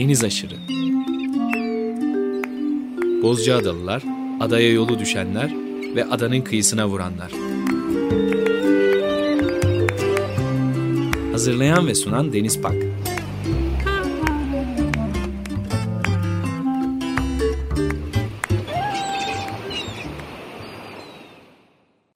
Deniz 0.00 0.24
aşırı. 0.24 0.54
Bozcaadalılar, 3.22 4.02
adaya 4.40 4.72
yolu 4.72 4.98
düşenler 4.98 5.54
ve 5.94 6.04
adanın 6.04 6.40
kıyısına 6.40 6.88
vuranlar. 6.88 7.32
Hazırlayan 11.32 11.86
ve 11.86 11.94
sunan 11.94 12.32
Deniz 12.32 12.60
Pak. 12.60 12.89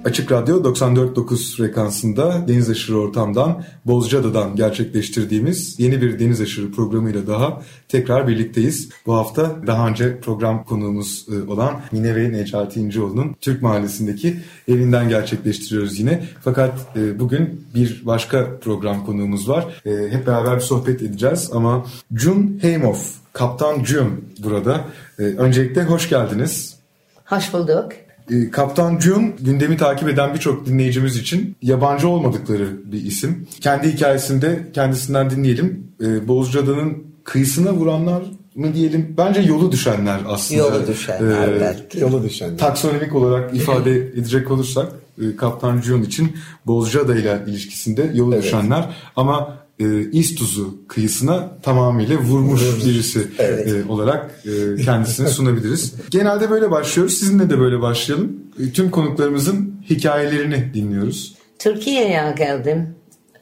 Açık 0.05 0.33
Radyo 0.33 0.63
94.9 0.63 1.57
frekansında 1.57 2.49
Deniz 2.49 2.71
Aşırı 2.71 2.99
Ortam'dan 2.99 3.65
Bozcaada'dan 3.85 4.57
gerçekleştirdiğimiz 4.57 5.81
yeni 5.81 6.03
bir 6.03 6.19
Deniz 6.19 6.41
Aşırı 6.41 6.73
programıyla 6.73 7.27
daha 7.27 7.63
tekrar 7.89 8.29
birlikteyiz. 8.29 8.89
Bu 9.07 9.15
hafta 9.15 9.57
daha 9.67 9.89
önce 9.89 10.21
program 10.21 10.65
konuğumuz 10.65 11.27
e, 11.33 11.51
olan 11.51 11.81
Mine 11.93 12.17
ve 12.17 12.33
Necati 12.33 12.81
İnceoğlu'nun 12.81 13.37
Türk 13.41 13.63
Mahallesi'ndeki 13.63 14.37
evinden 14.69 15.09
gerçekleştiriyoruz 15.09 15.99
yine. 15.99 16.25
Fakat 16.41 16.73
e, 16.97 17.19
bugün 17.19 17.67
bir 17.75 18.03
başka 18.07 18.59
program 18.61 19.07
konuğumuz 19.07 19.49
var. 19.49 19.83
E, 19.87 19.91
hep 19.91 20.27
beraber 20.27 20.57
bir 20.57 20.61
sohbet 20.61 21.03
edeceğiz 21.03 21.51
ama 21.53 21.87
Jun 22.17 22.59
Heimoff, 22.63 23.15
Kaptan 23.33 23.85
Jun 23.85 24.25
burada. 24.39 24.85
Öncelikle 25.19 25.85
hoş 25.85 26.09
geldiniz. 26.09 26.77
Hoş 27.25 27.53
bulduk. 27.53 28.04
E, 28.31 28.51
Kaptan 28.51 28.99
Jun 28.99 29.35
gündemi 29.41 29.77
takip 29.77 30.09
eden 30.09 30.35
birçok 30.35 30.67
dinleyicimiz 30.67 31.17
için 31.17 31.57
yabancı 31.63 32.09
olmadıkları 32.09 32.93
bir 32.93 33.05
isim. 33.05 33.47
Kendi 33.61 33.93
hikayesinde 33.93 34.67
kendisinden 34.73 35.31
dinleyelim. 35.31 35.87
E, 36.01 36.29
Bozcaada'nın 36.29 37.05
kıyısına 37.25 37.73
vuranlar 37.73 38.23
mı 38.55 38.75
diyelim? 38.75 39.15
Bence 39.19 39.41
yolu 39.41 39.73
düşenler 39.73 40.21
aslında. 40.29 40.61
Yolu 40.61 40.87
düşenler 40.87 41.49
ee, 41.49 41.61
belki. 41.61 42.01
Yolu 42.01 42.23
düşenler. 42.23 42.59
Taksonomik 42.59 43.15
olarak 43.15 43.57
ifade 43.57 43.97
edecek 43.97 44.51
olursak 44.51 44.93
e, 45.23 45.37
Kaptan 45.37 45.81
Jun 45.81 46.03
için 46.03 46.37
Bozcaada 46.67 47.17
ile 47.17 47.43
ilişkisinde 47.47 48.11
yolu 48.15 48.35
evet. 48.35 48.45
düşenler 48.45 48.97
ama 49.17 49.64
e, 49.79 50.11
İstuz'u 50.11 50.87
kıyısına 50.89 51.59
tamamıyla 51.63 52.17
vurmuş 52.17 52.63
birisi 52.87 53.29
evet. 53.39 53.69
e, 53.69 53.89
olarak 53.89 54.45
e, 54.45 54.83
kendisini 54.83 55.29
sunabiliriz. 55.29 55.95
Genelde 56.11 56.51
böyle 56.51 56.71
başlıyoruz. 56.71 57.15
Sizinle 57.15 57.51
de 57.51 57.59
böyle 57.59 57.81
başlayalım. 57.81 58.33
E, 58.61 58.73
tüm 58.73 58.91
konuklarımızın 58.91 59.81
hikayelerini 59.91 60.75
dinliyoruz. 60.75 61.35
Türkiye'ye 61.59 62.35
geldim 62.39 62.95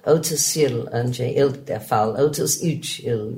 30 0.06 0.56
yıl 0.56 0.86
önce 0.86 1.34
ilk 1.34 1.68
defa, 1.68 2.08
33 2.08 3.00
yıl 3.00 3.32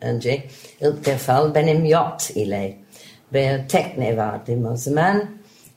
önce 0.00 0.44
ilk 0.80 1.06
defa 1.06 1.54
benim 1.54 1.84
yacht 1.84 2.30
ile 2.36 2.78
bir 3.32 3.68
tekne 3.68 4.16
vardı 4.16 4.68
o 4.72 4.76
zaman. 4.76 5.24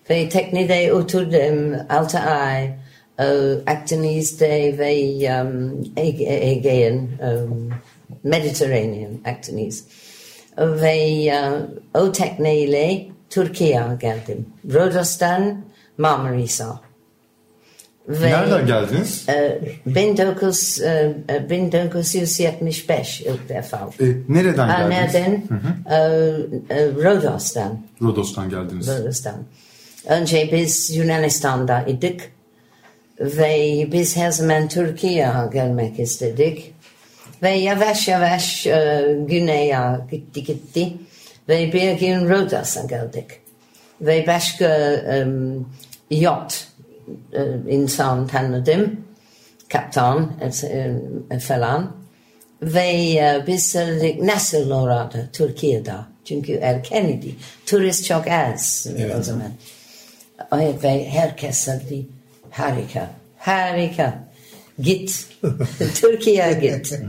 Ve 0.09 0.29
teknede 0.29 0.93
oturdum 0.93 1.75
6 1.89 2.19
ay 2.19 2.73
uh, 3.19 3.61
Actonese 3.65 4.77
ve 4.77 4.93
um, 5.41 5.83
Aegean, 5.97 6.95
um, 6.95 7.69
Mediterranean 8.23 9.11
Actonese. 9.25 9.83
Ve 10.57 11.31
uh, 11.33 12.01
o 12.01 12.11
tekneyle 12.11 13.07
Türkiye'ye 13.29 13.81
geldim. 13.99 14.45
Rodos'tan 14.73 15.61
Marmarisa. 15.97 16.81
Ve, 18.07 18.29
Nereden 18.29 18.67
geldiniz? 18.67 19.25
Uh, 19.29 19.97
19, 19.97 20.79
uh, 20.81 21.49
1975 21.49 23.21
ilk 23.21 23.49
defa. 23.49 23.89
E, 23.99 24.05
nereden 24.29 24.67
geldiniz? 24.67 24.89
Nereden? 24.89 25.43
Hı 25.49 25.55
hı. 25.55 25.69
Uh, 25.85 26.97
uh, 26.97 27.03
Rodos'tan. 27.03 27.79
Rodos'tan 28.01 28.49
geldiniz. 28.49 28.87
Rodos'tan. 28.87 29.35
Önce 30.07 30.49
biz 30.51 30.95
Yunanistan'da 30.95 31.81
idik 31.87 32.21
ve 33.19 33.87
biz 33.91 34.17
her 34.17 34.31
zaman 34.31 34.67
Türkiye'ye 34.67 35.31
gelmek 35.53 35.99
istedik. 35.99 36.73
Ve 37.43 37.49
yavaş 37.49 38.07
yavaş 38.07 38.67
e, 38.67 39.17
güneye 39.27 39.79
gitti 40.11 40.43
gitti. 40.43 40.93
Ve 41.49 41.73
bir 41.73 41.91
gün 41.91 42.29
Rodos'a 42.29 42.83
geldik. 42.83 43.25
Ve 44.01 44.27
başka 44.27 44.95
um, 45.25 45.69
yacht 46.11 46.53
e, 47.33 47.41
insan 47.69 48.27
tanıdım. 48.27 49.01
Kaptan 49.69 50.31
e, 51.31 51.39
falan. 51.39 51.95
Ve 52.61 52.87
e, 53.13 53.43
biz 53.47 53.71
söyledik 53.71 54.21
nasıl 54.21 54.71
orada 54.71 55.29
Türkiye'de. 55.33 55.93
Çünkü 56.25 56.53
erkeniydi. 56.53 57.35
Turist 57.65 58.05
çok 58.05 58.27
az 58.27 58.87
evet. 58.97 59.15
o 59.19 59.23
zaman. 59.23 59.51
Ve 60.83 61.09
herkes 61.09 61.57
söyledi 61.57 62.16
Harika. 62.57 63.09
Harika. 63.37 64.27
Git. 64.79 65.25
Türkiye'ye 65.95 66.53
git. 66.53 66.99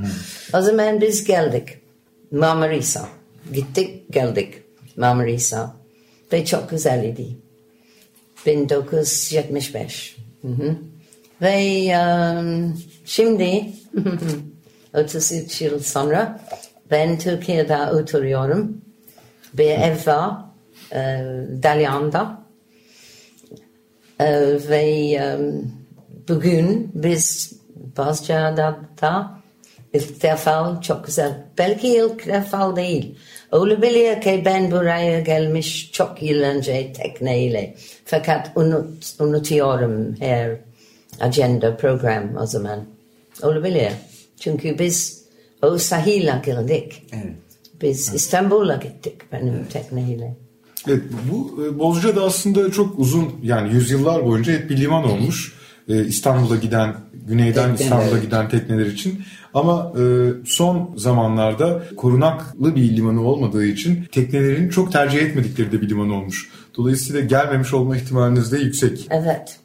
o 0.55 0.61
zaman 0.63 1.01
biz 1.01 1.25
geldik. 1.25 1.69
Marmarisa. 2.31 3.09
Gittik 3.53 4.13
geldik. 4.13 4.55
Marmarisa. 4.97 5.77
Ve 6.33 6.45
çok 6.45 6.71
güzeldi. 6.71 7.27
1975. 8.47 10.17
Hı 10.43 10.49
hı. 10.49 10.77
Ve 11.43 11.97
um, 11.99 12.83
şimdi 13.05 13.67
33 14.95 15.63
yıl 15.63 15.81
sonra 15.81 16.41
ben 16.91 17.19
Türkiye'de 17.19 17.77
oturuyorum. 17.77 18.81
Bir 19.55 19.71
ev 19.71 20.07
var. 20.07 20.31
E, 20.93 20.99
Dalyan'da. 21.63 22.48
Ee, 24.21 24.59
ve 24.69 25.21
bugün 26.29 26.91
biz 26.95 27.53
Bozcaada'da 27.97 29.31
ilk 29.93 30.23
defa 30.23 30.81
çok 30.83 31.07
güzel. 31.07 31.45
Belki 31.59 31.89
ilk 31.89 32.27
defa 32.27 32.77
değil. 32.77 33.19
Olabilir 33.53 34.21
ki 34.21 34.43
ben 34.45 34.71
buraya 34.71 35.21
gelmiş 35.21 35.93
çok 35.93 36.23
yıl 36.23 36.43
önce 36.43 36.93
tekneyle. 36.93 37.75
Fakat 38.05 38.51
unut, 38.57 39.15
unutuyorum 39.21 40.17
her 40.19 40.57
agenda 41.21 41.77
program 41.77 42.37
o 42.37 42.47
zaman. 42.47 42.85
Olabilir. 43.43 43.93
Çünkü 44.41 44.79
biz 44.79 45.25
o 45.63 45.79
sahile 45.79 46.43
geldik. 46.47 47.03
Evet. 47.13 47.35
Biz 47.83 48.15
İstanbul'a 48.15 48.77
gittik 48.77 49.33
benim 49.33 49.55
evet. 49.55 49.71
tekneyle. 49.73 50.37
Evet, 50.89 51.03
bu 51.33 51.65
e, 51.65 51.79
Bozcaada 51.79 52.23
aslında 52.23 52.73
çok 52.73 52.99
uzun 52.99 53.33
yani 53.43 53.73
yüzyıllar 53.73 54.25
boyunca 54.25 54.53
hep 54.53 54.71
bir 54.71 54.77
liman 54.77 55.05
olmuş. 55.05 55.59
Ee, 55.89 56.05
İstanbul'a 56.05 56.57
giden, 56.57 56.95
güneyden 57.13 57.77
Tekneler. 57.77 57.85
İstanbul'a 57.85 58.19
giden 58.19 58.49
tekneler 58.49 58.87
için. 58.87 59.23
Ama 59.55 59.93
e, 59.99 60.03
son 60.47 60.95
zamanlarda 60.97 61.83
korunaklı 61.97 62.77
bir 62.77 62.97
limanı 62.97 63.23
olmadığı 63.23 63.65
için 63.65 64.05
teknelerin 64.13 64.69
çok 64.69 64.93
tercih 64.93 65.19
etmedikleri 65.19 65.73
de 65.73 65.81
bir 65.81 65.89
liman 65.89 66.11
olmuş. 66.11 66.51
Dolayısıyla 66.77 67.21
gelmemiş 67.21 67.75
olma 67.75 67.97
ihtimaliniz 67.97 68.53
de 68.53 68.59
yüksek. 68.59 69.07
Evet. 69.11 69.57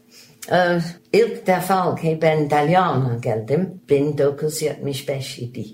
Ee, 0.51 0.79
ilk 1.13 1.47
defa 1.47 1.95
ki 1.95 2.19
ben 2.21 2.49
Dalyan'a 2.49 3.17
geldim 3.21 3.81
1975 3.89 5.39
idi. 5.39 5.65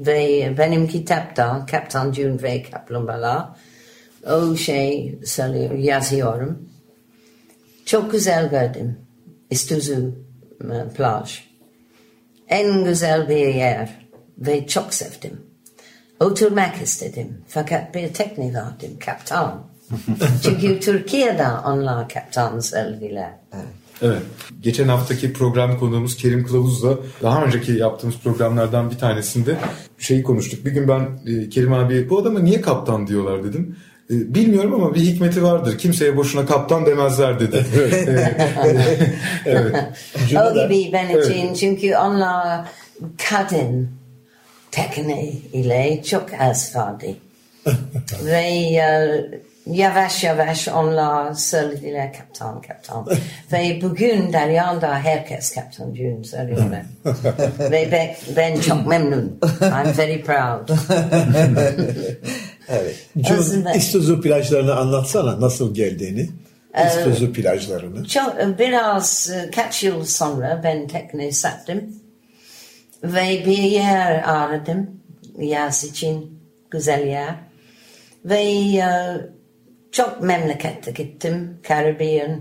Ve 0.00 0.54
benim 0.58 0.88
kitapta 0.88 1.66
Kaptan 1.70 2.12
Jun 2.12 2.42
ve 2.42 2.62
Kaplumbağalar 2.62 3.48
o 4.26 4.56
şey 4.56 5.18
söylüyor, 5.24 5.74
yazıyorum. 5.74 6.68
Çok 7.86 8.12
güzel 8.12 8.50
gördüm. 8.50 8.98
İstuzu 9.50 10.14
e, 10.60 10.94
plaj. 10.96 11.44
En 12.48 12.84
güzel 12.84 13.28
bir 13.28 13.54
yer 13.54 14.06
ve 14.38 14.66
çok 14.66 14.94
sevdim. 14.94 15.40
Oturmak 16.20 16.82
istedim. 16.82 17.44
Fakat 17.48 17.94
bir 17.94 18.14
teknik 18.14 18.56
aldım, 18.56 18.98
kaptan. 19.04 19.66
Çünkü 20.42 20.80
Türkiye'de 20.80 21.46
onlar 21.66 22.08
kaptan 22.08 22.60
söylediler. 22.60 23.30
Evet. 24.02 24.22
Geçen 24.60 24.88
haftaki 24.88 25.32
program 25.32 25.78
konuğumuz 25.78 26.16
Kerim 26.16 26.46
Kılavuz'la 26.46 26.98
daha 27.22 27.44
önceki 27.44 27.72
yaptığımız 27.72 28.16
programlardan 28.18 28.90
bir 28.90 28.98
tanesinde 28.98 29.58
şeyi 29.98 30.22
konuştuk. 30.22 30.64
Bir 30.64 30.70
gün 30.70 30.88
ben 30.88 31.08
e, 31.26 31.48
Kerim 31.48 31.72
abi 31.72 32.10
bu 32.10 32.18
adama 32.18 32.40
niye 32.40 32.60
kaptan 32.60 33.06
diyorlar 33.06 33.44
dedim. 33.44 33.76
E, 34.10 34.34
bilmiyorum 34.34 34.74
ama 34.74 34.94
bir 34.94 35.00
hikmeti 35.00 35.42
vardır. 35.42 35.78
Kimseye 35.78 36.16
boşuna 36.16 36.46
kaptan 36.46 36.86
demezler 36.86 37.40
dedi. 37.40 37.66
evet. 39.46 39.76
o 40.36 40.54
gibi 40.54 40.92
ben 40.92 41.08
için 41.08 41.46
evet. 41.46 41.56
çünkü 41.56 41.96
onlar 41.96 42.66
kadın 43.30 43.90
tekne 44.70 45.28
ile 45.52 46.02
çok 46.02 46.26
az 46.40 46.76
vardı. 46.76 47.06
Ve 48.24 48.50
uh, 48.70 49.38
yavaş 49.76 50.24
yavaş 50.24 50.68
onlar 50.68 51.34
söylediler 51.34 52.12
kaptan 52.12 52.62
kaptan. 52.62 53.06
Ve 53.52 53.78
bugün 53.82 54.32
Dalyan'da 54.32 54.98
herkes 54.98 55.54
kaptan 55.54 55.94
June 55.94 56.24
söylüyorlar. 56.24 56.82
Ve 57.58 57.88
ben, 57.92 58.16
ben 58.36 58.60
çok 58.60 58.86
memnun. 58.86 59.40
I'm 59.60 59.98
very 59.98 60.22
proud. 60.22 60.68
Evet. 62.70 63.06
John, 63.16 63.38
Aslında- 63.38 63.72
İstozu 63.72 64.20
plajlarını 64.20 64.76
anlatsana 64.76 65.40
nasıl 65.40 65.74
geldiğini. 65.74 66.30
Ee, 66.74 66.86
İstozu 66.86 67.32
plajlarını. 67.32 68.06
Çok, 68.08 68.58
biraz 68.58 69.30
e, 69.30 69.50
kaç 69.50 69.84
yıl 69.84 70.04
sonra 70.04 70.60
ben 70.64 70.88
tekne 70.88 71.32
sattım. 71.32 71.82
Ve 73.04 73.42
bir 73.46 73.58
yer 73.58 74.22
aradım. 74.22 74.90
Yaz 75.38 75.84
için 75.84 76.40
güzel 76.70 77.06
yer. 77.06 77.34
Ve 78.24 78.40
e, 78.42 78.86
çok 79.92 80.22
memlekette 80.22 80.90
gittim. 80.90 81.58
Caribbean, 81.68 82.40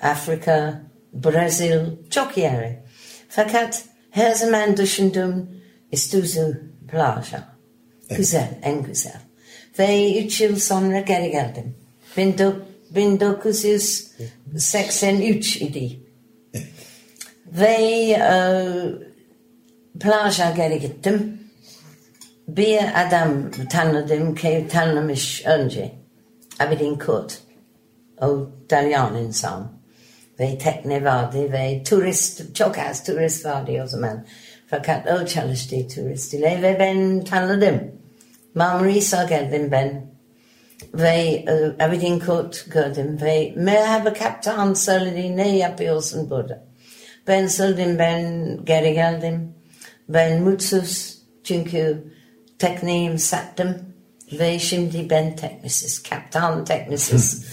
Afrika, 0.00 0.82
Brezil, 1.12 1.80
çok 2.10 2.36
yere. 2.36 2.82
Fakat 3.28 3.84
her 4.10 4.32
zaman 4.34 4.76
düşündüm 4.76 5.50
Istuzu 5.92 6.54
plaja. 6.88 7.44
Güzel, 8.10 8.48
en 8.62 8.82
güzel. 8.82 9.25
Ve 9.78 10.24
üç 10.24 10.40
yıl 10.40 10.56
sonra 10.56 11.00
geri 11.00 11.30
geldim. 11.30 11.74
Bin 12.16 12.32
do- 12.32 12.60
1983 12.90 15.56
idi. 15.56 16.00
Ve 17.46 17.74
e, 18.10 18.34
plaja 20.00 20.50
geri 20.50 20.80
gittim. 20.80 21.40
Bir 22.48 23.06
adam 23.06 23.50
tanıdım 23.70 24.34
ki 24.34 24.66
tanımış 24.72 25.46
önce. 25.46 25.92
Abedin 26.58 26.98
Kurt. 26.98 27.38
O 28.20 28.48
Dalyan 28.70 29.16
insan. 29.16 29.72
Ve 30.40 30.58
tekne 30.58 31.04
vardı 31.04 31.52
ve 31.52 31.82
turist, 31.82 32.54
çok 32.54 32.78
az 32.78 33.04
turist 33.04 33.44
vardı 33.44 33.82
o 33.84 33.86
zaman. 33.86 34.26
Fakat 34.66 35.10
o 35.10 35.26
çalıştı 35.26 35.88
turist 35.94 36.34
ile 36.34 36.62
ve 36.62 36.76
ben 36.78 37.24
tanıdım. 37.24 37.95
Marmaris'a 38.56 39.24
geldim 39.24 39.70
ben. 39.70 40.06
Ve 40.94 41.44
e, 41.48 41.84
Aberdeen 41.84 42.18
Court 42.26 42.70
gördüm 42.70 43.18
ve 43.22 43.52
merhaba 43.56 44.12
kaptan 44.12 44.74
söyledi 44.74 45.36
ne 45.36 45.56
yapıyorsun 45.56 46.30
burada? 46.30 46.64
Ben 47.26 47.46
söyledim 47.46 47.98
ben 47.98 48.58
geri 48.64 48.94
geldim. 48.94 49.54
Ben 50.08 50.42
mutsuz 50.42 51.18
çünkü 51.44 52.04
tekneyim 52.58 53.18
sattım 53.18 53.76
ve 54.32 54.58
şimdi 54.58 55.10
ben 55.10 55.36
teknisiz, 55.36 56.02
kaptan 56.02 56.64
teknisiz. 56.64 57.44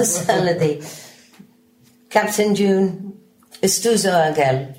o 0.00 0.04
söyledi. 0.04 0.80
Kaptan 2.10 2.54
June 2.54 2.90
Istuzo'a 3.62 4.30
gel 4.30 4.76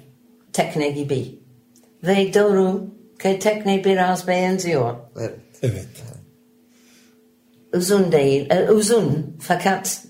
tekne 0.53 0.89
gibi. 0.89 1.39
Ve 2.03 2.33
doğru 2.33 2.96
tekne 3.19 3.83
biraz 3.83 4.27
benziyor. 4.27 4.95
Evet. 5.19 5.33
Evet. 5.63 5.85
Uzun 7.73 8.11
değil, 8.11 8.49
e, 8.49 8.71
uzun 8.71 9.37
fakat 9.41 10.01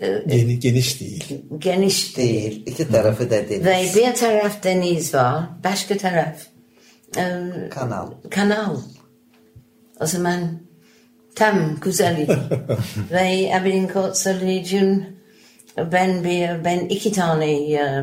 e, 0.00 0.22
Geni, 0.26 0.58
geniş 0.58 1.00
değil. 1.00 1.44
geniş 1.58 2.16
değil. 2.16 2.50
Değil. 2.50 2.62
İki 2.66 2.88
tarafı 2.88 3.30
da 3.30 3.48
deniz. 3.48 3.64
Ve 3.64 4.00
bir 4.08 4.14
taraf 4.14 4.62
deniz 4.64 5.14
var, 5.14 5.44
başka 5.64 5.96
taraf 5.96 6.36
e, 7.16 7.22
Kanal. 7.70 8.10
kanal. 8.30 8.76
O 10.00 10.06
zaman 10.06 10.60
tam 11.34 11.80
güzel. 11.80 12.26
Ve 13.10 13.50
Aberdeen 13.54 13.90
Court 13.92 14.16
söyleyeceğim 14.16 15.06
ben 15.92 16.24
bir, 16.24 16.64
ben 16.64 16.78
iki 16.78 17.12
tane 17.12 17.46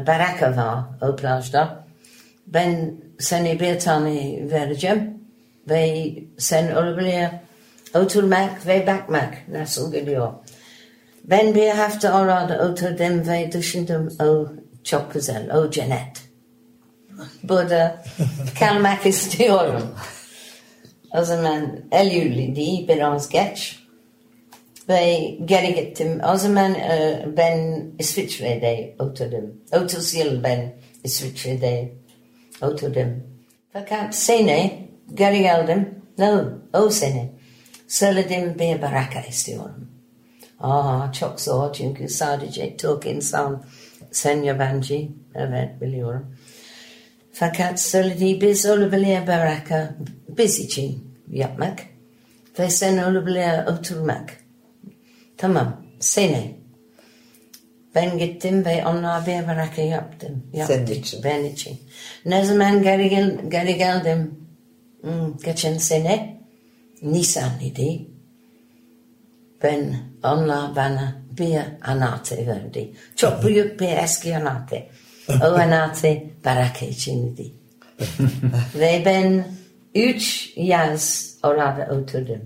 baraka 0.07 0.55
var 0.55 0.83
o 1.11 1.15
plajda. 1.15 1.80
Ben 2.47 2.95
sana 3.19 3.59
bir 3.59 3.79
tane 3.79 4.39
vereceğim 4.51 5.19
ve 5.69 6.13
sen 6.37 6.75
olabilir 6.75 7.29
oturmak 7.95 8.67
ve 8.67 8.87
bakmak 8.87 9.47
nasıl 9.47 9.93
gidiyor. 9.93 10.33
Ben 11.23 11.55
bir 11.55 11.69
hafta 11.69 12.21
orada 12.21 12.69
oturdum 12.69 13.27
ve 13.27 13.51
düşündüm 13.51 14.09
o 14.23 14.47
çok 14.83 15.13
güzel, 15.13 15.57
o 15.57 15.71
cennet. 15.71 16.21
Burada 17.43 18.03
kalmak 18.59 19.05
istiyorum. 19.05 19.95
O 21.17 21.23
zaman 21.23 21.79
Eylül'di 21.91 22.87
biraz 22.87 23.29
geç. 23.29 23.81
Ve 24.89 25.37
geri 25.45 25.75
gittim. 25.75 26.21
O 26.33 26.37
zaman 26.37 26.73
e, 26.75 27.25
ben 27.37 27.85
İsviçre'de 27.99 28.95
oturdum. 28.99 29.61
30 29.71 30.13
yıl 30.13 30.43
ben 30.43 30.73
İsviçre'de 31.03 31.91
oturdum. 32.61 33.23
Fakat 33.73 34.15
sene 34.15 34.87
geri 35.13 35.39
geldim. 35.39 35.89
No, 36.17 36.43
o 36.73 36.89
sene. 36.89 37.29
Söyledim 37.87 38.59
bir 38.59 38.81
baraka 38.81 39.21
istiyorum. 39.21 39.87
Aa, 40.59 41.11
çok 41.13 41.41
zor 41.41 41.73
çünkü 41.73 42.09
sadece 42.09 42.77
Türk 42.77 43.05
insan. 43.05 43.63
Sen 44.11 44.43
yabancı. 44.43 45.07
Evet 45.35 45.81
biliyorum. 45.81 46.35
Fakat 47.33 47.81
söyledi 47.81 48.41
biz 48.41 48.65
olabilir 48.65 49.27
baraka 49.27 49.95
biz 50.29 50.59
için 50.59 51.15
yapmak. 51.31 51.79
Ve 52.59 52.69
sen 52.69 52.97
olabilir 52.97 53.67
oturmak. 53.67 54.37
Tamam, 55.37 55.85
sene. 55.99 56.60
Ben 57.95 58.17
gittim 58.17 58.65
ve 58.65 58.85
onlar 58.85 59.25
bir 59.25 59.47
baraka 59.47 59.81
yaptım. 59.81 60.43
yaptık. 60.53 60.87
Senin 60.87 60.99
için. 60.99 61.23
Ben 61.23 61.43
için. 61.43 61.79
Ne 62.25 62.45
zaman 62.45 62.83
geri, 62.83 63.09
gel, 63.09 63.37
geri 63.49 63.77
geldim? 63.77 64.35
Hmm, 65.01 65.37
geçen 65.45 65.77
sene 65.77 66.37
Nisan 67.01 67.59
idi. 67.61 68.01
Ben 69.63 69.95
onlar 70.23 70.75
bana 70.75 71.15
bir 71.37 71.59
anahtar 71.81 72.47
verdi. 72.47 72.91
Çok 73.15 73.43
büyük 73.45 73.79
bir 73.79 73.89
eski 74.03 74.37
anahtar. 74.37 74.83
O 75.29 75.45
anahtar 75.45 76.17
baraka 76.45 76.85
içindi. 76.85 77.51
Ve 78.75 79.01
ben 79.05 79.47
üç 79.95 80.53
yaz 80.55 81.35
orada 81.43 81.89
oturdum. 81.91 82.41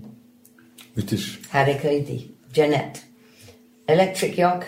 Müthiş. 0.96 1.40
Harikaydı. 1.48 2.12
Cennet. 2.54 3.02
Elektrik 3.88 4.38
yok. 4.38 4.62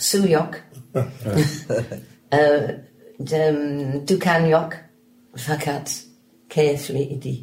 Su 0.00 0.28
yok. 0.28 0.50
Ee, 2.32 2.76
dükkan 4.08 4.46
yok. 4.46 4.68
Fakat 5.36 6.00
keyifli 6.50 7.02
idi. 7.02 7.40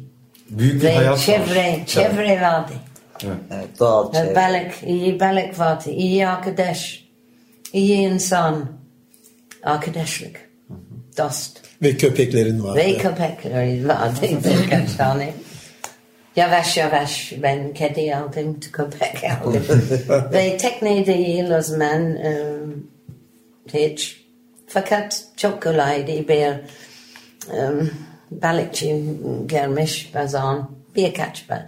Büyük 0.50 0.74
bir 0.74 0.86
Ve 0.86 0.94
hayat 0.94 1.18
çevre, 1.18 1.72
var. 1.72 1.86
çevre 1.86 2.40
vardı. 2.40 2.72
Evet, 3.24 3.68
doğal 3.80 4.08
Ve 4.12 4.16
çevre. 4.16 4.34
Balık, 4.34 4.72
iyi 4.86 5.20
balık 5.20 5.58
vardı. 5.58 5.90
iyi 5.90 6.28
arkadaş. 6.28 7.04
iyi 7.72 7.96
insan. 7.96 8.72
Arkadaşlık. 9.62 10.48
Dost. 11.18 11.60
Ve 11.82 11.96
köpeklerin 11.96 12.64
vardı. 12.64 12.78
Ve 12.78 12.96
köpekleri 12.96 13.88
vardı 13.88 14.20
birkaç 14.62 14.94
tane. 14.94 15.32
Yavaş 16.38 16.76
yavaş 16.76 17.32
ben 17.42 17.74
kedi 17.74 18.16
aldım, 18.16 18.60
köpek 18.72 19.24
aldım. 19.24 19.64
Ve 20.32 20.56
tekne 20.56 21.06
değil 21.06 21.50
o 21.50 21.62
zaman 21.62 22.16
e, 22.16 22.58
hiç. 23.72 24.24
Fakat 24.66 25.24
çok 25.36 25.62
kolaydı 25.62 26.28
bir 26.28 26.46
e, 27.54 27.70
balıkçı 28.30 29.00
gelmiş 29.46 30.10
bazen 30.14 30.68
birkaç 30.96 31.48
balık. 31.50 31.64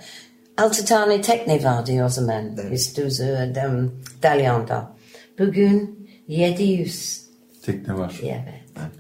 Altı 0.57 0.85
tane 0.85 1.21
tekne 1.21 1.65
vardı 1.65 2.05
o 2.05 2.09
zaman. 2.09 2.73
İstuzu, 2.73 3.25
um, 3.25 4.03
Dalyan'da. 4.23 4.93
Bugün 5.39 6.09
700. 6.29 7.23
Tekne 7.63 7.99
var. 7.99 8.21
Evet. 8.23 8.91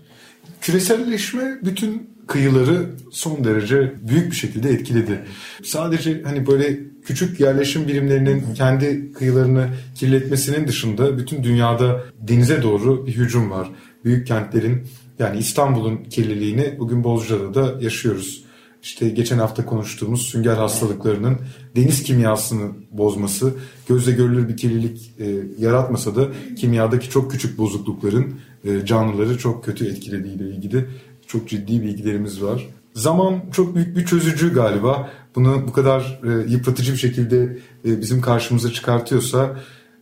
Küreselleşme 0.61 1.59
bütün 1.63 2.10
kıyıları 2.31 2.91
son 3.11 3.45
derece 3.45 3.93
büyük 4.09 4.31
bir 4.31 4.37
şekilde 4.37 4.71
etkiledi. 4.71 5.25
Sadece 5.65 6.23
hani 6.23 6.47
böyle 6.47 6.79
küçük 7.05 7.41
yerleşim 7.41 7.89
birimlerinin 7.89 8.55
kendi 8.55 9.13
kıyılarını 9.13 9.69
kirletmesinin 9.95 10.69
dışında 10.69 11.19
bütün 11.19 11.45
dünyada 11.45 12.05
denize 12.19 12.63
doğru 12.63 13.07
bir 13.07 13.13
hücum 13.13 13.51
var. 13.51 13.71
Büyük 14.05 14.27
kentlerin 14.27 14.83
yani 15.19 15.39
İstanbul'un 15.39 15.97
kirliliğini 15.97 16.77
bugün 16.79 17.05
Bozcaada 17.05 17.55
da 17.55 17.83
yaşıyoruz. 17.83 18.45
İşte 18.83 19.09
geçen 19.09 19.39
hafta 19.39 19.67
konuştuğumuz 19.67 20.23
sünger 20.23 20.57
hastalıklarının 20.57 21.37
deniz 21.77 22.03
kimyasını 22.03 22.71
bozması, 22.91 23.55
gözle 23.89 24.13
görülür 24.13 24.49
bir 24.49 24.57
kirlilik 24.57 25.13
e, 25.19 25.27
yaratmasa 25.59 26.17
da 26.17 26.29
kimyadaki 26.57 27.11
çok 27.11 27.31
küçük 27.31 27.59
bozuklukların 27.59 28.35
e, 28.65 28.87
canlıları 28.87 29.39
çok 29.39 29.65
kötü 29.65 29.87
etkilediğiyle 29.87 30.49
ilgili 30.51 30.87
çok 31.33 31.49
ciddi 31.49 31.83
bilgilerimiz 31.83 32.43
var. 32.43 32.69
Zaman 32.95 33.43
çok 33.53 33.75
büyük 33.75 33.97
bir 33.97 34.07
çözücü 34.07 34.55
galiba. 34.55 35.11
Bunu 35.35 35.65
bu 35.69 35.73
kadar 35.73 36.21
e, 36.25 36.53
yıpratıcı 36.53 36.93
bir 36.93 36.99
şekilde 36.99 37.59
e, 37.85 38.01
bizim 38.01 38.21
karşımıza 38.21 38.73
çıkartıyorsa 38.73 39.57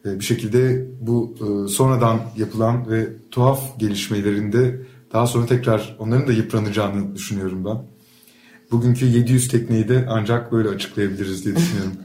e, 0.04 0.18
bir 0.18 0.24
şekilde 0.24 0.86
bu 1.00 1.34
e, 1.36 1.68
sonradan 1.68 2.20
yapılan 2.36 2.90
ve 2.90 3.08
tuhaf 3.30 3.78
gelişmelerinde 3.78 4.80
daha 5.12 5.26
sonra 5.26 5.46
tekrar 5.46 5.96
onların 5.98 6.28
da 6.28 6.32
yıpranacağını 6.32 7.14
düşünüyorum 7.14 7.64
ben. 7.64 7.78
Bugünkü 8.70 9.06
700 9.06 9.48
tekneyi 9.48 9.88
de 9.88 10.06
ancak 10.08 10.52
böyle 10.52 10.68
açıklayabiliriz 10.68 11.44
diye 11.44 11.56
düşünüyorum. 11.56 11.92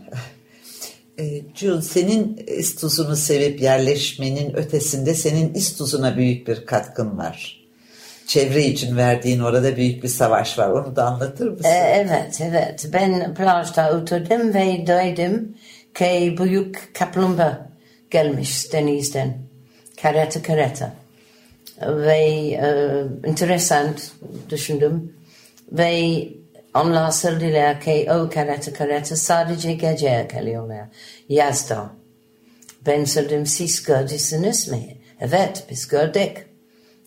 E, 1.19 1.41
June 1.55 1.81
senin 1.81 2.37
İstuz'unu 2.47 3.15
sevip 3.15 3.61
yerleşmenin 3.61 4.55
ötesinde 4.55 5.13
senin 5.13 5.53
İstuz'una 5.53 6.17
büyük 6.17 6.47
bir 6.47 6.65
katkın 6.65 7.17
var. 7.17 7.62
Çevre 8.27 8.63
için 8.63 8.97
verdiğin 8.97 9.39
orada 9.39 9.75
büyük 9.75 10.03
bir 10.03 10.07
savaş 10.07 10.59
var. 10.59 10.69
Onu 10.69 10.95
da 10.95 11.05
anlatır 11.05 11.47
mısın? 11.47 11.69
E, 11.69 12.05
evet, 12.07 12.41
evet. 12.41 12.89
Ben 12.93 13.33
plajda 13.33 13.97
oturdum 13.97 14.53
ve 14.53 14.87
duydum 14.87 15.57
ki 15.93 16.35
büyük 16.39 16.95
kaplumbağa 16.95 17.69
gelmiş 18.11 18.73
denizden. 18.73 19.37
Kareta 20.01 20.41
kareta. 20.41 20.93
Ve 21.81 22.17
e, 22.17 22.67
enteresan 23.27 23.87
düşündüm. 24.49 25.13
Ve 25.71 26.27
onlar 26.75 27.11
söylediler 27.11 27.81
ki 27.81 28.07
o 28.11 28.29
kareta 28.29 28.73
kareta 28.73 29.15
sadece 29.15 29.73
gece 29.73 30.27
geliyorlar. 30.33 30.85
Yazda. 31.29 31.89
Ben 32.85 33.03
söyledim 33.03 33.45
siz 33.45 33.83
gördünüz 33.83 34.67
mü? 34.67 34.79
Evet 35.19 35.63
biz 35.69 35.87
gördük. 35.87 36.52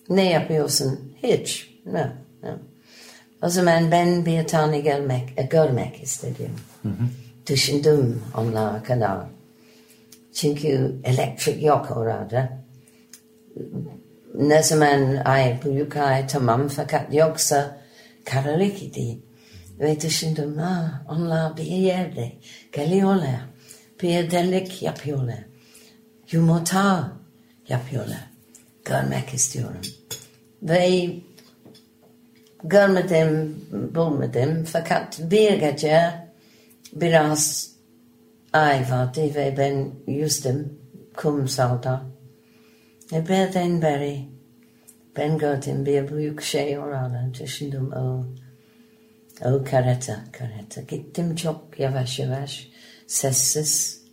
Ne 0.09 0.31
yapıyorsun? 0.31 1.13
Hiç. 1.23 1.73
No, 1.85 2.07
no. 2.43 2.49
O 3.41 3.49
zaman 3.49 3.91
ben 3.91 4.25
bir 4.25 4.47
tane 4.47 4.79
gelmek, 4.79 5.33
e, 5.37 5.43
görmek 5.43 6.03
istedim. 6.03 6.51
Düşündüm 7.47 8.23
onlara 8.37 8.83
kadar. 8.83 9.19
Çünkü 10.33 10.95
elektrik 11.03 11.63
yok 11.63 11.97
orada. 11.97 12.49
Ne 14.35 14.63
zaman 14.63 15.15
ay 15.15 15.59
büyük 15.65 15.97
ay 15.97 16.27
tamam 16.27 16.67
fakat 16.67 17.13
yoksa 17.13 17.77
karanlık 18.25 18.83
idi. 18.83 19.19
Ve 19.79 20.01
düşündüm 20.01 20.57
ha, 20.57 21.05
onlar 21.09 21.57
bir 21.57 21.63
yerde 21.63 22.31
geliyorlar. 22.71 23.39
Bir 24.01 24.31
delik 24.31 24.81
yapıyorlar. 24.81 25.39
Yumurta 26.31 27.11
yapıyorlar. 27.69 28.36
Görmek 28.89 29.33
istiyorum. 29.33 29.81
Ve 30.63 31.09
görmedim, 32.63 33.55
bulmadım. 33.95 34.63
Fakat 34.63 35.19
bir 35.31 35.53
gece 35.53 36.13
biraz 36.93 37.71
ay 38.53 38.91
vardı 38.91 39.21
ve 39.35 39.55
ben 39.57 39.91
yüzdüm 40.13 40.79
kumsalda. 41.15 42.05
Ve 43.11 43.23
birden 43.23 43.81
beri 43.81 44.25
ben 45.17 45.37
gördüm 45.37 45.85
bir 45.85 46.11
büyük 46.11 46.41
şey 46.41 46.79
orada. 46.79 47.31
Düşündüm 47.41 47.91
o, 47.91 48.25
o 49.45 49.63
kareta, 49.63 50.23
kareta. 50.31 50.81
Gittim 50.81 51.35
çok 51.35 51.79
yavaş 51.79 52.19
yavaş, 52.19 52.69
sessiz 53.07 54.03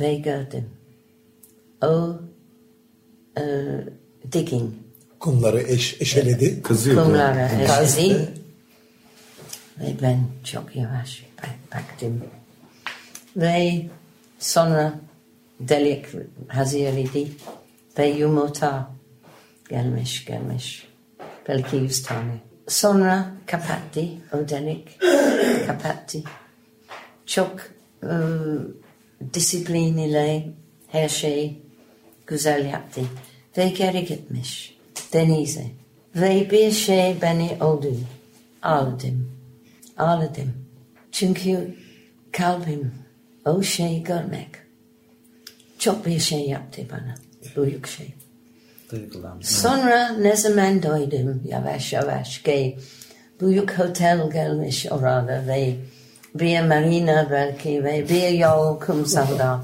ve 0.00 0.14
gördüm. 0.14 0.70
O 1.82 2.20
e, 3.38 3.42
digging. 4.32 4.70
Kumları 5.20 5.62
eş, 5.62 6.00
eşeledi. 6.00 6.62
Kızıyordu. 6.62 7.04
Kumlara 7.04 7.50
Kazdı. 7.66 8.00
eşledi. 8.00 8.28
Ve 9.80 9.94
ben 10.02 10.20
çok 10.44 10.76
yavaş 10.76 11.26
bak- 11.42 11.74
baktım. 11.74 12.24
Ve 13.36 13.86
sonra 14.38 14.94
delik 15.60 16.06
hazır 16.48 16.78
idi. 16.96 17.28
Ve 17.98 18.06
yumurta 18.06 18.90
gelmiş 19.70 20.24
gelmiş. 20.24 20.88
Belki 21.48 21.76
yüz 21.76 22.02
tane. 22.02 22.32
Sonra 22.68 23.26
kapattı 23.46 24.04
o 24.32 24.48
delik. 24.48 24.88
kapattı. 25.66 26.18
Çok 27.26 27.60
e, 28.02 28.12
disiplin 29.34 29.96
ile 29.96 30.50
her 30.88 31.08
şey 31.08 31.62
güzel 32.26 32.66
yaptı. 32.66 33.00
Ve 33.58 33.68
geri 33.68 34.04
gitmiş 34.04 34.78
denize. 35.12 35.64
Ve 36.16 36.50
bir 36.50 36.70
şey 36.70 37.16
beni 37.22 37.56
oldu. 37.60 37.96
Ağladım. 38.62 39.30
Ağladım. 39.98 40.54
Çünkü 41.12 41.74
kalbim 42.32 42.92
o 43.46 43.62
şey 43.62 44.02
görmek. 44.02 44.48
Çok 45.78 46.06
bir 46.06 46.18
şey 46.18 46.48
yaptı 46.48 46.82
bana. 46.92 47.14
Büyük 47.56 47.86
şey. 47.86 48.14
Duygulandım. 48.90 49.42
Sonra 49.42 50.08
ne 50.08 50.36
zaman 50.36 50.82
duydum 50.82 51.42
yavaş 51.48 51.92
yavaş 51.92 52.42
ki 52.42 52.78
büyük 53.40 53.80
otel 53.80 54.30
gelmiş 54.30 54.86
orada 54.90 55.44
ve 55.46 55.74
bir 56.34 56.60
marina 56.60 57.28
belki 57.30 57.84
ve 57.84 58.08
bir 58.08 58.28
yol 58.28 58.80
kumsalda. 58.80 59.60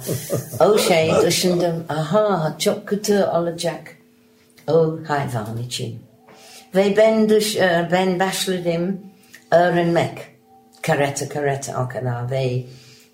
o 0.61 0.79
şey 0.79 1.13
düşündüm 1.27 1.85
aha 1.89 2.57
çok 2.59 2.87
kötü 2.87 3.25
olacak 3.25 3.97
o 4.69 4.99
hayvan 5.09 5.59
için. 5.67 6.03
Ve 6.75 6.97
ben, 6.97 7.29
düş, 7.29 7.57
e, 7.57 7.89
ben 7.93 8.21
başladım 8.21 9.01
öğrenmek. 9.51 10.19
Karate 10.83 11.29
karate 11.29 11.77
o 11.77 11.89
kadar 11.89 12.31
ve 12.31 12.65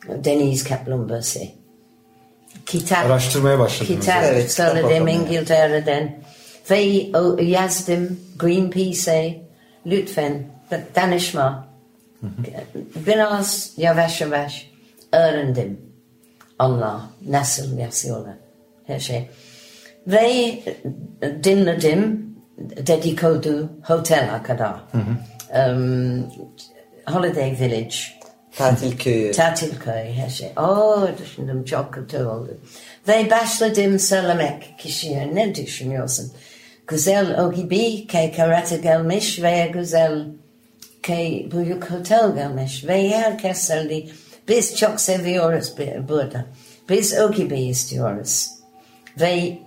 deniz 0.09 0.65
kaplumbağası. 0.65 1.41
Kitap, 2.67 3.07
Araştırmaya 3.07 3.59
başladınız. 3.59 4.01
Kitap 4.01 4.25
Evet, 4.25 4.53
söyledim. 4.53 5.09
İngiltere'den. 5.09 6.19
Ve 6.71 7.03
o, 7.19 7.37
yazdım 7.43 8.21
Greenpeace'e 8.39 9.43
lütfen 9.87 10.43
danışma. 10.95 11.66
Biraz 13.07 13.73
yavaş 13.77 14.21
yavaş 14.21 14.71
öğrendim. 15.13 15.81
Allah 16.59 17.11
nasıl 17.29 17.79
yazıyorlar 17.79 18.35
her 18.87 19.01
şey. 19.01 19.29
Ve 20.07 20.59
dinledim 21.45 22.27
dedikodu 22.59 23.71
otele 23.91 24.43
kadar. 24.43 24.75
Um, 24.95 26.27
Holiday 27.07 27.51
Village. 27.61 27.97
Tatil 28.57 28.99
köyü. 28.99 29.33
Tatil 29.33 29.79
köy 29.79 30.13
her 30.13 30.29
şey. 30.29 30.49
Oo 30.57 31.09
düşündüm 31.19 31.65
çok 31.65 31.95
kötü 31.95 32.25
oldu. 32.25 32.59
Ve 33.09 33.31
başladım 33.31 33.99
söylemek 33.99 34.75
kişiye 34.79 35.35
ne 35.35 35.55
düşünüyorsun? 35.55 36.33
Güzel 36.87 37.45
o 37.45 37.53
gibi 37.53 38.07
ki 38.07 38.33
karate 38.37 38.77
gelmiş 38.77 39.43
ve 39.43 39.71
güzel 39.73 40.27
ki 41.07 41.49
büyük 41.53 41.91
otel 42.01 42.35
gelmiş. 42.35 42.85
Ve 42.87 43.11
herkes 43.11 43.67
söyledi 43.67 44.11
biz 44.49 44.77
çok 44.77 45.01
seviyoruz 45.01 45.73
bu- 45.79 46.09
burada. 46.09 46.45
Biz 46.89 47.19
o 47.21 47.33
gibi 47.33 47.61
istiyoruz. 47.61 48.49
Ve 49.21 49.59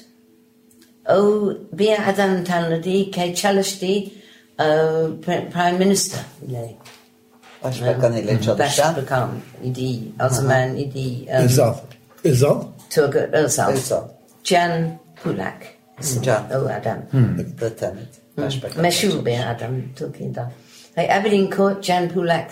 o 1.08 1.52
bir 1.72 2.08
adam 2.10 2.44
tanıdı 2.44 3.10
ki 3.10 3.34
çalıştı 3.36 3.86
e, 3.86 4.64
Pre- 5.26 5.50
Prime 5.50 5.78
Minister 5.78 6.20
ile. 6.48 6.74
Başbakan 7.64 8.16
ile 8.16 8.42
çalışan. 8.42 8.96
Başbakan 8.96 9.30
idi, 9.64 9.98
o 10.26 10.28
zaman 10.28 10.76
idi 10.76 11.26
um, 11.30 11.44
Özal. 11.44 11.74
Özal. 12.24 12.62
Turgut 12.90 13.34
Özal. 13.34 13.72
Özal. 13.72 14.02
Can 14.44 14.98
Pulak. 15.22 15.62
ismi 16.00 16.22
Can. 16.22 16.42
O 16.54 16.56
adam. 16.56 16.98
Da 17.60 17.76
tanıdı. 17.76 18.00
Başbakan. 18.36 18.82
Meşhur 18.82 19.26
bir 19.26 19.50
adam 19.50 19.70
Türkiye'de. 19.96 20.40
Aberdeen 20.96 21.50
Court 21.56 21.84
Can 21.84 22.08
Pulak 22.08 22.50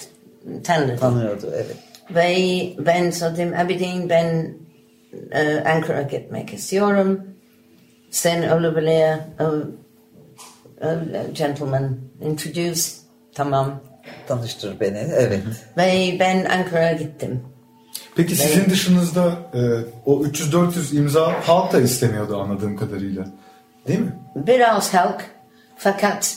tanıdı. 0.65 0.97
Tanıyordu 0.97 1.53
evet. 1.55 1.77
Ve 2.15 2.37
ben 2.87 3.11
söyledim 3.11 3.55
Aberdeen 3.55 4.09
ben 4.09 4.55
e, 5.33 5.61
Ankara 5.61 6.03
gitmek 6.03 6.55
istiyorum. 6.55 7.21
Sen 8.11 8.49
olabilir 8.49 9.19
o, 9.41 9.45
o 10.87 10.89
gentleman 11.33 11.97
introduce. 12.23 12.81
Tamam. 13.35 13.81
Tanıştır 14.29 14.81
beni 14.81 14.99
evet. 14.99 15.43
Ve 15.77 16.17
ben 16.21 16.45
Ankara'ya 16.45 16.93
gittim. 16.93 17.43
Peki 18.17 18.37
sizin 18.37 18.71
dışınızda 18.71 19.33
e, 19.55 19.59
o 20.07 20.23
300-400 20.25 20.97
imza 20.97 21.33
halk 21.49 21.73
da 21.73 21.81
istemiyordu 21.81 22.41
anladığım 22.41 22.77
kadarıyla. 22.77 23.25
Değil 23.89 23.99
mi? 24.01 24.13
Biraz 24.37 24.95
halk 24.95 25.25
fakat 25.77 26.37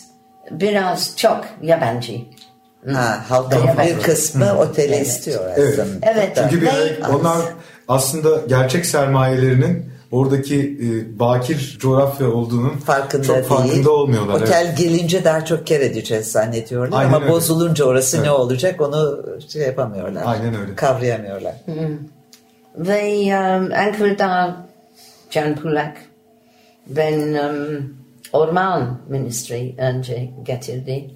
biraz 0.51 1.17
çok 1.17 1.45
yabancı. 1.61 2.13
Ha, 2.93 3.25
halkın 3.29 3.67
Evet. 3.77 3.97
bir 3.97 4.03
kısmı 4.03 4.57
oteli 4.57 4.93
Evet. 4.95 5.07
istiyor 5.07 5.43
Evet. 5.57 5.79
aslında. 5.79 6.11
Evet. 6.11 6.35
Çünkü 6.41 6.61
bir 6.61 6.67
Ve- 6.67 7.07
onlar 7.09 7.41
aslında 7.87 8.41
gerçek 8.47 8.85
sermayelerinin 8.85 9.90
oradaki 10.11 10.59
e, 10.59 11.19
bakir 11.19 11.77
coğrafya 11.79 12.31
olduğunun 12.31 12.69
farkında 12.77 13.23
çok 13.23 13.35
değil. 13.35 13.47
farkında 13.47 13.91
olmuyorlar. 13.91 14.41
Otel 14.41 14.65
evet. 14.67 14.77
gelince 14.77 15.23
daha 15.23 15.45
çok 15.45 15.67
kar 15.67 15.79
edeceğiz 15.79 16.31
zannediyorlar 16.31 16.99
Aynen 16.99 17.13
ama 17.13 17.23
öyle. 17.23 17.33
bozulunca 17.33 17.85
orası 17.85 18.17
Evet. 18.17 18.25
ne 18.25 18.31
olacak 18.31 18.81
onu 18.81 19.25
şey 19.47 19.61
yapamıyorlar. 19.61 20.23
Aynen 20.25 20.55
öyle. 20.61 20.75
Kavrayamıyorlar. 20.75 21.55
Ve 22.75 23.23
um, 23.25 23.71
Ankara'da 23.73 24.57
Can 25.29 25.55
Pulak 25.55 25.97
ben 26.87 27.33
um, 27.33 27.95
Orman 28.33 29.01
Ministry 29.09 29.75
önce 29.77 30.29
getirdi. 30.43 31.09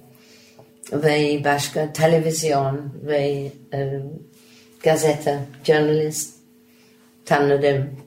Ve 0.92 1.40
başka 1.44 1.92
televizyon 1.92 2.80
ve 3.06 3.52
um, 3.72 4.12
gazete, 4.82 5.38
journalist 5.64 6.34
tanıdım. 7.24 8.05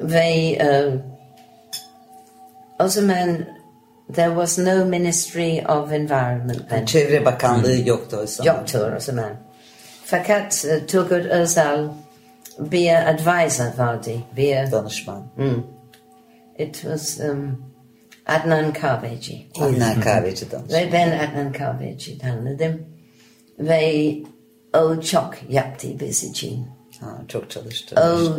Ve 0.00 0.58
um, 0.60 1.02
o 2.78 2.88
zaman 2.88 3.46
there 4.12 4.30
was 4.30 4.58
no 4.58 4.84
Ministry 4.84 5.62
of 5.68 5.92
Environment 5.92 6.68
then. 6.68 6.86
Çevre 6.86 7.24
Bakanlığı 7.24 7.88
yoktu 7.88 8.16
o 8.22 8.26
zaman. 8.26 8.52
Yoktu 8.52 8.92
o 8.96 9.00
zaman. 9.00 9.32
Fakat 10.04 10.64
e, 10.64 10.86
Turgut 10.86 11.26
Özal 11.26 11.88
bir 12.58 13.10
advisor 13.10 13.78
vardı. 13.78 14.10
Bir, 14.36 14.72
Danışman. 14.72 15.22
it 16.58 16.74
was 16.74 17.20
um, 17.20 17.64
Adnan 18.26 18.72
Kahveci. 18.72 19.46
Adnan 19.60 20.00
Kahveci 20.00 20.50
danışman. 20.50 20.80
Ve 20.80 20.92
ben 20.92 21.18
Adnan 21.18 21.52
Kahveci 21.52 22.18
tanıdım. 22.18 22.82
Ve 23.58 24.14
o 24.74 25.00
çok 25.00 25.34
yaptı 25.48 25.88
biz 26.00 26.24
için. 26.24 26.66
Ha, 27.00 27.22
çok 27.28 27.50
çalıştı. 27.50 27.96
O 28.00 28.38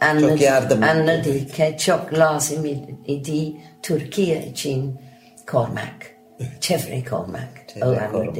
anladı, 0.00 0.42
yardım 0.42 0.82
etti. 0.82 0.90
anladı 0.90 1.46
ki 1.46 1.76
çok 1.78 2.14
lazım 2.14 2.64
idi 3.06 3.52
Türkiye 3.82 4.46
için 4.46 5.00
korumak. 5.46 6.14
Çevre 6.60 7.04
korumak. 7.04 7.48
Çevre 7.74 8.08
o. 8.14 8.34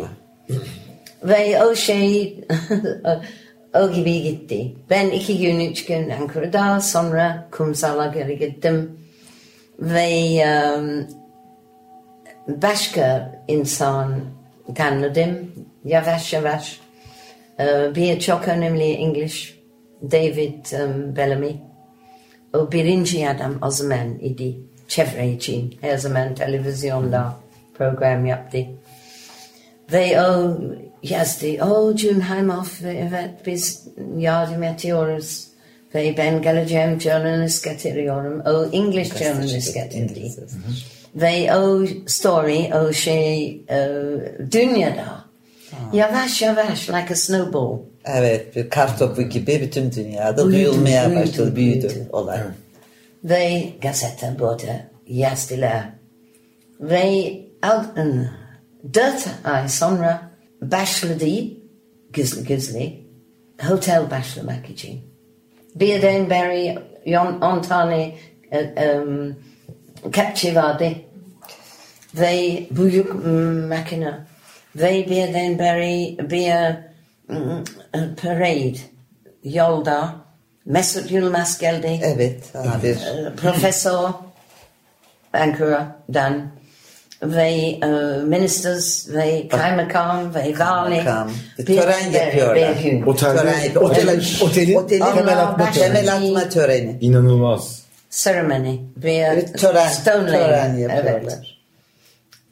Ve 1.29 1.65
o 1.65 1.75
şey 1.75 2.41
o 3.75 3.93
gibi 3.93 4.23
gitti. 4.23 4.75
Ben 4.91 5.11
iki 5.11 5.39
gün, 5.39 5.61
üç 5.61 5.85
gün 5.85 6.11
Ankara'da 6.11 6.81
sonra 6.81 7.49
kumsala 7.51 8.07
geri 8.07 8.39
gittim. 8.39 9.01
Ve 9.79 10.45
um, 10.77 11.07
başka 12.49 13.35
insan 13.49 14.21
tanıdım 14.75 15.53
yavaş 15.85 16.33
yavaş. 16.33 16.81
Ee, 17.61 17.95
bir 17.95 18.21
çok 18.21 18.49
önemli 18.49 18.85
İngiliz 18.85 19.55
David 20.03 20.73
um, 20.73 21.17
Bellamy. 21.17 21.57
O 22.55 22.73
birinci 22.73 23.29
adam 23.29 23.59
o 23.63 23.71
zaman 23.71 24.19
idi. 24.19 24.57
Çevre 24.89 25.31
için 25.31 25.75
her 25.81 25.99
zaman 25.99 26.35
televizyonda 26.35 27.37
program 27.75 28.27
yaptı. 28.27 28.59
Ve 29.93 30.23
o 30.23 30.59
yazdı, 31.03 31.65
o 31.65 31.97
Cunheimhoff, 31.97 32.83
evet 32.85 33.31
biz 33.47 33.89
yardım 34.19 34.63
ediyoruz. 34.63 35.47
Ve 35.95 36.15
ben 36.17 36.43
geleceğim 36.43 37.01
journalist 37.01 37.65
getiriyorum. 37.65 38.41
O 38.41 38.65
English 38.73 39.19
journalist 39.19 39.75
getirdi. 39.75 40.19
İngiliz. 40.19 40.39
Ve 41.15 41.57
o 41.57 41.87
story, 42.07 42.75
o 42.75 42.93
şey 42.93 43.51
e, 43.71 43.89
dünyada 44.53 45.20
yavaş 45.93 46.43
yavaş 46.43 46.89
like 46.89 47.13
a 47.13 47.17
snowball. 47.17 47.79
Evet 48.05 48.57
bir 48.57 48.71
kar 48.71 48.99
topu 48.99 49.23
gibi 49.23 49.61
bütün 49.63 49.93
dünyada 49.93 50.49
Büyüdü, 50.49 50.65
duyulmaya 50.65 51.11
büyüdü, 51.11 51.23
başladı. 51.23 51.57
Büyüdü, 51.57 51.89
büyüdü. 51.89 52.09
olay. 52.13 52.39
Ve 53.25 53.65
gazete 53.83 54.37
burada 54.39 54.87
yazdılar. 55.07 55.85
Ve 56.81 57.41
dört 58.95 59.29
ay 59.45 59.69
sonra 59.69 60.31
başladı 60.63 61.25
gizli 62.13 62.47
gizli 62.47 63.01
otel 63.73 64.11
başlamak 64.11 64.71
için. 64.71 65.01
Birdenbire 65.75 66.83
on, 67.07 67.41
on 67.41 67.63
tane 67.63 68.15
e, 68.53 68.99
um, 68.99 69.37
kepçe 70.13 70.55
vardı. 70.55 70.89
Ve 72.15 72.63
büyük 72.71 73.15
makine. 73.69 74.30
Ve 74.77 75.07
bir 76.31 76.55
mm, 77.29 77.65
parade 78.23 78.79
yolda 79.45 80.15
Mesut 80.67 81.11
Yılmaz 81.11 81.59
geldi. 81.59 82.01
Evet. 82.03 82.41
Bir 82.83 82.97
Ee, 82.97 83.33
Profesör 83.37 84.09
Ankara'dan 85.33 86.43
ve 87.23 87.49
e, 87.51 87.87
ministers 88.25 89.09
ve 89.09 89.49
kaymakam 89.49 90.35
ve 90.35 90.55
vali. 90.59 91.03
Bir 91.59 91.67
bir- 91.67 91.77
tören 91.81 92.13
bir- 92.13 92.19
yapıyorlar. 92.21 92.75
bir. 92.85 93.03
Otelde- 93.07 93.37
tören. 93.37 93.55
Otel- 93.75 93.79
Otel, 93.79 94.19
otelin 94.41 94.75
otelin 94.75 95.05
temel 95.17 95.41
atma 95.43 95.71
töreni. 95.71 95.95
temel 95.95 96.15
atma 96.17 96.49
töreni. 96.49 96.99
İnanılmaz. 97.01 97.83
Ceremony. 98.11 98.79
Bir 98.97 99.37
Bir 99.37 99.47
tören, 99.53 99.93
tören 100.05 100.77
yapıyorlar. 100.77 101.21
Evet. 101.23 101.39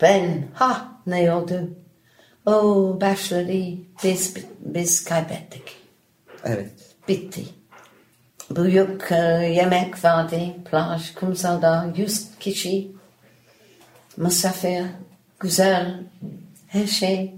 Ben 0.03 0.43
ha 0.55 0.89
ne 1.07 1.33
oldu? 1.35 1.61
O 2.49 3.01
başladı. 3.01 3.79
Biz, 4.05 4.35
biz 4.61 5.05
kaybettik. 5.05 5.77
Evet. 6.45 6.71
Bitti. 7.09 7.45
Büyük 8.51 9.13
e, 9.13 9.17
yemek 9.55 10.05
vardı. 10.05 10.41
Plaj, 10.71 11.15
kumsalda. 11.15 11.93
Yüz 11.97 12.27
kişi. 12.41 12.93
Misafir. 14.17 14.85
Güzel. 15.41 16.01
Her 16.67 16.87
şey. 16.87 17.35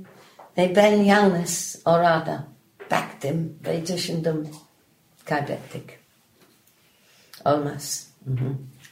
Ve 0.59 0.77
ben 0.77 0.97
yalnız 0.97 1.83
orada. 1.85 2.45
Baktım 2.91 3.59
ve 3.67 3.87
düşündüm. 3.87 4.49
Kaybettik. 5.25 5.91
Olmaz. 7.45 8.09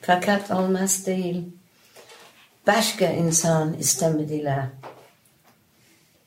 Fakat 0.01 0.51
olmaz 0.51 1.07
değil. 1.07 1.45
Başka 2.67 3.07
insan 3.07 3.75
istemediler. 3.75 4.67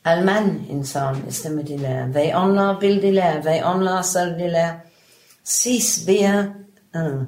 Alman 0.05 0.59
insan 0.69 1.17
istemediler 1.29 2.15
ve 2.15 2.35
onlar 2.37 2.81
bildiler 2.81 3.45
ve 3.45 3.65
onlar 3.65 4.03
söylediler. 4.03 4.75
Siz 5.43 6.07
bir 6.07 6.29
ıı, 6.95 7.27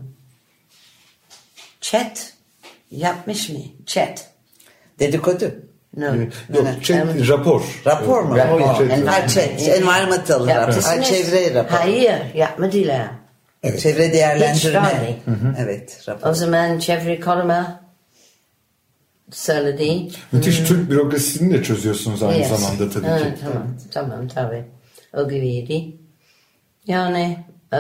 chat 1.82 2.34
yapmış 2.92 3.50
mı? 3.50 3.60
Chat. 3.86 4.28
Dedikodu. 5.00 5.56
No. 5.98 6.06
Yok, 6.16 6.68
şey, 6.82 7.02
Um, 7.02 7.28
rapor. 7.28 7.82
Rapor 7.86 8.22
mu? 8.24 8.38
Rapor. 8.38 8.60
Rapor. 8.60 8.90
Environmental 8.90 10.40
rapor. 10.40 10.48
Yaptınız. 10.48 10.88
Ha, 10.88 11.02
çevre 11.02 11.54
raporu. 11.54 11.80
Hayır 11.80 12.34
yapmadılar. 12.36 13.08
Çevre 13.64 14.08
Hiç 14.08 14.14
değerlendirme. 14.14 14.82
verdi. 14.82 15.20
Evet. 15.60 16.04
Rapor. 16.08 16.30
O 16.30 16.34
zaman 16.34 16.80
çevre 16.80 17.20
koruma 17.20 17.83
söyledi. 19.36 20.08
Müthiş 20.32 20.58
Türk 20.64 20.90
bürokrasisini 20.92 21.54
de 21.54 21.64
çözüyorsunuz 21.64 22.24
aynı 22.24 22.38
Yes. 22.38 22.50
zamanda 22.50 22.90
tabii 22.90 23.08
Ha, 23.08 23.18
ki. 23.18 23.24
Tamam, 23.42 23.68
tamam 23.92 24.28
tabii. 24.28 24.66
O 25.18 25.30
gibiydi. 25.30 25.98
Yani 26.88 27.38
e, 27.74 27.80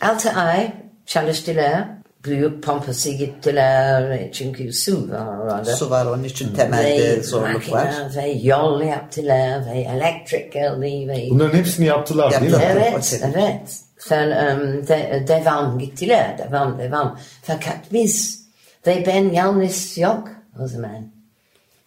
altı 0.00 0.30
ay 0.30 0.72
çalıştılar. 1.06 1.84
Büyük 2.24 2.62
pompası 2.62 3.10
gittiler. 3.10 4.32
Çünkü 4.32 4.72
su 4.72 5.10
var 5.10 5.38
orada. 5.38 5.76
Su 5.76 5.90
var 5.90 6.06
onun 6.06 6.24
için 6.24 6.54
temelde 6.54 6.98
Ve 6.98 7.22
zorluk 7.22 7.72
var. 7.72 7.94
Ve 8.16 8.28
yol 8.28 8.82
yaptılar 8.82 9.66
ve 9.66 9.78
elektrik 9.78 10.52
geldi 10.52 11.08
ve... 11.08 11.26
Bunların 11.30 11.58
hepsini 11.58 11.86
yaptılar 11.86 12.30
değil 12.30 12.42
mi? 12.42 12.50
Yaptılar. 12.50 12.90
Evet, 12.92 13.22
evet. 13.34 13.80
Sen 13.98 14.26
um, 14.26 14.88
de, 14.88 15.24
devam 15.28 15.78
gittiler, 15.78 16.38
devam, 16.38 16.78
devam. 16.78 17.18
Fakat 17.42 17.76
biz 17.92 18.46
ve 18.86 19.04
ben 19.06 19.30
yalnız 19.30 19.98
yok 19.98 20.28
o 20.60 20.66
zaman. 20.66 21.08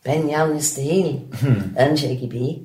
Ben 0.05 0.27
yalnız 0.27 0.77
değil. 0.77 1.21
Önce 1.77 2.13
gibi. 2.13 2.63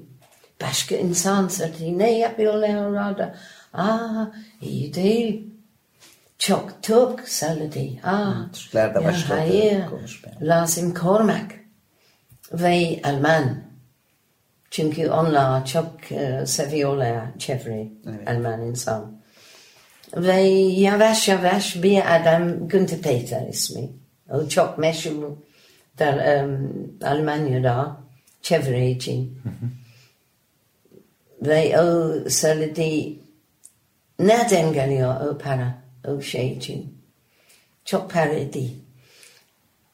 Başka 0.62 0.96
insan 0.96 1.48
söyledi. 1.48 1.98
Ne 1.98 2.18
yapıyorlar 2.18 2.86
orada? 2.86 3.34
Aa 3.72 4.26
iyi 4.62 4.94
değil. 4.94 5.50
Çok 6.38 6.82
Türk 6.82 7.28
söyledi. 7.28 8.00
Aa, 8.04 8.32
Türkler 8.52 8.94
de 8.94 9.04
başladı 9.04 9.38
hayır, 9.38 9.86
konuşmaya. 9.86 10.36
lazım 10.40 10.94
korumak. 10.94 11.52
Ve 12.52 13.00
Alman. 13.04 13.64
Çünkü 14.70 15.08
onlar 15.10 15.66
çok 15.66 16.12
e, 16.12 16.46
seviyorlar 16.46 17.38
çevre, 17.38 17.88
Evet. 18.08 18.28
Alman 18.28 18.62
insan. 18.62 19.20
Ve 20.16 20.40
yavaş 20.42 21.28
yavaş 21.28 21.82
bir 21.82 22.16
adam 22.16 22.68
Günther 22.68 22.98
Peter 22.98 23.48
ismi. 23.48 23.88
O 24.30 24.48
çok 24.48 24.78
meşhur 24.78 25.36
der, 25.98 26.44
um, 26.44 26.98
Almanya'da 27.02 27.96
çevre 28.42 28.90
için. 28.90 29.38
Ve 31.42 31.80
o 31.80 32.14
söyledi 32.30 33.18
nereden 34.18 34.72
geliyor 34.72 35.20
o 35.20 35.38
para 35.38 35.82
o 36.06 36.20
şey 36.20 36.52
için? 36.52 36.98
Çok 37.84 38.10
para 38.10 38.52
değil. 38.52 38.76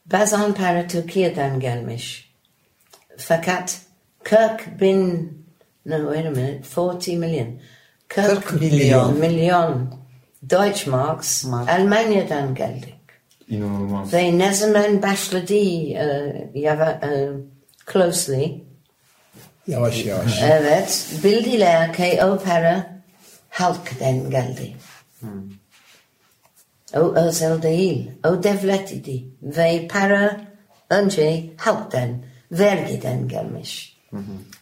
Bazen 0.06 0.54
para 0.54 0.86
Türkiye'den 0.86 1.60
gelmiş. 1.60 2.34
Fakat 3.16 3.80
40 4.22 4.80
bin, 4.80 5.32
no 5.86 6.14
wait 6.14 6.26
a 6.26 6.30
minute, 6.30 6.62
40 6.74 7.08
milyon. 7.08 7.58
40 8.08 8.60
milyon. 8.60 9.18
milyon 9.18 9.94
Deutschmarks 10.42 11.44
Mark. 11.44 11.68
Almanya'dan 11.68 12.54
geldik. 12.54 12.99
İnanılmaz. 13.50 14.12
Ve 14.12 14.38
ne 14.38 14.54
zaman 14.54 15.02
başladı 15.02 15.54
yava, 16.54 17.00
closely, 17.92 18.64
Yavaş 19.66 20.04
yavaş. 20.04 20.42
evet, 20.42 21.06
bildiler 21.24 21.92
ki 21.92 22.20
o 22.24 22.38
para 22.38 22.86
halktan 23.50 24.30
geldi. 24.30 24.76
O 26.94 27.14
özel 27.14 27.62
değil, 27.62 28.10
o 28.24 28.42
devlet 28.42 28.92
idi. 28.92 29.24
Ve 29.42 29.88
para 29.88 30.40
önce 30.90 31.44
halktan, 31.56 32.08
vergiden 32.52 33.28
gelmiş. 33.28 34.00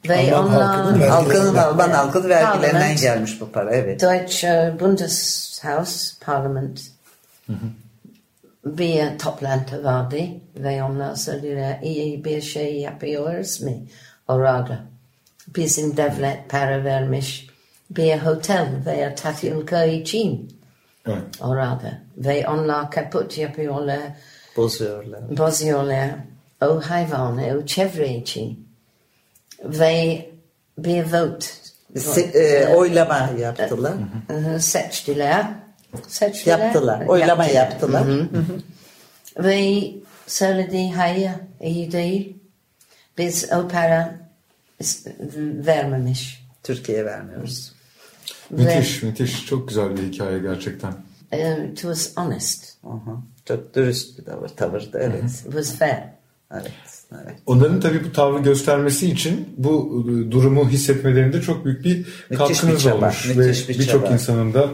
Ve 0.09 0.35
Alman 0.37 0.95
onlar... 0.95 1.09
halkının 1.09 1.55
Alman 1.57 1.91
halkının 1.91 2.29
vergilerinden 2.29 2.73
Parlament. 2.73 3.01
gelmiş 3.01 3.41
bu 3.41 3.53
para 3.53 3.75
evet. 3.75 4.01
Deutsche 4.03 4.75
Bundeshaus, 4.81 6.19
Parlament 6.21 6.81
bir 8.65 9.19
toplantı 9.19 9.85
vardı 9.85 10.19
ve 10.57 10.83
onlar 10.83 11.15
söylediler 11.15 11.79
iyi 11.83 12.25
bir 12.25 12.41
şey 12.41 12.77
yapıyoruz 12.81 13.61
mu 13.63 13.87
orada. 14.29 14.79
Bizim 15.57 15.97
devlet 15.97 16.49
para 16.49 16.85
vermiş 16.85 17.47
bir 17.91 18.27
otel 18.27 18.69
veya 18.87 19.15
tatil 19.15 19.67
köy 19.67 19.97
için 20.01 20.59
Evet. 21.07 21.23
orada. 21.41 21.99
Ve 22.17 22.49
onlar 22.49 22.91
kaput 22.91 23.39
yapıyorlar, 23.39 23.99
Bozuyorlar. 24.57 25.39
bozuyorlar 25.39 26.11
o 26.63 26.81
hayvanı, 26.81 27.59
o 27.63 27.67
çevre 27.67 28.09
için. 28.15 28.69
Ve 29.65 30.27
bir 30.79 31.05
vote 31.05 31.47
Se- 31.97 32.39
e, 32.39 32.75
oylama 32.75 33.31
yaptılar. 33.39 33.95
Hı, 34.29 34.61
seçtiler. 34.61 35.47
Seçtiler. 36.09 36.59
Yaptılar. 36.59 37.07
Oylama 37.07 37.45
yaptılar. 37.45 38.05
Ve 39.39 39.91
söyledi 40.27 40.91
hayır 40.91 41.31
iyi 41.61 41.93
değil. 41.93 42.37
Biz 43.19 43.53
o 43.53 43.69
para 43.69 44.21
vermemiş. 45.67 46.49
Türkiye'ye 46.63 47.05
vermiyoruz. 47.05 47.73
Müthiş, 48.51 49.03
müthiş. 49.03 49.47
Çok 49.47 49.69
güzel 49.69 49.97
bir 49.97 50.03
hikaye 50.03 50.39
gerçekten. 50.39 50.95
Ve 51.33 51.55
uh, 51.61 51.71
it 51.73 51.79
was 51.79 52.17
honest. 52.17 52.77
Aha. 52.85 53.23
Çok 53.45 53.75
dürüst 53.75 54.19
bir 54.19 54.25
tavır, 54.25 54.49
tavırdı 54.49 54.99
evet. 55.03 55.25
It 55.25 55.43
was 55.43 55.73
fair. 55.79 55.99
evet. 56.53 56.73
evet. 57.13 57.39
Onların 57.47 57.81
tabii 57.81 58.05
bu 58.05 58.13
tavrı 58.13 58.43
göstermesi 58.43 59.11
için 59.11 59.55
bu 59.57 60.05
e, 60.09 60.31
durumu 60.33 60.69
hissetmelerinde 60.69 61.43
çok 61.43 61.65
büyük 61.65 61.85
bir 61.85 62.07
bir 62.31 62.37
katkınız 62.37 62.83
çaba, 62.83 62.95
olmuş. 62.95 63.27
müthiş 63.37 63.69
Ve 63.69 63.75
bir 63.75 63.79
birçok 63.79 64.11
insanın 64.11 64.55
da 64.55 64.71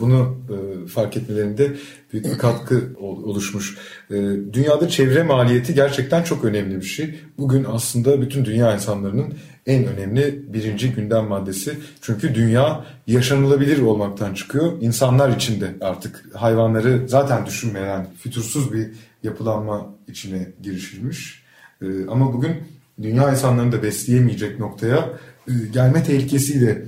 bunu 0.00 0.36
e, 0.50 0.86
fark 0.86 1.16
etmelerinde 1.16 1.72
büyük 2.12 2.26
bir 2.26 2.38
katkı 2.38 2.82
ol- 3.00 3.24
oluşmuş. 3.24 3.76
E, 4.10 4.14
dünyada 4.52 4.88
çevre 4.88 5.22
maliyeti 5.22 5.74
gerçekten 5.74 6.22
çok 6.22 6.44
önemli 6.44 6.76
bir 6.76 6.86
şey. 6.86 7.20
Bugün 7.38 7.66
aslında 7.68 8.20
bütün 8.22 8.44
dünya 8.44 8.74
insanlarının 8.74 9.34
en 9.66 9.86
önemli 9.86 10.44
birinci 10.52 10.92
gündem 10.92 11.24
maddesi. 11.24 11.78
Çünkü 12.00 12.34
dünya 12.34 12.84
yaşanılabilir 13.06 13.82
olmaktan 13.82 14.34
çıkıyor. 14.34 14.72
İnsanlar 14.80 15.36
için 15.36 15.60
de 15.60 15.74
artık 15.80 16.24
hayvanları 16.34 17.08
zaten 17.08 17.46
düşünmeyen 17.46 18.06
fütursuz 18.18 18.72
bir 18.72 18.86
yapılanma 19.22 19.94
içine 20.08 20.48
girişilmiş. 20.62 21.42
Ee, 21.82 21.86
ama 22.08 22.32
bugün 22.32 22.52
dünya 23.02 23.30
insanlarını 23.30 23.72
da 23.72 23.82
besleyemeyecek 23.82 24.58
noktaya 24.60 25.08
e, 25.48 25.52
gelme 25.72 26.02
tehlikesiyle 26.04 26.82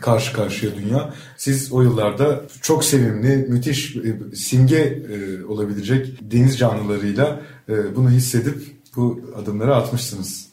karşı 0.00 0.32
karşıya 0.32 0.74
dünya. 0.74 1.14
Siz 1.36 1.72
o 1.72 1.82
yıllarda 1.82 2.40
çok 2.62 2.84
sevimli, 2.84 3.36
müthiş, 3.36 3.96
e, 3.96 4.36
simge 4.36 4.78
e, 4.78 5.44
olabilecek 5.44 6.18
deniz 6.32 6.58
canlılarıyla 6.58 7.40
e, 7.68 7.96
bunu 7.96 8.10
hissedip 8.10 8.76
bu 8.96 9.20
adımları 9.36 9.74
atmışsınız. 9.76 10.48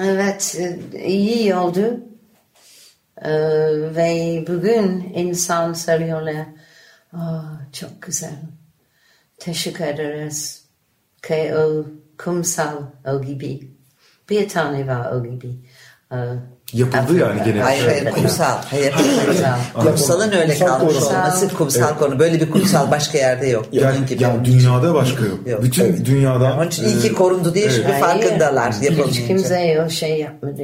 Evet 0.00 0.60
iyi 1.06 1.54
oldu. 1.54 2.00
Ve 3.96 4.44
bugün 4.48 5.12
insan 5.14 5.72
söylüyorlar 5.72 6.46
"Aa, 7.12 7.42
çok 7.72 8.02
güzel. 8.02 8.38
Teşekkür 9.38 9.84
ederiz. 9.84 10.62
Ki 11.22 11.54
o 11.56 11.86
kumsal 12.18 12.82
o 13.04 13.22
gibi. 13.22 13.70
Bir 14.30 14.48
tane 14.48 14.86
var 14.86 15.12
o 15.12 15.24
gibi. 15.24 15.50
Ee, 16.12 16.16
Yapıldı 16.72 17.18
yani 17.18 17.24
Afrika. 17.30 17.44
gene. 17.50 17.60
Hayır 17.62 17.84
hayır 17.86 18.02
Evet. 18.02 18.14
kumsal. 18.14 18.62
Hayır, 18.62 18.92
Kumsal. 19.26 19.82
Kumsalın 19.82 20.32
öyle 20.32 20.46
Kumsal 20.58 20.66
kalmış 20.66 20.94
konu. 20.94 21.06
olması 21.08 21.48
kumsal 21.54 21.98
konu. 21.98 22.18
Böyle 22.18 22.40
bir 22.40 22.50
kumsal 22.50 22.90
başka 22.90 23.18
yerde 23.18 23.46
yok. 23.46 23.66
Yani, 23.72 24.06
gibi. 24.06 24.22
yani 24.22 24.44
dünyada 24.44 24.94
başka 24.94 25.24
yok. 25.24 25.46
Yok, 25.46 25.62
Bütün 25.62 25.84
evet. 25.84 26.06
dünyadan 26.06 26.58
Onun 26.58 26.68
için 26.68 26.84
iyi 26.84 27.00
ki 27.00 27.08
e, 27.08 27.12
korundu 27.12 27.54
diye 27.54 27.70
şimdi 27.70 27.86
Hayır, 27.88 28.00
farkındalar 28.00 28.72
Hiç 28.74 29.26
kimse 29.26 29.82
o 29.86 29.90
şey 29.90 30.20
yapmadı. 30.20 30.62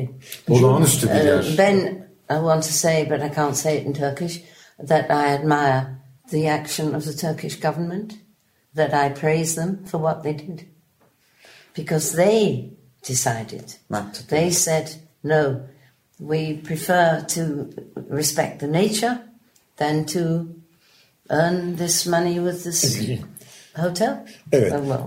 olağanüstü 0.51 1.09
bir 1.09 1.15
Uh, 1.21 1.25
yer. 1.25 1.55
ben, 1.59 1.77
I 2.31 2.39
want 2.39 2.63
to 2.63 2.71
say, 2.71 3.11
but 3.11 3.19
I 3.33 3.35
can't 3.37 3.57
say 3.57 3.77
it 3.79 3.87
in 3.87 3.93
Turkish, 3.93 4.43
that 4.89 5.11
I 5.11 5.35
admire 5.35 5.83
the 6.31 6.53
action 6.53 6.95
of 6.95 7.05
the 7.05 7.17
Turkish 7.17 7.61
government, 7.61 8.13
that 8.77 8.91
I 8.95 9.15
praise 9.21 9.55
them 9.55 9.79
for 9.91 10.01
what 10.01 10.23
they 10.23 10.39
did. 10.39 10.61
Because 11.77 12.17
they 12.17 12.71
decided. 13.09 13.65
They 14.31 14.51
said, 14.51 14.91
no, 15.25 15.61
we 16.19 16.57
prefer 16.65 17.21
to 17.35 17.41
respect 18.17 18.61
the 18.61 18.73
nature 18.73 19.19
than 19.77 20.07
to 20.07 20.47
earn 21.31 21.77
this 21.77 22.07
money 22.07 22.35
with 22.35 22.65
this 22.65 23.01
hotel. 23.77 24.27
Evet. 24.53 24.73
Oh. 24.73 25.05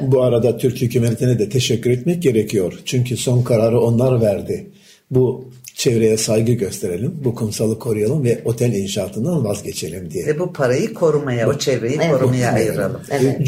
Bu 0.00 0.22
arada 0.22 0.56
Türk 0.56 0.80
hükümetine 0.80 1.38
de 1.38 1.48
teşekkür 1.48 1.90
etmek 1.90 2.22
gerekiyor. 2.22 2.80
Çünkü 2.84 3.16
son 3.16 3.42
kararı 3.42 3.80
onlar 3.80 4.20
verdi. 4.20 4.70
Bu 5.10 5.50
çevreye 5.74 6.16
saygı 6.16 6.52
gösterelim, 6.52 7.14
bu 7.24 7.34
kumsalı 7.34 7.78
koruyalım 7.78 8.24
ve 8.24 8.40
otel 8.44 8.72
inşaatından 8.72 9.44
vazgeçelim 9.44 10.10
diye. 10.10 10.26
Ve 10.26 10.38
bu 10.38 10.52
parayı 10.52 10.94
korumaya, 10.94 11.48
o 11.48 11.58
çevreyi 11.58 11.98
Evet. 12.02 12.10
korumaya 12.10 12.52
ayıralım. 12.52 13.00
Evet. 13.10 13.40
E, 13.40 13.44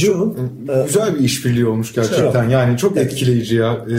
Güzel 0.86 1.14
bir 1.14 1.24
işbirliği 1.24 1.66
olmuş 1.66 1.94
gerçekten. 1.94 2.48
Yani 2.48 2.78
çok 2.78 2.96
etkileyici 2.96 3.56
ya. 3.56 3.86
Ee, 3.90 3.94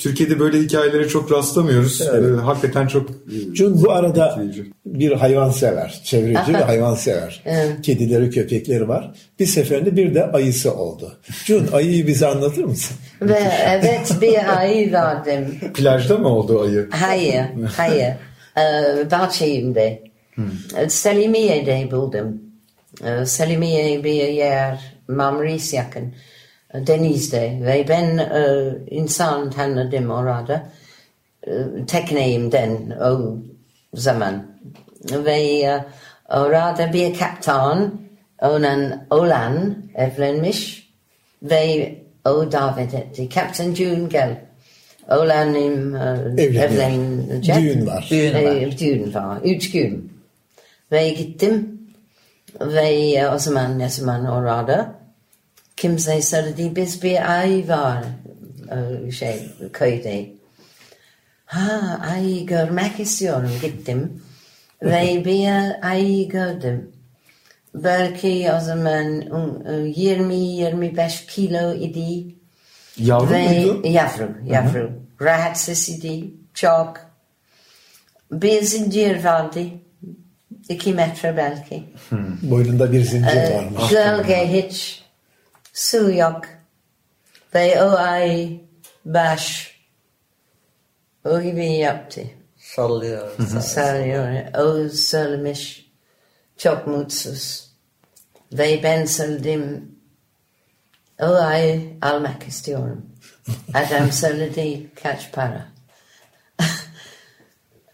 Türkiye'de 0.00 0.40
böyle 0.40 0.58
hikayelere 0.58 1.08
çok 1.08 1.32
rastlamıyoruz. 1.32 2.00
Ee, 2.00 2.40
hakikaten 2.44 2.86
çok 2.86 3.10
e, 3.10 3.54
Jun 3.54 3.82
bu 3.82 3.92
arada 3.92 4.28
etkileyici. 4.28 4.72
bir 4.86 5.12
hayvan 5.12 5.50
sever, 5.50 6.00
çevreci 6.04 6.54
ve 6.54 6.58
hayvan 6.58 6.94
sever. 6.94 7.42
Kedileri, 7.82 8.30
köpekleri 8.30 8.88
var. 8.88 9.12
Bir 9.40 9.46
seferinde 9.46 9.96
bir 9.96 10.14
de 10.14 10.24
ayısı 10.32 10.74
oldu. 10.74 11.18
Jun 11.44 11.68
ayıyı 11.72 12.06
bize 12.06 12.26
anlatır 12.26 12.64
mısın? 12.64 12.96
Ve 13.22 13.42
evet 13.66 14.12
bir 14.20 14.58
ayı 14.58 14.92
vardım. 14.92 15.54
Plajda 15.74 16.18
mı 16.18 16.28
oldu 16.28 16.60
ayı? 16.62 16.88
Hayır, 16.90 17.44
hayır. 17.76 18.14
Ee, 18.58 19.10
bahçemde. 19.10 20.02
Ee, 20.76 20.88
Selimiye'de 20.88 21.88
buldum. 21.90 22.42
Ee, 23.04 23.26
Selimiye 23.26 24.04
bir 24.04 24.12
yer, 24.12 24.94
Marmaris 25.08 25.74
yakın. 25.74 26.14
Ve 26.74 27.84
ben 27.88 28.18
e, 28.18 28.72
insan 28.90 29.50
tanıdım 29.50 30.10
orada. 30.10 30.66
Ee, 31.46 31.50
Tekneğimden 31.86 32.90
o 32.90 33.36
zaman. 33.94 34.46
Ve 35.12 35.42
e, 35.60 35.84
orada 36.28 36.92
bir 36.92 37.18
kaptan 37.18 38.00
onun 38.42 38.92
oğlan 39.10 39.76
evlenmiş. 39.94 40.90
Ve 41.42 41.94
o 42.24 42.52
davet 42.52 42.94
etti. 42.94 43.28
Kaptan 43.28 43.74
June 43.74 44.08
gel. 44.08 44.40
Oğlanım 45.08 45.96
e, 45.96 45.98
Evleniyor. 46.42 46.62
evlenecek. 46.64 47.56
Düğün 47.56 47.86
var. 47.86 48.06
Düğün 48.10 48.34
E, 48.34 48.66
var. 48.66 48.78
düğün 48.78 49.14
var. 49.14 49.38
Üç 49.44 49.70
gün. 49.70 50.12
Ve 50.92 51.08
gittim. 51.10 51.80
Ve 52.60 52.88
e, 52.88 53.28
o 53.28 53.38
zaman 53.38 53.78
ne 53.78 53.88
zaman 53.88 54.26
orada 54.26 54.99
kimse 55.80 56.22
söyledi 56.22 56.76
biz 56.76 57.02
bir 57.02 57.38
ay 57.40 57.68
var 57.68 58.04
e, 59.06 59.10
şey 59.10 59.50
köyde. 59.72 60.26
Ha 61.44 62.00
ay 62.10 62.46
görmek 62.46 63.00
istiyorum 63.00 63.50
gittim. 63.62 64.22
Ve 64.82 65.24
bir 65.24 65.48
ay 65.88 66.28
gördüm. 66.28 66.92
Belki 67.74 68.50
o 68.56 68.60
zaman 68.60 69.06
um, 69.30 69.66
e, 69.66 69.70
20-25 69.70 71.26
kilo 71.26 71.74
idi. 71.74 72.34
Yavru 72.96 73.30
Ve 73.30 73.48
muydu? 73.48 73.80
yavru, 73.84 74.30
yavru. 74.46 74.92
Rahatsız 75.20 75.88
idi, 75.88 76.30
çok. 76.54 76.94
Bir 78.32 78.62
zincir 78.62 79.24
vardı. 79.24 79.60
İki 80.68 80.94
metre 80.94 81.36
belki. 81.36 81.84
Boynunda 82.42 82.92
bir 82.92 83.02
zincir 83.02 83.36
Ee, 83.36 83.54
varmış. 83.56 83.90
Gölge 83.90 84.52
hiç. 84.52 85.04
Su 85.72 86.10
yok. 86.10 86.40
Ve 87.54 87.82
o 87.82 87.90
ay 87.90 88.60
baş. 89.04 89.70
O 91.24 91.40
gibi 91.40 91.66
yaptı. 91.66 92.22
Sallıyor. 92.56 93.38
Sarıyor. 93.60 94.54
O 94.58 94.88
söylemiş. 94.88 95.90
Çok 96.56 96.86
mutsuz. 96.86 97.70
Ve 98.52 98.80
ben 98.82 99.04
söyledim. 99.04 99.94
O 101.20 101.34
ay 101.34 101.94
almak 102.02 102.42
istiyorum. 102.48 103.06
Adam 103.74 104.12
söyledi 104.12 104.90
kaç 105.02 105.32
para. 105.32 105.66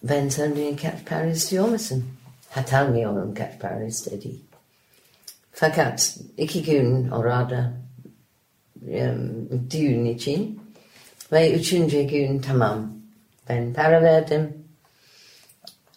ben 0.02 0.28
söyledim 0.28 0.76
kaç 0.76 1.04
para 1.06 1.26
istiyor 1.26 1.68
musun? 1.68 2.04
Hatırlamıyorum 2.50 3.34
kaç 3.34 3.60
para 3.60 3.84
istedi. 3.84 4.45
Fakat 5.58 6.16
iki 6.36 6.62
gün 6.62 7.08
orada 7.10 7.72
um, 8.82 9.70
düğün 9.70 10.04
için 10.04 10.60
ve 11.32 11.52
üçüncü 11.52 12.02
gün 12.02 12.38
tamam 12.38 12.92
ben 13.48 13.72
para 13.72 14.02
verdim. 14.02 14.56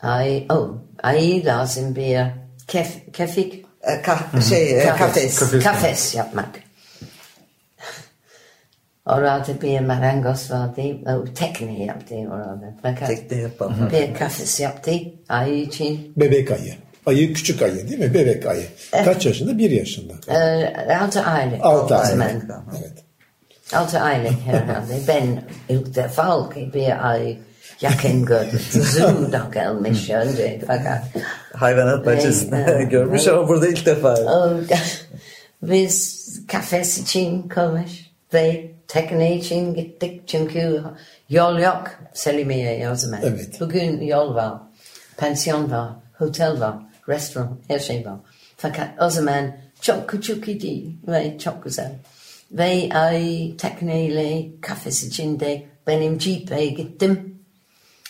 Ay, 0.02 0.45
oh, 0.50 0.69
ay 1.04 1.45
lazım 1.45 1.95
bir 1.95 2.19
kef, 2.67 3.13
kefik 3.13 3.65
E, 3.84 3.91
kah- 4.02 4.50
şey, 4.50 4.82
e, 4.82 4.86
kafes. 4.86 5.39
Kafes. 5.39 5.63
kafes 5.63 6.15
yapmak. 6.15 6.50
Orada 9.06 9.62
bir 9.62 9.80
marangoz 9.80 10.52
vardı, 10.52 10.82
o 11.06 11.34
tekne 11.34 11.84
yaptı 11.84 12.15
orada. 12.15 12.74
Fakat 12.82 13.08
Tekne 13.08 13.38
yapalım. 13.38 13.89
bir 13.91 14.13
kafes 14.13 14.60
yaptı 14.60 14.91
ay 15.30 15.62
için. 15.62 16.13
Bebek 16.17 16.52
ayı. 16.52 16.74
Ayı 17.06 17.34
küçük 17.34 17.62
ayı 17.62 17.90
değil 17.90 18.00
mi? 18.00 18.14
Bebek 18.14 18.46
ayı. 18.46 18.66
Kaç 18.92 19.26
yaşında? 19.26 19.58
Bir 19.58 19.72
yaşında. 19.72 20.14
Ee, 20.28 20.94
altı 20.96 21.22
aylık. 21.22 21.66
Altı 21.66 21.96
aylık. 21.96 22.10
zaman. 22.42 22.64
Evet. 22.80 22.94
Altı 23.74 24.00
aylık 24.00 24.40
herhalde. 24.46 25.00
Ben 25.08 25.44
ilk 25.70 25.96
defa 25.96 26.50
ki 26.50 26.72
bir 26.74 27.10
ay 27.10 27.38
yakın 27.82 28.26
gördüm. 28.26 28.60
Zoom'da 28.72 29.48
gelmiş 29.54 30.10
önce 30.10 30.62
fakat. 30.68 31.04
Hayvanat 31.54 32.06
bahçesinde 32.06 32.66
Evet. 32.70 32.92
görmüş 32.92 33.28
ama 33.28 33.48
burada 33.48 33.68
ilk 33.68 33.86
defa. 33.86 34.18
Biz 35.64 36.20
kafes 36.48 36.98
için 36.98 37.50
konuş 37.50 37.92
ve 38.34 38.72
tekne 38.88 39.36
için 39.36 39.74
gittik 39.74 40.22
çünkü 40.28 40.82
yol 41.30 41.60
yok 41.60 41.84
Selimiye 42.14 42.90
o 42.90 42.96
zaman. 42.96 43.20
Evet. 43.24 43.60
Bugün 43.60 44.02
yol 44.02 44.36
var, 44.36 44.54
pansiyon 45.18 45.72
var, 45.72 45.90
otel 46.20 46.60
var, 46.60 46.74
restoran, 47.10 47.60
her 47.67 47.80
şey 47.80 48.06
var. 48.06 48.19
Fakat 48.58 48.89
o 49.02 49.10
zaman 49.10 49.52
çok 49.82 50.10
küçük 50.10 50.48
idi 50.48 50.86
ve 51.08 51.38
çok 51.39 51.63
güzel. 51.63 51.91
Ve 52.52 52.89
ay 52.93 53.52
tekneyle 53.58 54.48
kafes 54.62 55.04
içinde 55.04 55.65
benim 55.88 56.22
jeep'e 56.22 56.65
gittim. 56.65 57.39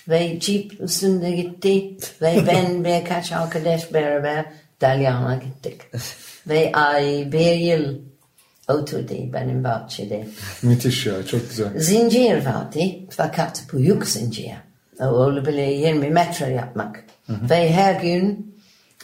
Ve 0.10 0.40
jeep 0.40 0.82
üstünde 0.82 1.32
gitti. 1.32 1.98
Ve 2.22 2.44
ben 2.48 2.84
birkaç 2.84 3.32
arkadaş 3.32 3.94
beraber 3.94 4.46
Dalyan'a 4.82 5.36
gittik. 5.36 5.82
Ve 6.48 6.72
ay 6.74 7.32
bir 7.32 7.56
yıl 7.56 8.00
oturdu 8.68 9.34
benim 9.34 9.64
bahçede. 9.64 10.28
Müthiş 10.64 11.06
ya 11.06 11.26
çok 11.26 11.50
güzel. 11.50 11.80
Zincir 11.80 12.46
vardı 12.46 12.80
fakat 13.10 13.64
büyük 13.74 14.08
zincir. 14.08 14.52
O 15.00 15.06
olabilir 15.06 15.68
20 15.68 16.10
metre 16.10 16.54
yapmak. 16.54 17.04
Ve 17.30 17.74
her 17.74 18.02
gün 18.02 18.49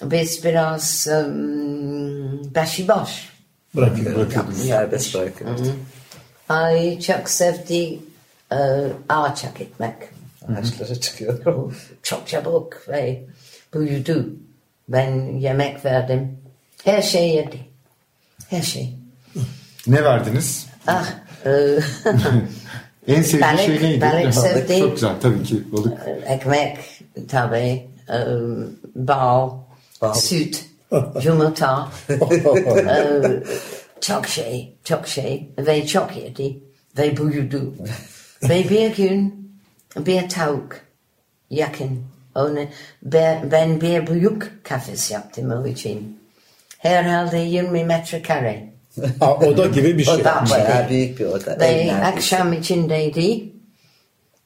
biz 0.03 0.43
biraz 0.43 1.07
um, 1.11 2.55
başıboş. 2.55 3.29
Bırakıyor. 3.75 4.31
Serbest 4.53 5.15
bırakıyor. 5.15 5.49
Ay 6.49 6.99
çok 6.99 7.29
sevdi 7.29 7.99
e, 8.51 8.57
ağaça 9.09 9.47
gitmek. 9.59 9.95
Ağaçlara 10.47 10.95
çıkıyor. 10.99 11.73
Çok 12.03 12.27
çabuk 12.27 12.89
ve 12.89 13.25
büyüdü. 13.73 14.33
Ben 14.89 15.37
yemek 15.37 15.85
verdim. 15.85 16.37
Her 16.83 17.01
şey 17.01 17.29
yedi. 17.29 17.59
Her 18.49 18.61
şey. 18.61 18.95
Ne 19.87 20.03
verdiniz? 20.03 20.67
Ah, 20.87 21.07
e, 21.45 21.49
En 23.07 23.21
sevdiği 23.21 23.41
Balık, 23.41 23.59
şey 23.59 23.81
neydi? 23.81 24.01
balık 24.01 24.33
sevdi. 24.33 24.79
Çok 24.79 24.91
güzel 24.93 25.15
tabii 25.21 25.43
ki 25.43 25.63
balık. 25.71 25.93
ekmek 26.25 26.77
tabii, 27.27 27.87
e, 28.09 28.17
Bal. 28.95 29.51
Süt, 30.13 30.65
yumurta, 31.23 31.89
e, 32.09 33.21
çok 34.01 34.27
şey, 34.27 34.73
çok 34.83 35.07
şey 35.07 35.49
ve 35.57 35.87
çok 35.87 36.17
yedi 36.17 36.57
ve 36.97 37.17
büyüdü. 37.17 37.71
ve 38.43 38.69
bir 38.69 38.95
gün 38.95 39.49
bir 39.97 40.29
tavuk 40.29 40.75
yakın. 41.49 42.03
Onu, 42.35 42.59
ben, 43.03 43.51
ben 43.51 43.81
bir 43.81 44.07
büyük 44.07 44.63
kafes 44.65 45.11
yaptım 45.11 45.51
o 45.51 45.67
için. 45.67 46.19
Herhalde 46.77 47.37
20 47.37 47.83
metrekare. 47.83 48.69
Aa, 49.21 49.33
oda 49.33 49.67
gibi 49.67 49.97
bir 49.97 50.03
şey. 50.03 50.13
Oda. 50.13 50.43
Bayağı 50.51 50.89
büyük 50.89 51.19
bir 51.19 51.25
oda. 51.25 51.59
Ve 51.59 51.65
Ev 51.65 51.77
neredeyse. 51.77 51.95
akşam 52.05 52.53
içindeydi. 52.53 53.45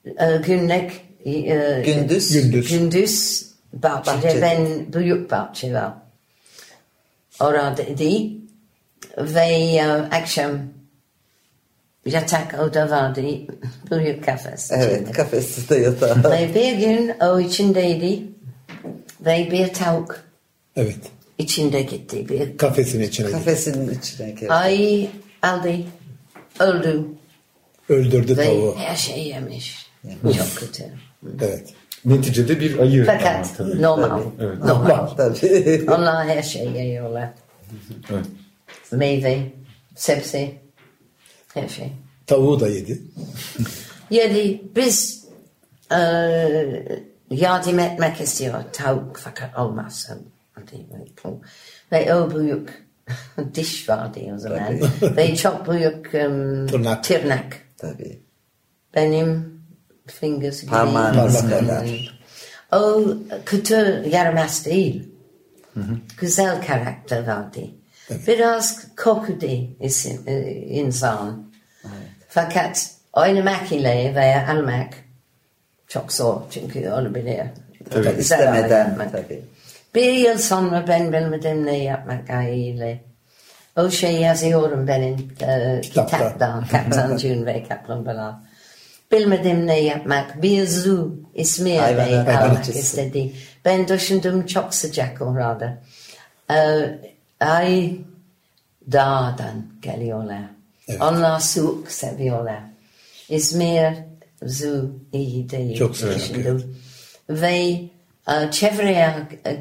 E, 0.06 0.38
günlük 0.46 0.92
e, 1.26 1.82
Gündüz. 1.86 2.34
Gündüz. 2.34 2.70
gündüz 2.70 3.49
bahçede, 3.74 4.16
Bahçede. 4.16 4.42
ben 4.42 4.94
büyük 4.94 5.32
bahçe 5.32 5.74
var. 5.74 5.94
Oradaydı. 7.40 8.30
Ve 9.18 9.46
e, 9.46 9.82
akşam 9.92 10.52
yatak 12.06 12.60
oda 12.60 12.90
vardı. 12.90 13.22
Büyük 13.92 14.26
kafes. 14.26 14.72
Evet 14.72 14.94
içinde. 15.02 15.12
kafeste 15.12 15.80
yatağı. 15.80 16.32
Ve 16.32 16.56
bir 16.56 16.74
gün 16.78 17.12
o 17.22 17.40
içindeydi. 17.40 18.24
Ve 19.22 19.50
bir 19.52 19.74
tavuk 19.74 20.20
Evet. 20.76 20.98
içinde 21.38 21.82
gitti. 21.82 22.30
Bir 22.30 22.58
Kafesin 22.58 23.02
içine. 23.02 23.32
Kafesinin 23.32 24.00
içine 24.00 24.32
girdi. 24.32 24.52
ay 24.54 25.10
aldı. 25.42 25.72
Öldü. 26.60 27.06
Öldürdü 27.90 28.38
Ve 28.38 28.46
tavuğu. 28.46 28.76
her 28.78 28.96
şey 28.96 29.28
yemiş. 29.28 29.90
Çok 30.24 30.56
kötü. 30.56 30.84
Evet. 31.42 31.74
Neticede 32.06 32.60
bir 32.60 32.80
ayı. 32.80 33.04
ama 33.04 33.18
Fakat 33.18 33.58
tabii. 33.58 33.82
normal. 33.82 34.22
Evet. 34.40 34.58
Normal. 34.64 35.08
Tabii. 35.08 35.86
Onlar 35.92 36.28
her 36.28 36.42
şey 36.44 36.68
yiyorlar. 36.68 37.30
Evet. 38.12 38.26
Meyve, 38.92 39.40
sebze, 39.96 40.52
her 41.54 41.68
şey. 41.68 41.92
Tavuğu 42.28 42.60
da 42.60 42.68
yedi. 42.70 43.02
Yedi 44.10 44.62
biz 44.76 45.26
e, 45.92 45.98
yardım 47.32 47.80
etmek 47.80 48.22
istiyor 48.22 48.54
tavuk 48.74 49.18
fakat 49.18 49.58
olmaz. 49.58 50.10
Ve 51.92 52.16
o 52.16 52.36
büyük 52.40 52.70
diş 53.56 53.90
vardı 53.90 54.20
o 54.36 54.38
zaman. 54.38 54.80
Ve 55.02 55.36
çok 55.36 55.72
büyük 55.72 56.06
um, 56.14 56.68
Tırnak. 56.68 57.04
tırnak. 57.04 57.58
Tabii. 57.78 58.20
Benim 58.96 59.49
fingers 60.12 60.62
gibi. 60.62 60.72
Parmağınız 60.72 61.42
Parmak 61.42 61.60
kadar. 61.60 62.20
O 62.72 63.04
kötü 63.46 64.06
yaramaz 64.12 64.66
değil. 64.66 65.10
Güzel 66.18 66.66
karakter 66.68 67.28
vardı. 67.28 67.60
Biraz 68.28 68.96
kokudu 68.96 69.46
isim, 69.80 70.22
e, 70.28 70.52
insan. 70.52 71.52
Fakat 72.30 72.92
oynamak 73.14 73.72
ile 73.72 74.14
veya 74.16 74.48
almak 74.50 74.94
çok 75.88 76.14
zor 76.14 76.42
çünkü 76.52 76.90
olabilir. 76.90 77.44
Tabii, 77.90 78.04
Zarar 78.04 78.18
İstemeden 78.18 79.12
tabii. 79.12 79.42
Bir 79.96 80.12
yıl 80.14 80.38
sonra 80.38 80.86
ben 80.88 81.14
bilmedim 81.14 81.66
ne 81.66 81.78
yapmak 81.78 82.30
ile. 82.30 83.04
O 83.76 83.90
şey 83.90 84.14
yazıyorum 84.14 84.88
benim 84.88 85.32
e, 85.42 85.82
Kitapta. 85.82 86.64
Kaptan 86.72 87.18
June 87.18 87.46
ve 87.46 87.64
Kaplumbağalar. 87.64 88.36
Bilmedim 89.12 89.68
ne 89.68 89.80
yapmak. 89.80 90.42
Bir 90.42 90.68
zoo 90.68 91.10
Bey 91.36 91.78
Hayvanat 91.78 92.30
almak 92.30 92.70
istedi. 92.70 93.34
Ben 93.66 93.88
düşündüm 93.88 94.46
çok 94.46 94.74
sıcak 94.74 95.22
orada. 95.22 95.82
Ee, 96.52 97.00
ay 97.40 97.96
dağdan 98.92 99.66
geliyorlar. 99.82 100.42
Evet. 100.88 101.02
Onlar 101.02 101.40
soğuk 101.40 101.92
seviyorlar. 101.92 102.60
İzmir 103.30 103.94
zoo 104.46 104.86
iyi 105.14 105.50
değil. 105.50 105.78
Çok 105.78 105.98
sıcak. 105.98 106.62
Ve 107.30 107.82
e, 108.28 108.52
çevreye 108.52 109.14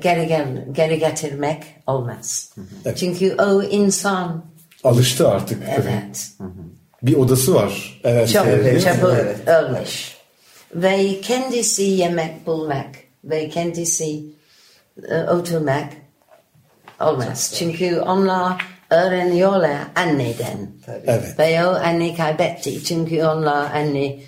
geri, 0.02 0.26
gel- 0.26 0.66
geri 0.72 0.98
getirmek 0.98 1.62
olmaz. 1.86 2.52
Evet. 2.86 2.98
Çünkü 2.98 3.34
o 3.34 3.62
insan 3.62 4.44
Alıştı 4.84 5.28
artık. 5.28 5.62
evet 5.68 6.30
Bir 7.02 7.16
odası 7.16 7.54
var. 7.54 8.00
Evet. 8.04 8.32
çok 8.32 8.46
evet. 8.46 8.82
çabuk 8.82 9.14
Evet. 9.20 9.48
ölmüş. 9.48 10.16
Ve 10.74 11.20
kendisi 11.20 11.82
yemek 11.82 12.46
bulmak 12.46 12.86
ve 13.24 13.48
kendisi 13.48 14.20
e, 15.10 15.22
oturmak 15.22 15.86
olmaz. 17.00 17.54
Çünkü 17.58 18.00
onlar 18.00 18.66
öğreniyorlar 18.90 19.76
anneden. 19.94 20.70
Evet. 21.06 21.38
Ve 21.38 21.66
o 21.66 21.68
anne 21.68 22.14
kaybetti 22.14 22.84
çünkü 22.84 23.24
onlar 23.24 23.70
anne 23.74 24.18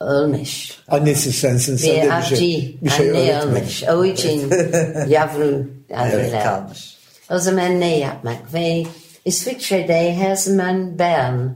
ölmüş. 0.00 0.78
Annesi 0.88 1.32
sensin 1.32 1.76
sen 1.76 1.90
Bir 1.90 1.96
de 1.96 2.02
bir 2.02 2.10
avcı 2.10 2.36
şey, 2.36 2.78
bir 2.82 2.90
şey 2.90 3.10
anne 3.10 3.40
ölmüş. 3.40 3.82
O 3.84 4.04
için 4.04 4.50
yavru 5.08 5.66
Evet 5.90 6.44
kalmış. 6.44 6.96
O 7.30 7.38
zaman 7.38 7.80
ne 7.80 7.98
yapmak? 7.98 8.54
Ve 8.54 8.84
İsviçre'de 9.24 10.14
her 10.14 10.36
zaman 10.36 10.98
Bern. 10.98 11.48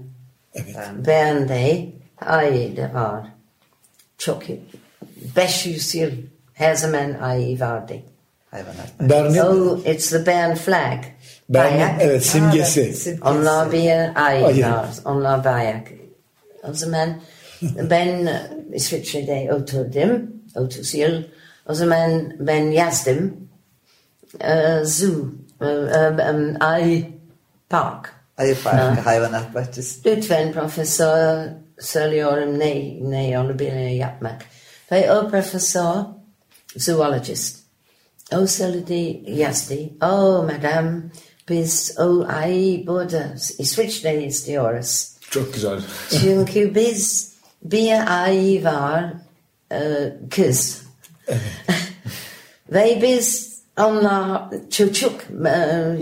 Evet. 0.57 0.77
Bern'de 1.07 1.87
ayı 2.27 2.77
da 2.77 2.95
var. 2.95 3.27
Çok 4.19 4.43
500 5.37 5.95
yıl 5.95 6.11
her 6.55 6.75
zaman 6.75 7.13
ayı 7.23 7.61
vardı. 7.61 7.95
Hayvanat. 8.51 9.01
Bernin, 9.01 9.39
Oh, 9.39 9.87
it's 9.87 10.11
the 10.11 10.27
Bern 10.27 10.55
flag. 10.55 10.99
Bernin 11.49 11.79
Bayak. 11.79 12.03
evet 12.03 12.27
simgesi. 12.27 12.81
Evet, 12.81 12.99
simgesi. 12.99 13.25
Onlar 13.25 13.73
bir 13.73 14.27
ayı 14.27 14.47
Ayı. 14.47 14.65
var. 14.67 14.87
Onlar 15.05 15.45
bayak. 15.45 15.89
O 16.71 16.73
zaman 16.73 17.21
ben 17.63 18.27
e, 18.27 18.43
İsviçre'de 18.73 19.53
oturdum. 19.55 20.31
30 20.57 20.95
yıl. 20.95 21.23
O 21.69 21.75
zaman 21.75 22.33
ben 22.39 22.63
yazdım. 22.71 23.37
E, 24.41 24.85
zoo. 24.85 25.27
E, 25.63 25.67
ayı 26.61 27.07
park. 27.71 28.13
Ayı 28.39 28.57
Parkı 28.65 29.01
Hayvanat 29.01 29.55
Bahçesi. 29.55 30.01
Lütfen 30.07 30.53
profesör 30.53 31.47
söylüyorum 31.79 32.59
ne, 32.59 32.97
ne 33.01 33.41
olabilir 33.41 33.89
yapmak. 33.89 34.43
Ve 34.93 35.13
o 35.13 35.31
profesör 35.31 35.95
zoologist. 36.77 37.57
O 38.33 38.47
söyledi 38.47 39.21
yazdı. 39.27 39.75
Oh 40.03 40.45
madam 40.45 41.03
biz 41.49 41.95
o 41.99 42.27
ay 42.29 42.85
burada 42.87 43.35
İsviçre 43.59 44.25
istiyoruz. 44.25 45.13
Çok 45.31 45.55
güzel. 45.55 45.81
Çünkü 46.11 46.75
biz 46.75 47.33
bir 47.63 48.23
ay 48.23 48.65
var 48.65 49.13
e, 49.73 50.13
kız. 50.31 50.83
Ve 52.73 52.99
biz 53.03 53.46
onlar 53.79 54.43
çocuk 54.71 55.21
e, 55.47 55.49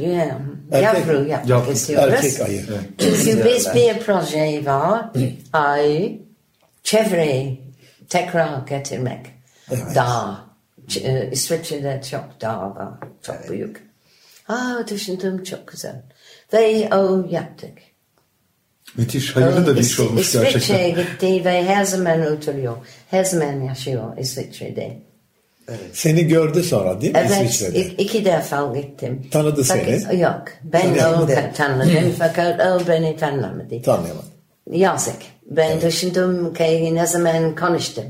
yeah, 0.00 0.38
Erkek- 0.72 0.82
yavru 0.82 1.24
yapmak 1.28 1.48
yavru, 1.48 1.72
istiyoruz. 1.72 2.14
Erkek 2.14 2.40
ayı. 2.40 2.64
Çünkü 2.98 3.44
biz 3.44 3.74
bir 3.74 3.98
proje 3.98 4.62
var. 4.66 5.10
Ay 5.52 6.18
çevre 6.82 7.46
tekrar 8.08 8.66
getirmek. 8.68 9.26
Dağ. 9.94 10.44
Ç- 10.88 11.00
e, 11.18 11.30
İsviçre'de 11.32 12.02
çok 12.10 12.40
dağ 12.40 12.60
var. 12.60 12.88
Çok 13.22 13.50
büyük. 13.50 13.82
Aa 14.48 14.88
düşündüm 14.90 15.42
çok 15.44 15.68
güzel. 15.68 16.02
Ve 16.52 16.88
o 16.94 17.26
yaptık. 17.30 17.78
Müthiş. 18.96 19.36
Hayırlı 19.36 19.66
da 19.66 19.74
bir 19.76 19.80
iş 19.80 19.98
İs- 19.98 20.02
olmuş 20.02 20.32
gerçekten. 20.32 20.58
İsviçre'ye 20.58 20.90
gitti 20.90 21.44
ve 21.44 21.64
her 21.64 21.84
zaman 21.84 22.32
oturuyor. 22.36 22.76
Her 23.10 23.24
zaman 23.24 23.60
yaşıyor 23.60 24.16
İsviçre'de. 25.68 25.88
Seni 25.92 26.26
gördü 26.26 26.62
sonra 26.62 27.00
değil 27.00 27.12
mi 27.12 27.18
Evet, 27.26 27.30
İsviçre'de? 27.50 27.78
ik- 27.80 27.94
iki 27.98 28.24
defa 28.24 28.72
gittim. 28.74 29.26
Tanıdı 29.30 29.62
Fakat- 29.62 29.84
seni. 30.00 30.20
Yok, 30.20 30.42
ben 30.64 30.96
Tanımadı. 30.96 31.38
o 31.52 31.56
tanıdım 31.56 32.12
fakat 32.18 32.60
o 32.60 32.88
beni 32.88 33.16
tanımadı. 33.16 33.82
Tanıyamadım. 33.82 34.28
Yazık. 34.72 35.16
Ben 35.46 35.80
düşündüm 35.80 36.54
ki 36.54 36.94
ne 36.94 37.06
zaman 37.06 37.54
konuştum. 37.56 38.04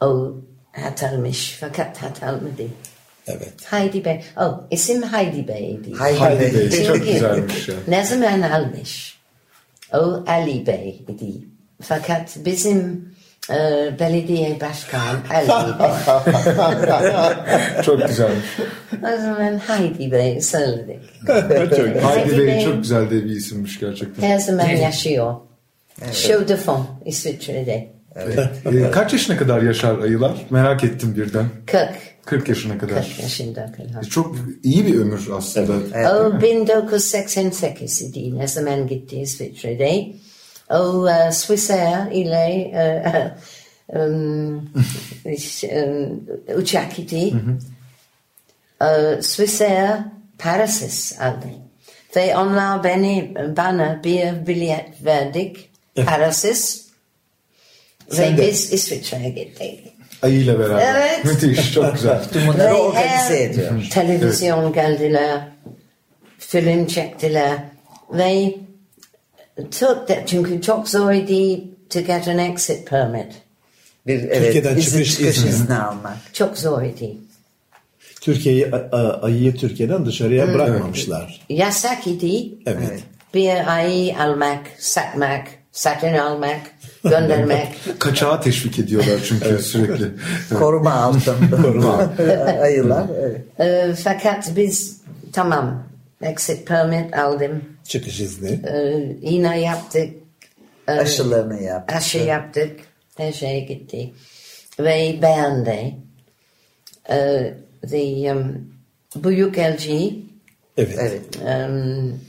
O 0.00 0.32
hatırlamış 0.72 1.56
fakat 1.60 2.02
hatırlamadı. 2.02 2.62
Evet. 3.26 3.52
Haydi 3.64 4.04
Bey. 4.04 4.20
Oh, 4.36 4.60
isim 4.70 5.02
Haydi 5.02 5.48
Bey'di. 5.48 5.92
Haydi 5.94 6.18
Haydi 6.18 6.40
Bey. 6.40 6.54
Bey. 6.70 6.84
Çok 6.86 6.96
Çünkü 6.96 7.12
güzelmiş 7.12 7.68
ya. 7.68 7.74
Ne 7.88 8.04
zaman 8.04 8.42
almış? 8.42 9.18
O 9.94 10.24
Ali 10.26 10.66
Bey 10.66 11.04
idi. 11.08 11.32
Fakat 11.82 12.36
bizim 12.44 13.11
e, 13.50 13.54
belediye 14.00 14.60
başkan 14.60 15.16
Ali 15.30 15.48
Bey. 15.78 15.90
Çok 17.84 18.08
güzelmiş. 18.08 18.44
o 19.02 19.16
zaman 19.22 19.58
Haydi 19.66 20.12
Bey 20.12 20.40
söyledik. 20.40 21.00
Haydi 21.26 22.00
Haydi 22.00 22.38
Bey 22.38 22.46
Bey. 22.46 22.64
çok 22.64 22.82
güzel 22.82 23.10
de 23.10 23.24
bir 23.24 23.30
isimmiş 23.30 23.80
gerçekten. 23.80 24.22
Her 24.28 24.38
zaman 24.38 24.68
yaşıyor. 24.68 25.36
Show 26.12 26.48
de 26.48 26.56
fond 26.56 26.84
İsviçre'de. 27.04 27.92
Ee, 28.66 28.90
kaç 28.90 29.12
yaşına 29.12 29.36
kadar 29.36 29.62
yaşar 29.62 29.98
ayılar? 29.98 30.32
Merak 30.50 30.84
ettim 30.84 31.14
birden. 31.16 31.44
40. 31.66 31.88
40 32.24 32.48
yaşına 32.48 32.78
kadar. 32.78 32.94
40 32.94 33.22
yaşında 33.22 33.72
kadar. 33.72 34.02
Çok 34.02 34.36
iyi 34.62 34.86
bir 34.86 34.98
ömür 35.00 35.28
aslında. 35.36 35.72
O 36.14 36.42
1988 36.42 38.02
idi. 38.02 38.38
Ne 38.38 38.48
zaman 38.48 38.86
gitti 38.86 39.20
İsviçre'de. 39.20 40.06
O 40.72 41.04
uh, 41.04 41.30
Swissair 41.30 42.12
ile 42.12 42.70
uh, 42.74 43.96
um, 43.98 44.70
iş, 45.24 45.64
um, 45.74 46.24
uçak 46.56 46.98
idi. 46.98 47.34
Uh, 48.80 49.20
Swissair 49.20 49.98
Paris'is 50.38 51.20
aldı. 51.20 51.46
Ve 52.16 52.36
onlar 52.36 52.84
beni, 52.84 53.34
bana 53.56 54.00
bir 54.04 54.46
bilet 54.46 55.04
verdik. 55.04 55.70
Paris'is. 56.06 56.86
Sen 58.10 58.32
Ve 58.32 58.38
de. 58.38 58.46
biz 58.46 58.72
İsviçre'ye 58.72 59.30
gittik. 59.30 59.92
Ayıyla 60.22 60.58
beraber. 60.58 60.94
Evet. 60.94 61.24
Müthiş, 61.24 61.72
çok 61.74 61.94
güzel. 61.94 62.22
Bunları 62.46 62.68
Ve 62.68 62.72
organize 62.72 63.44
her 63.44 63.50
ediyor. 63.50 63.88
Televizyon 63.90 64.72
geldiler, 64.72 65.40
film 66.38 66.86
çektiler 66.86 67.58
ve 68.12 68.54
çok 69.70 70.08
da, 70.08 70.26
çünkü 70.26 70.62
çok 70.62 70.88
zor 70.88 71.12
idi 71.12 71.64
to 71.90 72.00
get 72.00 72.28
an 72.28 72.38
exit 72.38 72.86
permit. 72.86 73.32
Bir, 74.06 74.18
evet, 74.22 74.44
Türkiye'den 74.44 74.76
izin 74.76 74.98
çıkış 74.98 75.18
çıkış 75.18 75.36
izni. 75.36 75.50
izni 75.50 75.74
almak. 75.74 76.16
Çok 76.32 76.58
zor 76.58 76.82
idi. 76.82 77.16
Türkiye'yi 78.20 78.70
ayıyı 79.22 79.56
Türkiye'den 79.56 80.06
dışarıya 80.06 80.54
bırakmamışlar. 80.54 81.40
Yasak 81.48 82.06
idi 82.06 82.54
Evet. 82.66 82.82
Evet. 82.90 83.02
bir 83.34 83.74
ayı 83.76 84.18
almak, 84.18 84.60
satmak, 84.78 85.46
satın 85.72 86.14
almak, 86.14 86.60
göndermek. 87.04 87.68
Kaçağı 87.98 88.42
teşvik 88.42 88.78
ediyorlar 88.78 89.20
çünkü 89.28 89.58
sürekli. 89.58 90.10
Koruma 90.58 90.92
altında. 90.92 91.56
Koruma. 91.62 92.12
Ayılar. 92.62 93.06
Evet. 93.20 93.40
Ee, 93.60 93.94
fakat 94.04 94.56
biz 94.56 95.00
tamam 95.32 95.82
exit 96.22 96.66
permit 96.66 97.18
aldım. 97.18 97.62
Çıkış 97.92 98.20
izni. 98.20 98.60
Ee, 98.68 99.16
iğne 99.22 99.60
yaptık. 99.60 100.14
Ee, 100.88 100.92
Aşılarını 100.92 101.62
yap. 101.62 101.92
aşı 101.94 102.18
yaptık. 102.18 102.80
Her 103.16 103.32
şey 103.32 103.66
gitti. 103.66 104.12
Ve 104.80 105.18
beğendi. 105.22 105.94
Ee, 107.10 107.54
the 107.90 108.32
um, 108.32 108.72
büyük 109.16 109.58
LG 109.58 110.12
Evet. 110.76 110.98
Evet. 111.00 111.22
um, 111.36 112.20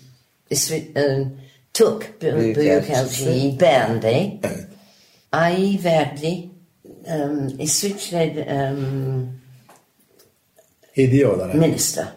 İsvi- 0.52 1.16
um, 1.18 1.38
took 1.74 2.04
bu- 2.22 2.26
Büyük 2.40 2.58
büyük, 2.58 2.90
elçisi. 2.90 3.26
LG 3.56 3.60
beğendi. 3.62 4.38
Evet. 4.44 4.68
Ay 5.32 5.80
verdi. 5.84 6.46
Um, 7.16 7.60
İsviçre 7.60 8.48
um, 8.74 9.30
Hediye 10.94 11.28
olarak. 11.28 11.56
minister. 11.56 12.08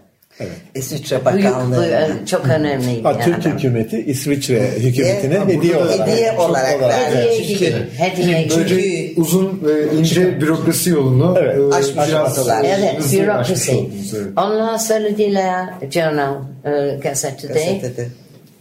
İsviçre 0.74 1.16
Büyük, 1.32 1.44
Bakanlığı. 1.46 2.08
bu- 2.22 2.26
çok 2.26 2.46
önemliydi. 2.48 3.02
Ha, 3.02 3.18
Türk 3.20 3.46
yani. 3.46 3.54
hükümeti 3.54 4.02
İsviçre 4.02 4.70
hükümetine 4.78 5.40
hediye 5.46 5.76
olarak. 5.76 6.08
Hediye 6.08 6.32
olarak 6.32 6.80
verdi. 6.80 7.16
Hediye 7.16 7.42
Çünkü- 7.46 7.64
gibi. 7.66 7.76
Hediye 7.98 8.42
gibi. 8.42 8.54
Böylece 8.56 9.20
uzun 9.20 9.60
ve 9.64 9.96
ince 9.98 10.40
bürokrasi 10.40 10.90
yolunu 10.90 11.36
Evet, 11.38 11.56
e. 11.72 12.64
Evet, 12.64 13.12
bürokrasi. 13.12 13.72
evet. 14.16 14.26
Onlar 14.36 14.78
söylediler 14.78 15.66
Journal 15.90 16.34
e, 16.64 16.96
gazetede. 17.02 17.52
Gazetede. 17.52 18.08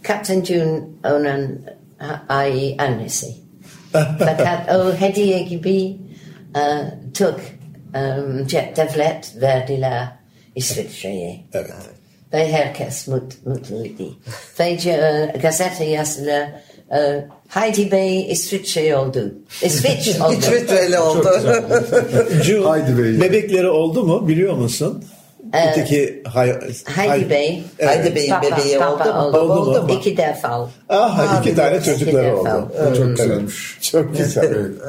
Captain 0.08 0.44
June 0.44 0.80
onun 1.04 1.60
ay 2.28 2.76
annesi. 2.78 3.26
Fakat 4.18 4.74
o 4.76 4.94
hediye 5.00 5.38
gibi 5.42 5.96
e, 6.56 6.62
Türk 7.14 7.40
e, 7.94 8.00
jet 8.48 8.76
devlet 8.76 9.32
verdiler 9.42 10.08
İsviçre'ye. 10.56 11.40
Evet. 11.52 11.70
Ve 12.32 12.52
herkes 12.52 13.08
mut, 13.08 13.46
mutluydu. 13.46 14.18
Ve 14.60 14.64
e, 14.90 15.38
gazete 15.42 15.84
yazdılar 15.84 16.48
e, 16.92 17.24
Heidi 17.48 17.90
Bey 17.90 18.32
İsviçre 18.32 18.96
oldu. 18.96 19.34
İsviç 19.62 20.20
oldu. 20.20 20.32
İsviçreli 20.32 20.98
oldu. 20.98 21.28
June, 22.42 22.64
Haydi 22.64 22.98
Bey. 22.98 23.20
Bebekleri 23.20 23.68
oldu 23.68 24.04
mu 24.04 24.28
biliyor 24.28 24.54
musun? 24.54 25.04
Öteki 25.70 26.22
hay, 26.26 26.52
Heidi 26.84 27.30
Bey. 27.30 27.64
Haydi 27.84 28.14
Bey'in 28.14 28.30
Papa- 28.30 28.42
bebeği 28.42 28.78
oldu 28.78 29.12
oldu. 29.12 29.32
Baba 29.32 29.58
oldu 29.58 29.82
mu? 29.82 29.88
İki 29.92 30.16
defa. 30.16 30.70
Aha, 30.88 31.40
iki 31.40 31.54
tane 31.54 31.80
çocukları 31.82 32.26
iki 32.26 32.34
oldu. 32.36 32.72
Evet, 32.78 32.96
Çok 32.96 33.06
evet. 33.06 33.18
güzelmiş. 33.18 33.78
Çok 33.80 34.16
güzel. 34.16 34.44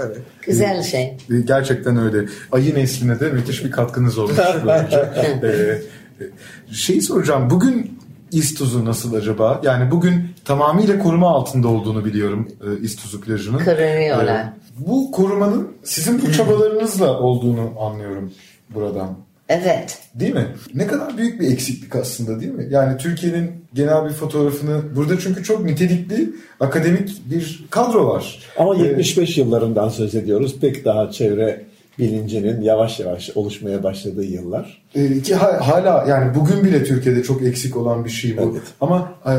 Evet. 0.06 0.18
Güzel 0.42 0.84
şey. 0.84 1.18
Gerçekten 1.46 1.98
öyle. 1.98 2.30
Ayı 2.52 2.76
nesline 2.76 3.20
de 3.20 3.30
müthiş 3.30 3.66
bir 3.66 3.72
katkınız 3.72 4.18
olmuş. 4.18 4.38
Ee, 6.20 6.24
şeyi 6.74 7.02
soracağım. 7.02 7.50
Bugün 7.50 8.00
İstuzu 8.32 8.86
nasıl 8.86 9.14
acaba? 9.14 9.62
Yani 9.64 9.92
bugün 9.92 10.24
tamamıyla 10.46 11.00
koruma 11.00 11.30
altında 11.30 11.68
olduğunu 11.68 12.06
biliyorum 12.06 12.48
e, 12.68 12.82
İstuzu 12.82 13.22
plajının. 13.22 13.58
Kırılıyorlar. 13.58 14.36
Ee, 14.36 14.54
bu 14.78 15.12
korumanın 15.12 15.68
sizin 15.84 16.22
bu 16.22 16.32
çabalarınızla 16.34 17.20
olduğunu 17.20 17.74
anlıyorum 17.80 18.34
buradan. 18.70 19.18
Evet. 19.50 19.98
Değil 20.16 20.34
mi? 20.34 20.48
Ne 20.74 20.88
kadar 20.88 21.18
büyük 21.18 21.42
bir 21.42 21.52
eksiklik 21.52 21.96
aslında 21.96 22.40
değil 22.42 22.52
mi? 22.52 22.68
Yani 22.70 22.98
Türkiye'nin 22.98 23.52
genel 23.74 24.06
bir 24.06 24.14
fotoğrafını 24.14 24.82
burada 24.96 25.20
çünkü 25.20 25.44
çok 25.44 25.66
nitelikli 25.66 26.30
akademik 26.60 27.22
bir 27.32 27.66
kadro 27.70 28.08
var. 28.08 28.40
Ama 28.58 28.76
Ee, 28.76 28.84
75 28.88 29.38
yıllarından 29.38 29.90
söz 29.90 30.16
ediyoruz. 30.16 30.56
Pek 30.62 30.86
daha 30.86 31.12
çevre 31.12 31.66
bilincinin 32.00 32.62
yavaş 32.62 33.00
yavaş 33.00 33.30
oluşmaya 33.36 33.84
başladığı 33.84 34.24
yıllar. 34.24 34.82
Ee, 34.96 35.22
ki 35.22 35.36
ha- 35.36 35.68
hala 35.68 36.06
yani 36.10 36.36
bugün 36.36 36.64
bile 36.64 36.84
Türkiye'de 36.84 37.24
çok 37.24 37.44
eksik 37.44 37.78
olan 37.78 38.06
bir 38.06 38.10
şey 38.10 38.38
bu. 38.38 38.42
Evet. 38.42 38.62
Ama 38.82 39.12
e, 39.26 39.32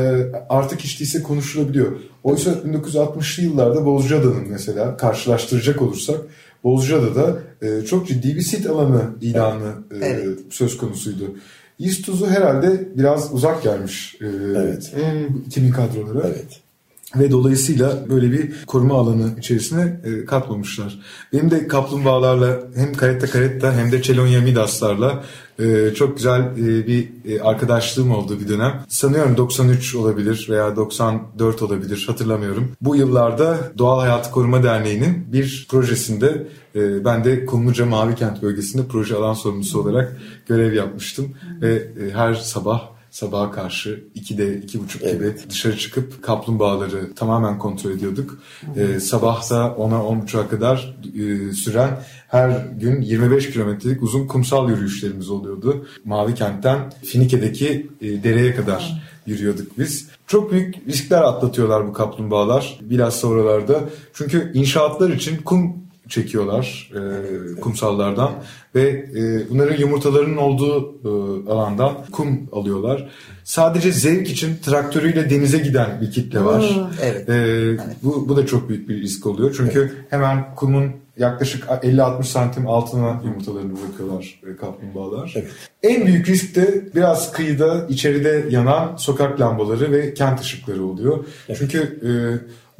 artık 0.49 0.79
hiç 0.79 0.99
değilse 0.99 1.23
konuşulabiliyor. 1.23 1.91
Oysa 2.23 2.51
1960'lı 2.51 3.43
yıllarda 3.43 3.85
Bozcaada'nın 3.85 4.47
mesela 4.49 4.97
karşılaştıracak 4.97 5.81
olursak 5.81 6.17
Bozcaada'da 6.63 7.37
e, 7.61 7.85
çok 7.85 8.07
ciddi 8.07 8.35
bir 8.35 8.41
sit 8.41 8.65
alanı 8.67 9.01
ilanı 9.21 9.73
e, 10.01 10.05
Evet. 10.05 10.39
söz 10.49 10.77
konusuydu. 10.77 11.35
İstuzu 11.79 12.27
herhalde 12.27 12.89
biraz 12.97 13.33
uzak 13.33 13.63
gelmiş 13.63 14.17
e, 14.21 14.25
Evet. 14.57 14.93
bu 15.29 15.39
2000 15.47 15.71
kadrolara. 15.71 16.27
Evet. 16.27 16.59
Ve 17.15 17.31
dolayısıyla 17.31 18.09
böyle 18.09 18.31
bir 18.31 18.65
koruma 18.65 18.95
alanı 18.95 19.29
içerisine 19.39 19.99
e, 20.03 20.25
katmamışlar. 20.25 20.99
Benim 21.33 21.51
de 21.51 21.67
kaplumbağalarla 21.67 22.59
hem 22.75 22.93
Caretta 22.93 23.27
Caretta 23.27 23.73
hem 23.73 23.91
de 23.91 24.01
Chelonia 24.01 24.41
Midas'larla 24.41 25.23
e, 25.59 25.93
çok 25.95 26.17
güzel 26.17 26.41
e, 26.41 26.87
bir 26.87 27.09
arkadaşlığım 27.41 28.11
olduğu 28.11 28.39
bir 28.39 28.47
dönem. 28.47 28.85
Sanıyorum 28.87 29.37
93 29.37 29.95
olabilir 29.95 30.47
veya 30.49 30.75
94 30.75 31.61
olabilir 31.61 32.03
hatırlamıyorum. 32.07 32.71
Bu 32.81 32.95
yıllarda 32.95 33.57
Doğal 33.77 33.99
Hayatı 33.99 34.31
Koruma 34.31 34.63
Derneği'nin 34.63 35.33
bir 35.33 35.67
projesinde 35.69 36.47
ben 36.75 37.23
de 37.23 37.45
Kumluca 37.45 37.85
Mavi 37.85 38.15
Kent 38.15 38.41
bölgesinde 38.41 38.83
proje 38.89 39.15
alan 39.15 39.33
sorumlusu 39.33 39.81
olarak 39.81 40.17
görev 40.47 40.73
yapmıştım. 40.73 41.33
Ve 41.61 41.87
her 42.13 42.33
sabah 42.33 42.98
sabaha 43.11 43.51
karşı 43.51 44.03
2'de 44.15 44.59
2.30 44.59 45.13
gibi 45.13 45.49
dışarı 45.49 45.77
çıkıp 45.77 46.23
kaplumbağaları 46.23 47.13
tamamen 47.15 47.59
kontrol 47.59 47.91
ediyorduk. 47.91 48.39
Ee, 48.75 48.99
sabah 48.99 49.49
da 49.49 49.55
10'a 49.55 49.99
10.30'a 49.99 50.47
kadar 50.47 50.95
e, 51.15 51.53
süren 51.53 52.03
her 52.27 52.49
gün 52.65 53.01
25 53.01 53.51
kilometrelik 53.51 54.03
uzun 54.03 54.27
kumsal 54.27 54.69
yürüyüşlerimiz 54.69 55.29
oluyordu. 55.29 55.87
Mavi 56.05 56.35
Kent'ten 56.35 56.93
Finike'deki 57.05 57.87
e, 58.01 58.23
dereye 58.23 58.55
kadar 58.55 59.03
yürüyorduk 59.25 59.77
biz. 59.77 60.07
Çok 60.27 60.51
büyük 60.51 60.87
riskler 60.87 61.21
atlatıyorlar 61.21 61.87
bu 61.87 61.93
kaplumbağalar. 61.93 62.79
Bilhassa 62.81 63.27
oralarda. 63.27 63.83
Çünkü 64.13 64.51
inşaatlar 64.53 65.09
için 65.09 65.37
kum 65.37 65.88
çekiyorlar 66.09 66.91
e, 66.95 67.61
kumsallardan 67.61 68.31
ve 68.75 68.81
e, 69.15 69.49
bunların 69.49 69.77
yumurtalarının 69.77 70.37
olduğu 70.37 70.95
e, 71.05 71.51
alandan 71.51 71.93
kum 72.11 72.49
alıyorlar. 72.51 73.09
Sadece 73.43 73.91
zevk 73.91 74.29
için 74.29 74.57
traktörüyle 74.65 75.29
denize 75.29 75.57
giden 75.57 76.01
bir 76.01 76.11
kitle 76.11 76.43
var. 76.45 76.79
evet. 77.01 77.29
E, 77.29 77.77
Bu, 78.03 78.29
bu 78.29 78.37
da 78.37 78.45
çok 78.45 78.69
büyük 78.69 78.89
bir 78.89 79.01
risk 79.01 79.25
oluyor. 79.25 79.53
Çünkü 79.57 79.93
hemen 80.09 80.55
kumun 80.55 80.91
yaklaşık 81.17 81.63
50-60 81.63 82.23
santim 82.23 82.67
altına 82.67 83.21
yumurtalarını 83.25 83.71
bırakıyorlar 83.71 84.39
e, 84.53 84.55
kaplumbağalar. 84.55 85.33
Evet. 85.35 85.51
En 85.83 86.05
büyük 86.05 86.29
risk 86.29 86.55
de 86.55 86.83
biraz 86.95 87.31
kıyıda 87.31 87.85
içeride 87.89 88.45
yanan 88.49 88.95
sokak 88.95 89.41
lambaları 89.41 89.91
ve 89.91 90.13
kent 90.13 90.41
ışıkları 90.41 90.83
oluyor. 90.83 91.25
Çünkü 91.57 91.79
e, 91.79 92.09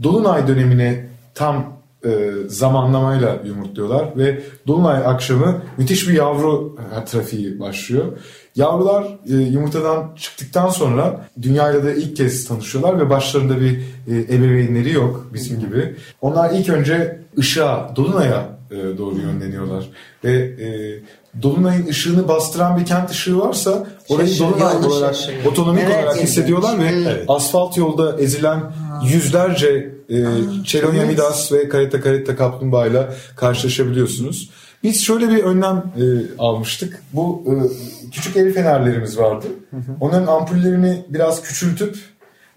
Dolunay 0.04 0.48
dönemine 0.48 1.06
tam 1.36 1.79
e, 2.06 2.32
zamanlamayla 2.48 3.38
yumurtluyorlar 3.46 4.18
ve 4.18 4.42
Dolunay 4.68 4.98
akşamı 5.06 5.62
müthiş 5.78 6.10
bir 6.10 6.14
yavru 6.14 6.76
trafiği 7.06 7.60
başlıyor. 7.60 8.06
Yavrular 8.56 9.04
e, 9.30 9.34
yumurtadan 9.36 10.16
çıktıktan 10.16 10.70
sonra 10.70 11.28
dünyayla 11.42 11.84
da 11.84 11.94
ilk 11.94 12.18
kez 12.18 12.48
tanışıyorlar 12.48 13.00
ve 13.00 13.10
başlarında 13.10 13.62
bir 13.62 13.78
e, 14.08 14.36
ebeveynleri 14.36 14.94
yok 14.94 15.28
bizim 15.34 15.60
gibi. 15.60 15.96
Onlar 16.22 16.52
ilk 16.52 16.70
önce 16.70 17.20
ışığa, 17.38 17.94
Dolunay'a 17.96 18.50
e, 18.72 18.98
doğru 18.98 19.18
yönleniyorlar 19.20 19.90
ve 20.24 20.32
e, 20.34 20.68
Dolunay'ın 21.42 21.88
ışığını 21.88 22.28
bastıran 22.28 22.80
bir 22.80 22.86
kent 22.86 23.12
ışığı 23.12 23.40
varsa 23.40 23.88
orayı 24.10 24.28
Şaşırıyor, 24.28 24.54
Dolunay 24.60 24.76
onu 24.78 24.88
olarak 24.88 25.16
şaşırıyor. 25.16 25.46
otonomik 25.46 25.84
Evet, 25.84 25.96
olarak 25.96 26.14
evet. 26.16 26.24
hissediyorlar 26.24 26.80
ve 26.80 26.88
Evet. 26.88 27.26
asfalt 27.28 27.78
yolda 27.78 28.20
ezilen 28.20 28.62
yüzlerce 29.14 29.99
e, 30.10 30.18
Chelonia 30.66 31.06
Midas 31.06 31.52
ve 31.52 31.70
Caretta 31.72 32.02
Caretta 32.04 32.36
kaplumbağayla 32.36 33.14
karşılaşabiliyorsunuz. 33.36 34.50
Biz 34.84 35.04
şöyle 35.04 35.30
bir 35.30 35.44
önlem 35.44 35.76
e, 35.78 36.04
almıştık. 36.38 37.02
Bu 37.14 37.44
e, 37.48 37.54
küçük 38.12 38.38
el 38.38 38.54
fenerlerimiz 38.54 39.18
vardı. 39.18 39.46
Onların 40.00 40.28
ampullerini 40.28 41.06
biraz 41.10 41.42
küçültüp 41.44 41.98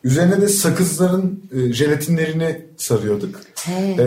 üzerine 0.04 0.40
de 0.40 0.48
sakızların 0.48 1.44
e, 1.56 1.72
jelatinlerini 1.72 2.60
sarıyorduk. 2.76 3.40
E, 3.98 4.04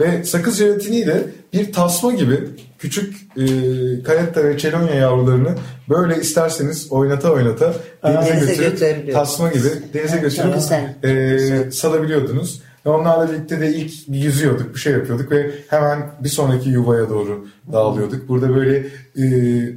Ve 0.00 0.24
sakız 0.24 0.58
jelatiniyle 0.58 1.22
bir 1.52 1.72
tasma 1.72 2.12
gibi 2.12 2.38
küçük 2.78 3.14
e, 3.36 3.44
Caretta 4.06 4.44
ve 4.44 4.58
Chelonia 4.58 4.94
yavrularını 4.94 5.54
böyle 5.88 6.20
isterseniz 6.20 6.92
oynata 6.92 7.32
oynata 7.32 7.74
denize, 8.04 8.30
Denize 8.30 8.54
götürüp 8.54 9.12
tasma 9.12 9.48
gibi 9.52 9.68
denize 9.94 10.16
götürüp 10.16 10.54
güzel. 10.54 10.94
e, 11.04 11.70
salabiliyordunuz. 11.70 12.62
Ve 12.86 12.90
onlarla 12.90 13.32
birlikte 13.32 13.60
de 13.60 13.74
ilk 13.74 14.08
bir 14.08 14.18
yüzüyorduk, 14.18 14.74
bir 14.74 14.80
şey 14.80 14.92
yapıyorduk 14.92 15.32
ve 15.32 15.52
hemen 15.68 16.10
bir 16.20 16.28
sonraki 16.28 16.68
yuvaya 16.68 17.10
doğru 17.10 17.46
dağılıyorduk. 17.72 18.28
Burada 18.28 18.54
böyle 18.54 18.86
e, 19.16 19.24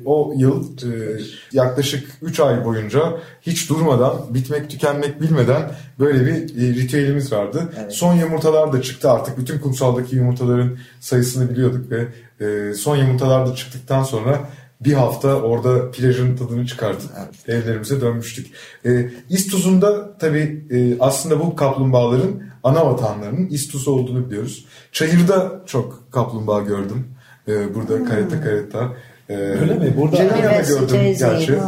o 0.06 0.34
yıl 0.38 0.78
e, 0.78 1.20
yaklaşık 1.52 2.10
3 2.22 2.40
ay 2.40 2.66
boyunca 2.66 3.02
hiç 3.42 3.70
durmadan, 3.70 4.14
bitmek 4.30 4.70
tükenmek 4.70 5.22
bilmeden 5.22 5.72
böyle 6.00 6.26
bir 6.26 6.34
e, 6.34 6.74
ritüelimiz 6.74 7.32
vardı. 7.32 7.74
Son 7.90 8.14
yumurtalar 8.14 8.74
da 8.74 8.82
çıktı 8.82 9.12
artık. 9.12 9.38
Bütün 9.38 9.60
kumsaldaki 9.60 10.16
yumurtaların 10.16 10.78
sayısını 11.00 11.50
biliyorduk 11.50 11.92
ve 11.92 12.08
e, 12.46 12.74
son 12.74 12.96
yumurtalar 12.96 13.48
da 13.48 13.56
çıktıktan 13.56 14.04
sonra 14.04 14.50
bir 14.82 14.94
hafta 14.94 15.36
orada 15.36 15.92
plajın 15.92 16.36
tadını 16.36 16.66
çıkartıp 16.66 17.12
evlerimize 17.48 18.02
dönmüştük. 18.02 18.48
E, 18.86 19.10
İstuz'unda 19.30 20.18
tabii 20.18 20.66
e, 20.72 21.00
aslında 21.00 21.40
bu 21.40 21.56
kaplumbağaların 21.56 22.53
ana 22.64 22.86
vatanlarının 22.86 23.48
İstuz 23.48 23.88
olduğunu 23.88 24.26
biliyoruz. 24.26 24.66
Çayır'da 24.92 25.52
çok 25.66 26.12
kaplumbağa 26.12 26.60
gördüm. 26.60 27.08
E, 27.48 27.76
burada 27.76 28.06
karetta 28.06 28.42
karetta. 28.42 28.90
E, 29.30 29.36
Öyle 29.36 29.74
mi? 29.74 29.94
Burada- 29.98 30.16
Cenevya'da 30.16 30.62
gördüm 30.62 31.16
gerçi. 31.20 31.60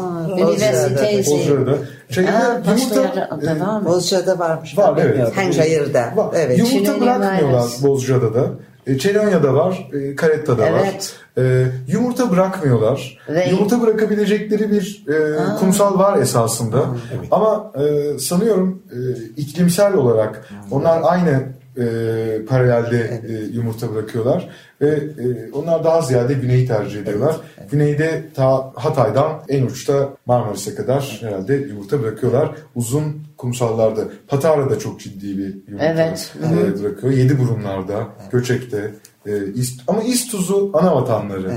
Bozcaada'da. 1.31 1.77
Çayır'da 2.11 2.37
Aa, 2.37 2.61
başka 2.67 2.95
yumurta... 2.95 3.31
da 3.41 3.59
var 3.65 3.79
mı? 3.79 3.85
Bozcaada 3.85 4.39
varmış. 4.39 4.77
Var 4.77 4.93
evet. 4.97 5.09
bilmiyordum. 5.09 5.33
Hangi? 5.35 5.55
Çayırda. 5.55 6.13
Var. 6.15 6.27
Evet. 6.35 6.57
Yumurta 6.59 7.01
bırakmıyorlar 7.01 7.61
virus. 7.63 7.83
Bozcaada'da. 7.83 8.49
E, 8.87 8.97
Çelonya'da 8.97 9.53
var, 9.53 9.89
e, 9.93 10.15
Karetta'da 10.15 10.63
var. 10.63 10.81
Evet. 10.83 11.15
E, 11.37 11.65
yumurta 11.87 12.31
bırakmıyorlar. 12.31 13.17
Ve- 13.29 13.49
Yumurta 13.49 13.81
bırakabilecekleri 13.81 14.71
bir 14.71 15.05
e, 15.07 15.35
kumsal 15.59 15.99
var 15.99 16.19
esasında. 16.19 16.85
Ama 17.31 17.71
e, 17.75 18.19
sanıyorum 18.19 18.83
e, 18.91 18.97
iklimsel 19.37 19.93
olarak 19.93 20.49
onlar 20.71 21.01
aynı 21.03 21.43
e, 21.77 22.45
paralelde 22.45 23.21
e, 23.29 23.33
yumurta 23.55 23.93
bırakıyorlar 23.95 24.49
ve 24.81 24.87
e, 24.89 25.51
onlar 25.53 25.83
daha 25.83 26.01
ziyade 26.01 26.33
güneyi 26.33 26.67
tercih 26.67 27.01
ediyorlar. 27.01 27.35
Güneyde 27.71 28.23
ta 28.35 28.71
Hatay'dan 28.75 29.41
en 29.49 29.65
uçta 29.65 30.09
Marmaris'e 30.25 30.75
kadar 30.75 31.17
herhalde 31.21 31.55
yumurta 31.55 32.01
bırakıyorlar. 32.01 32.51
Uzun 32.75 33.23
kumsallarda. 33.37 34.01
Patara'da 34.27 34.79
çok 34.79 34.99
ciddi 34.99 35.37
bir 35.37 35.55
yumurta 35.67 35.85
Evet. 35.85 36.33
e, 36.79 36.83
bırakıyor. 36.83 37.13
Yedi 37.13 37.39
burunlarda, 37.39 38.07
Göçek'te. 38.31 38.91
e, 39.25 39.31
İst- 39.53 39.81
ama 39.87 40.03
İstuzu 40.03 40.71
ana 40.73 40.95
vatanları. 40.95 41.51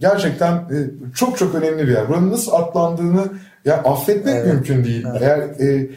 Gerçekten 0.00 0.52
e, 0.54 0.76
çok 1.14 1.38
çok 1.38 1.54
önemli 1.54 1.82
bir 1.88 1.92
yer. 1.92 2.08
Buranın 2.08 2.30
nasıl 2.30 2.52
atlandığını 2.52 3.24
ya 3.64 3.76
affetmek 3.76 4.46
mümkün 4.46 4.84
değil. 4.84 5.04
Eğer 5.20 5.38
e, 5.38 5.88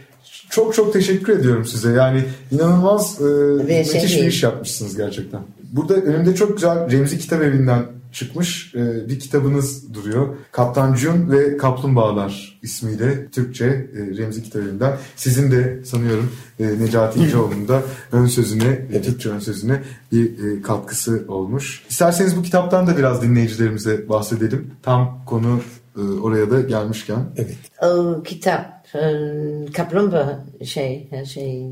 çok 0.49 0.75
çok 0.75 0.93
teşekkür 0.93 1.39
ediyorum 1.39 1.65
size. 1.65 1.91
Yani 1.91 2.23
inanılmaz 2.51 3.21
e, 3.21 3.83
şey 3.83 3.93
müthiş 3.93 4.21
bir 4.21 4.27
iş 4.27 4.43
yapmışsınız 4.43 4.97
gerçekten. 4.97 5.41
Burada 5.63 5.93
önümde 5.93 6.35
çok 6.35 6.55
güzel 6.55 6.91
Remzi 6.91 7.19
Kitap 7.19 7.41
Evi'nden 7.41 7.85
çıkmış 8.15 8.75
e, 8.75 9.09
bir 9.09 9.19
kitabınız 9.19 9.93
duruyor. 9.93 10.35
Kaptan 10.51 10.93
Cun 10.93 11.31
ve 11.31 11.57
Kaplumbağalar 11.57 12.59
ismiyle 12.61 13.27
Türkçe 13.31 13.65
e, 13.65 14.17
Remzi 14.17 14.43
Kitap 14.43 14.61
Evi'nden. 14.61 14.97
Sizin 15.15 15.51
de 15.51 15.85
sanıyorum 15.85 16.31
e, 16.59 16.79
Necati 16.79 17.19
İnceoğlu'nun 17.19 17.67
da 17.67 17.81
ön 18.11 18.25
sözüne, 18.25 18.85
e, 18.93 19.01
Türkçe 19.01 19.29
ön 19.29 19.39
sözüne 19.39 19.83
bir 20.11 20.57
e, 20.57 20.61
katkısı 20.61 21.25
olmuş. 21.27 21.83
İsterseniz 21.89 22.37
bu 22.37 22.41
kitaptan 22.41 22.87
da 22.87 22.97
biraz 22.97 23.21
dinleyicilerimize 23.21 24.09
bahsedelim. 24.09 24.71
Tam 24.83 25.25
konu 25.25 25.61
e, 25.97 26.01
oraya 26.01 26.51
da 26.51 26.61
gelmişken. 26.61 27.19
Evet. 27.35 27.57
O 27.81 28.23
kitap 28.23 28.74
e, 28.95 29.71
kaplumbağa 29.71 30.45
şey 30.65 31.07
her 31.09 31.25
şey 31.25 31.63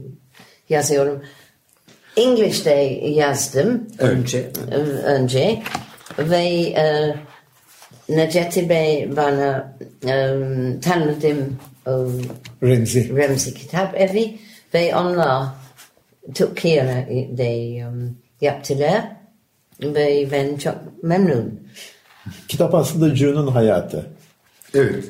yazıyorum. 0.70 1.22
English'te 2.18 2.72
yazdım 3.10 3.88
Önce. 4.00 4.52
e, 4.72 4.76
önce 4.76 5.64
ve 6.20 6.46
e, 6.78 7.16
Necati 8.10 8.70
Bey 8.70 9.16
bana 9.16 9.78
e, 10.08 10.36
tanıdım 10.82 11.58
o 11.88 12.08
Remzi. 12.64 13.16
Remzi 13.16 13.54
Kitap 13.54 14.02
Evi 14.02 14.40
ve 14.74 14.96
onlar 14.96 15.48
Türkiye'de 16.34 17.86
um, 17.88 18.18
yaptılar 18.42 19.06
ve 19.82 20.28
ben 20.32 20.58
çok 20.58 21.04
memnun. 21.04 21.60
Kitap 22.48 22.76
aslında 22.76 23.16
June'un 23.16 23.48
hayatı. 23.48 24.06
Evet. 24.74 25.06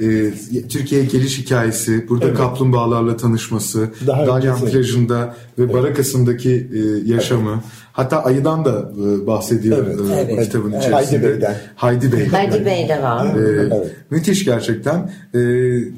Ee, 0.00 0.32
Türkiye'ye 0.68 1.06
geliş 1.06 1.38
hikayesi, 1.38 2.08
burada 2.08 2.24
Evet. 2.26 2.36
kaplumbağalarla 2.36 3.16
tanışması, 3.16 3.90
Dalyan 4.06 4.60
plajında 4.60 5.36
ve 5.58 5.72
Barakası'ndaki 5.72 6.68
e, 6.74 7.12
yaşamı, 7.12 7.62
hatta 7.98 8.24
ayıdan 8.24 8.64
da 8.64 8.92
e, 9.02 9.26
bahsediyor 9.26 9.86
Evet. 9.86 10.28
e, 10.28 10.32
Evet. 10.32 10.44
kitabın 10.44 10.72
Evet. 10.72 10.84
içerisinde. 10.84 11.18
Haydi 11.18 11.22
Bey'den. 11.22 11.56
Haydi 11.76 12.12
Bey. 12.12 12.26
Haydi 12.26 12.64
Bey 12.64 12.88
de 12.88 13.02
var. 13.02 13.36
Ee, 13.36 13.40
Evet. 13.40 13.96
Müthiş 14.10 14.44
gerçekten. 14.44 15.10
Ee, 15.34 15.38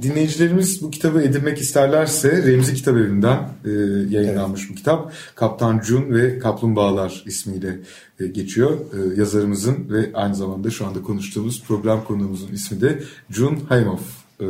dinleyicilerimiz 0.02 0.82
bu 0.82 0.90
kitabı 0.90 1.22
edinmek 1.22 1.58
isterlerse 1.58 2.42
Remzi 2.46 2.74
Kitap 2.74 2.96
Evi'nden 2.96 3.38
e, 3.64 3.70
yayınlanmış 4.16 4.70
bu 4.70 4.74
kitap. 4.74 5.12
Kaptan 5.34 5.80
Jun 5.80 6.10
ve 6.14 6.38
Kaplumbağalar 6.38 7.22
ismiyle 7.26 7.78
e, 8.20 8.26
geçiyor. 8.26 8.70
E, 8.70 9.20
yazarımızın 9.20 9.76
ve 9.90 10.10
aynı 10.14 10.34
zamanda 10.34 10.70
şu 10.70 10.86
anda 10.86 11.02
konuştuğumuz 11.02 11.64
program 11.64 12.04
konuğumuzun 12.04 12.52
ismi 12.52 12.80
de 12.80 13.02
Jun 13.30 13.58
Haimov. 13.68 13.98
E, 14.40 14.44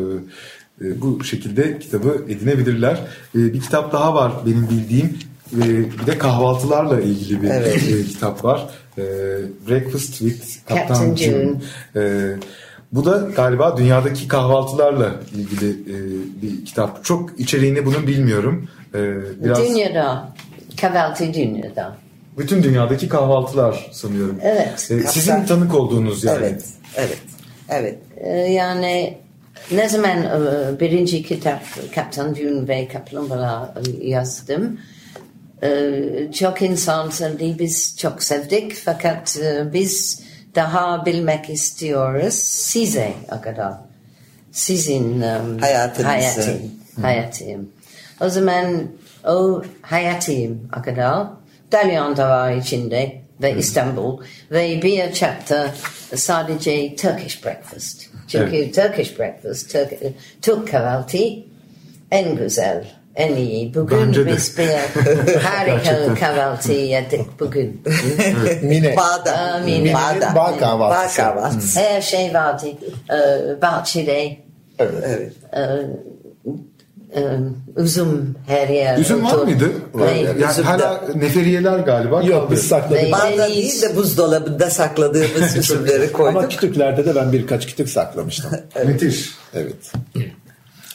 e, 0.84 1.00
bu 1.00 1.24
şekilde 1.24 1.78
kitabı 1.78 2.24
edinebilirler. 2.28 3.00
E, 3.34 3.38
bir 3.38 3.60
kitap 3.60 3.92
daha 3.92 4.14
var 4.14 4.32
benim 4.46 4.68
bildiğim. 4.70 5.18
E, 5.56 5.58
bir 6.00 6.06
de 6.06 6.18
kahvaltılarla 6.18 7.00
ilgili 7.00 7.42
bir 7.42 7.50
Evet. 7.50 7.76
e, 7.76 8.02
kitap 8.04 8.44
var. 8.44 8.68
E, 8.98 9.02
Breakfast 9.68 10.14
with 10.18 10.68
Kaptan 10.68 10.86
Captain 10.86 11.14
Jun. 11.16 11.32
June. 11.32 11.54
Ee, 11.96 12.36
bu 12.92 13.04
da 13.04 13.28
galiba 13.36 13.76
dünyadaki 13.76 14.28
kahvaltılarla 14.28 15.14
ilgili 15.34 15.70
e, 15.70 15.96
bir 16.42 16.64
kitap. 16.64 17.04
Çok 17.04 17.40
içeriğini 17.40 17.86
bunun 17.86 18.06
bilmiyorum. 18.06 18.68
Ee, 18.94 18.98
biraz 19.44 19.58
Dünyada, 19.68 20.28
kahvaltı 20.80 21.34
dünyada. 21.34 21.96
bütün 22.38 22.62
dünyadaki 22.62 23.08
kahvaltılar 23.08 23.88
sanıyorum. 23.92 24.36
Evet. 24.42 24.88
Ee, 24.90 25.00
sizin 25.00 25.44
tanık 25.44 25.74
olduğunuz 25.74 26.24
yani. 26.24 26.38
Evet. 26.40 26.64
Evet. 26.96 27.18
Evet. 27.68 27.98
Ee, 28.16 28.28
Yani 28.30 29.18
ne 29.72 29.88
zaman 29.88 30.18
e, 30.22 30.80
birinci 30.80 31.22
kitap 31.22 31.62
Kaptan 31.94 32.34
Dün 32.36 32.68
ve 32.68 32.88
Kaplumbağalar 32.88 33.68
yazdım. 34.02 34.78
Çok 36.32 36.62
insan 36.62 37.10
söyledi 37.10 37.56
biz 37.58 37.96
çok 37.96 38.22
sevdik 38.22 38.74
fakat 38.74 39.36
e, 39.36 39.72
biz 39.72 40.22
daha 40.54 41.06
bilmek 41.06 41.50
istiyoruz 41.50 42.34
size 42.34 43.12
o 43.38 43.40
kadar. 43.40 43.72
Sizin 44.52 45.22
um, 45.22 45.58
Hayatınızı. 45.58 46.08
hayatım. 46.08 46.60
Hayatım. 47.02 47.72
O 48.20 48.28
zaman 48.28 48.88
o 49.24 49.62
hayatım 49.82 50.70
o 50.78 50.82
kadar 50.82 51.26
Dalyan 51.72 52.16
da 52.16 52.28
var 52.28 52.52
içinde 52.52 53.20
ve 53.42 53.56
İstanbul 53.56 54.22
ve 54.50 54.82
bir 54.82 55.12
chapter 55.12 55.70
sadece 56.14 56.96
Turkish 56.96 57.44
breakfast. 57.44 58.06
Çünkü 58.28 58.72
Turkish 58.72 59.18
breakfast, 59.18 59.72
Türk, 59.72 59.92
Türk 60.42 60.70
kahvaltı 60.70 61.18
en 62.10 62.36
güzel, 62.36 62.84
en 63.20 63.36
iyi. 63.36 63.74
Bugün 63.74 63.98
Bence 64.06 64.26
de. 64.26 64.32
biz 64.32 64.58
bir 64.58 64.68
harika 65.42 66.14
kahvaltı 66.14 66.72
yedik 66.72 67.40
bugün. 67.40 67.82
Mine. 68.62 68.96
Bağda. 68.96 69.38
Amin. 69.38 69.82
Mine'nin 69.82 69.94
Bağda. 69.94 70.34
bağ 70.34 70.58
kahvaltısı. 70.58 71.18
Bağ 71.22 71.24
kahvaltısı. 71.24 71.80
Her 71.80 72.00
şey 72.02 72.34
vardı. 72.34 72.66
Ee, 73.10 73.62
bahçede 73.62 74.36
Evet. 74.78 75.32
e, 75.56 77.20
üzüm 77.76 78.34
her 78.46 78.68
yer. 78.68 78.98
Üzüm 78.98 79.24
var 79.24 79.34
mıydı? 79.44 79.70
Ve- 79.94 80.04
Yani 80.10 80.30
Üzüm 80.50 80.64
de- 80.64 80.68
hala 80.68 81.00
neferiyeler 81.14 81.78
galiba. 81.78 82.22
Yok 82.22 82.50
biz 82.50 82.68
sakladık. 82.68 83.12
Bağda 83.12 83.48
değil 83.48 83.82
de 83.82 83.96
buzdolabında 83.96 84.70
sakladığımız 84.70 85.56
üzümleri 85.56 86.10
Ama 86.14 86.32
koyduk. 86.32 86.50
kütüklerde 86.50 87.04
de 87.06 87.14
ben 87.14 87.32
birkaç 87.32 87.66
kütük 87.66 87.88
saklamıştım. 87.88 88.50
Müthiş. 88.86 89.30
evet. 89.54 89.92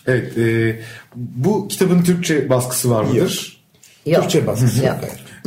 Evet. 0.07 0.37
e, 0.37 0.79
bu 1.15 1.67
kitabın 1.67 2.03
Türkçe 2.03 2.49
baskısı 2.49 2.89
var 2.89 3.03
mıdır? 3.03 3.61
Yok. 4.05 4.21
Türkçe 4.21 4.47
baskısı 4.47 4.85
yok. 4.85 4.95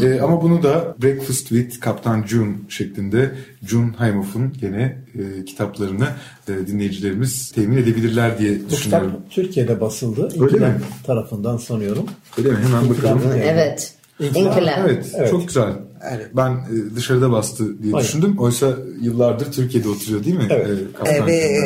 E, 0.03 0.21
ama 0.21 0.43
bunu 0.43 0.63
da 0.63 0.95
Breakfast 1.03 1.49
with 1.49 1.81
Kaptan 1.81 2.27
June 2.27 2.55
şeklinde 2.69 3.31
June 3.67 3.93
Haimov'un 3.97 4.53
gene 4.61 4.99
e, 5.15 5.45
kitaplarını 5.45 6.09
e, 6.49 6.67
dinleyicilerimiz 6.67 7.53
temin 7.53 7.77
edebilirler 7.77 8.39
diye 8.39 8.51
Bu 8.51 8.57
kitap 8.59 8.71
düşünüyorum. 8.71 9.13
Türkiye'de 9.31 9.81
basıldı. 9.81 10.29
Öyle 10.41 10.57
mi? 10.59 10.75
tarafından 11.07 11.57
sanıyorum. 11.57 12.07
Öyle 12.39 12.49
mi? 12.51 12.57
Hemen 12.57 12.91
bakalım. 12.91 13.23
Evet. 13.43 13.95
İnkılap. 14.21 14.79
Evet, 14.79 15.13
Evet. 15.15 15.31
çok 15.31 15.49
güzel. 15.49 15.73
Evet. 16.15 16.27
Ben 16.33 16.51
e, 16.51 16.97
dışarıda 16.97 17.33
bastı 17.33 17.83
diye 17.83 17.93
Hayır. 17.93 18.07
düşündüm. 18.07 18.39
Oysa 18.39 18.67
yıllardır 19.01 19.53
Türkiye'de 19.53 19.89
oturuyor 19.89 20.25
değil 20.25 20.37
mi? 20.37 20.47
Evet. 20.51 20.79
Ee, 21.07 21.27
ve 21.27 21.57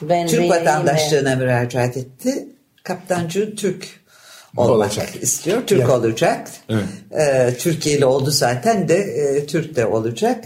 June? 0.00 0.08
Ben 0.10 0.26
Türk 0.26 0.50
vatandaşlığına 0.50 1.36
müracaat 1.36 1.96
etti. 1.96 2.48
Kaptancı 2.82 3.54
Türk 3.56 3.86
olmak 4.56 4.76
Olacak. 4.76 5.08
istiyor. 5.22 5.62
Türk 5.66 5.80
Yani. 5.80 5.92
olacak. 5.92 6.48
Evet. 6.68 6.84
Ee, 7.12 7.54
Türkiye'li 7.58 8.04
oldu 8.06 8.30
zaten 8.30 8.88
de 8.88 8.96
e, 8.96 9.46
Türk 9.46 9.76
de 9.76 9.86
olacak. 9.86 10.44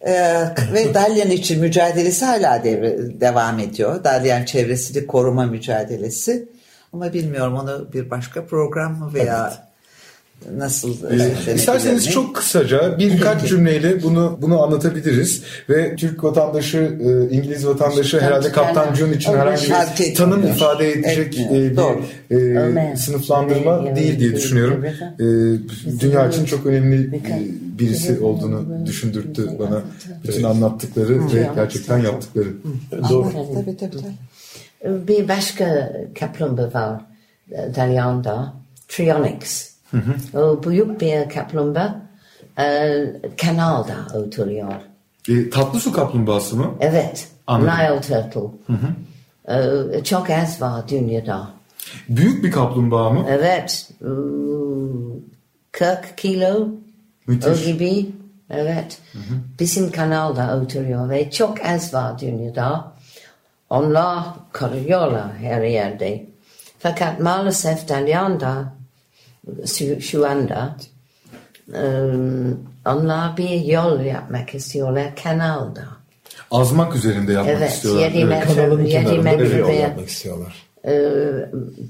Ee, 0.00 0.44
ve 0.72 0.94
Dalyan 0.94 1.30
için 1.30 1.60
mücadelesi 1.60 2.24
hala 2.24 2.64
devre, 2.64 3.20
devam 3.20 3.58
ediyor. 3.58 4.04
Dalyan 4.04 4.44
çevresini 4.44 5.06
koruma 5.06 5.46
mücadelesi. 5.46 6.48
Ama 6.92 7.12
bilmiyorum 7.12 7.54
onu 7.56 7.88
bir 7.92 8.10
başka 8.10 8.46
program 8.46 8.98
mı 8.98 9.10
veya 9.14 9.65
nasıl 10.56 11.10
Ee, 11.10 11.54
İsterseniz 11.54 12.10
çok 12.10 12.36
kısaca 12.36 12.98
birkaç 12.98 13.48
cümleyle 13.48 14.02
bunu 14.02 14.38
bunu 14.42 14.62
anlatabiliriz. 14.62 15.42
Ve 15.70 15.96
Türk 15.96 16.24
vatandaşı, 16.24 16.78
e, 16.78 17.34
İngiliz 17.36 17.66
vatandaşı 17.66 18.20
herhalde 18.20 18.52
Kaptan 18.52 18.94
June 18.94 19.16
için 19.16 19.32
herhangi 19.32 19.62
bir 19.70 19.74
etmiyor. 19.90 20.14
tanım 20.16 20.46
ifade 20.46 20.92
edecek 20.92 21.38
Etmiyor. 21.38 21.96
e, 22.30 22.36
bir 22.36 22.92
e, 22.92 22.96
sınıflandırma 22.96 23.82
Evet, 23.86 23.96
değil 23.96 24.18
diye 24.20 24.34
düşünüyorum. 24.34 24.84
E, 24.84 26.00
dünya 26.00 26.28
için 26.28 26.44
çok 26.44 26.66
önemli 26.66 27.22
birisi 27.78 28.20
olduğunu 28.20 28.86
düşündürttü 28.86 29.50
bana 29.58 29.82
bütün 30.24 30.42
anlattıkları 30.42 31.32
ve 31.34 31.50
gerçekten 31.54 31.98
yaptıkları. 31.98 32.48
Doğru. 33.10 33.30
Tabii 33.32 33.76
tabii 33.76 33.76
tabii. 33.76 35.08
Bir 35.08 35.28
başka 35.28 35.92
kaplumbağa 36.18 36.72
var 36.74 37.00
e, 37.52 37.74
Dalyan'da. 39.92 40.00
Trionyx. 40.02 40.34
O 40.34 40.62
büyük 40.62 41.00
bir 41.00 41.28
kaplumbağa. 41.28 42.00
Ee, 42.58 43.06
kanalda 43.42 43.94
oturuyor. 44.14 44.72
E, 45.28 45.50
tatlı 45.50 45.80
su 45.80 45.92
kaplumbağası 45.92 46.56
mı? 46.56 46.74
Evet. 46.80 47.28
Anladım. 47.46 47.74
Nile 47.74 48.00
turtle. 48.00 48.40
Ee, 49.48 50.04
çok 50.04 50.30
az 50.30 50.62
var 50.62 50.88
dünyada. 50.88 51.48
Büyük 52.08 52.44
bir 52.44 52.50
kaplumbağa 52.50 53.10
mı? 53.10 53.26
Evet. 53.28 53.90
ıı, 54.02 55.20
40 55.72 56.18
kilo. 56.18 56.68
Müthiş. 57.26 57.62
O 57.62 57.66
gibi. 57.66 58.10
Evet. 58.50 58.98
Bizim 59.60 59.90
kanalda 59.90 60.60
oturuyor 60.62 61.10
ve 61.10 61.30
çok 61.30 61.64
az 61.64 61.94
var 61.94 62.18
dünyada. 62.18 62.92
Onlar 63.70 64.18
koruyorlar 64.52 65.36
her 65.40 65.62
yerde. 65.62 66.26
Fakat 66.78 67.20
maalesef 67.20 67.88
Dalyan'da 67.88 68.72
şu, 69.66 70.00
şu 70.00 70.26
anda 70.26 70.76
ıı, 71.74 72.56
onlar 72.86 73.36
bir 73.36 73.50
yol 73.50 74.00
yapmak 74.00 74.54
istiyorlar 74.54 75.16
kanalda. 75.22 75.84
Azmak 76.50 76.96
üzerinde 76.96 77.32
yapmak 77.32 77.56
Evet, 77.58 77.70
istiyorlar. 77.72 78.02
yedi 78.02 78.18
Evet. 78.18 78.28
metre. 78.28 78.54
Kanalın 78.54 78.80
Yedi 78.84 78.90
kenarında 78.90 79.18
bir 79.32 79.38
metre 79.38 79.56
yol 79.58 79.70
yapmak 79.70 80.08
istiyorlar. 80.08 80.54
Ee, 80.86 81.10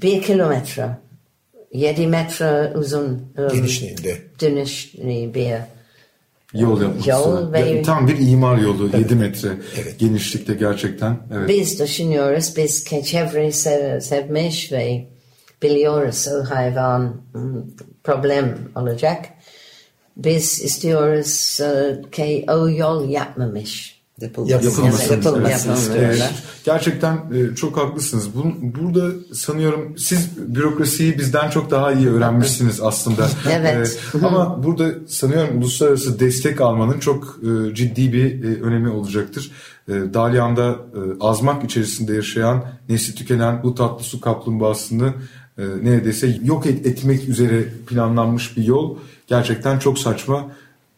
bir 0.01 0.21
kilometre, 0.21 0.89
yedi 1.73 2.07
metre 2.07 2.71
uzun 2.77 3.03
um, 3.37 3.49
Genişliğinde. 3.53 4.17
dönüşlü 4.41 5.33
bir 5.33 5.53
Yol 6.53 6.81
yapmak 6.81 7.07
Yol 7.07 7.17
istiyorlar. 7.17 7.53
ve- 7.53 7.81
tam 7.81 8.07
bir 8.07 8.17
imar 8.27 8.57
yolu 8.57 8.97
7 8.97 9.15
metre 9.15 9.49
genişlikte 9.97 10.53
gerçekten. 10.53 11.17
Evet. 11.35 11.49
biz 11.49 11.79
düşünüyoruz, 11.79 12.53
biz 12.57 12.85
çevreyi 13.05 13.51
sev, 13.53 13.99
sevmiş 13.99 14.71
ve 14.71 15.05
biliyoruz 15.63 16.27
o 16.27 16.55
hayvan 16.55 17.13
hmm, 17.31 17.61
problem 18.03 18.57
olacak. 18.75 19.25
Biz 20.17 20.61
istiyoruz 20.61 21.61
ki 22.11 22.45
o 22.47 22.69
yol 22.69 23.09
yapmamış. 23.09 23.97
Yapılmasın. 24.21 24.53
Yapılmasın. 24.53 25.13
Evet, 25.13 25.25
yapılmasın. 25.25 25.41
Evet. 25.41 25.51
Yapılmasın. 25.51 25.93
Evet. 25.97 26.33
Gerçekten 26.65 27.13
e, 27.13 27.55
çok 27.55 27.77
haklısınız. 27.77 28.29
Burada 28.61 29.33
sanıyorum 29.33 29.97
siz 29.97 30.37
bürokrasiyi 30.37 31.17
bizden 31.17 31.49
çok 31.49 31.71
daha 31.71 31.91
iyi 31.91 32.09
öğrenmişsiniz 32.09 32.81
aslında. 32.81 33.27
Evet. 33.51 33.99
E, 34.21 34.25
ama 34.25 34.63
burada 34.63 34.91
sanıyorum 35.07 35.57
uluslararası 35.57 36.19
destek 36.19 36.61
almanın 36.61 36.99
çok 36.99 37.39
e, 37.43 37.75
ciddi 37.75 38.13
bir 38.13 38.61
önemi 38.61 38.89
olacaktır. 38.89 39.51
Dalyan'da 39.89 40.75
azmak 41.19 41.63
içerisinde 41.63 42.13
yaşayan, 42.13 42.65
nesli 42.89 43.15
tükenen 43.15 43.63
bu 43.63 43.75
tatlı 43.75 44.03
su 44.03 44.21
kaplumbağasını 44.21 45.13
neredeyse 45.63 46.39
yok 46.43 46.65
et- 46.65 46.85
etmek 46.85 47.29
üzere 47.29 47.63
planlanmış 47.87 48.57
bir 48.57 48.63
yol. 48.63 48.97
Gerçekten 49.27 49.79
çok 49.79 49.99
saçma. 49.99 50.51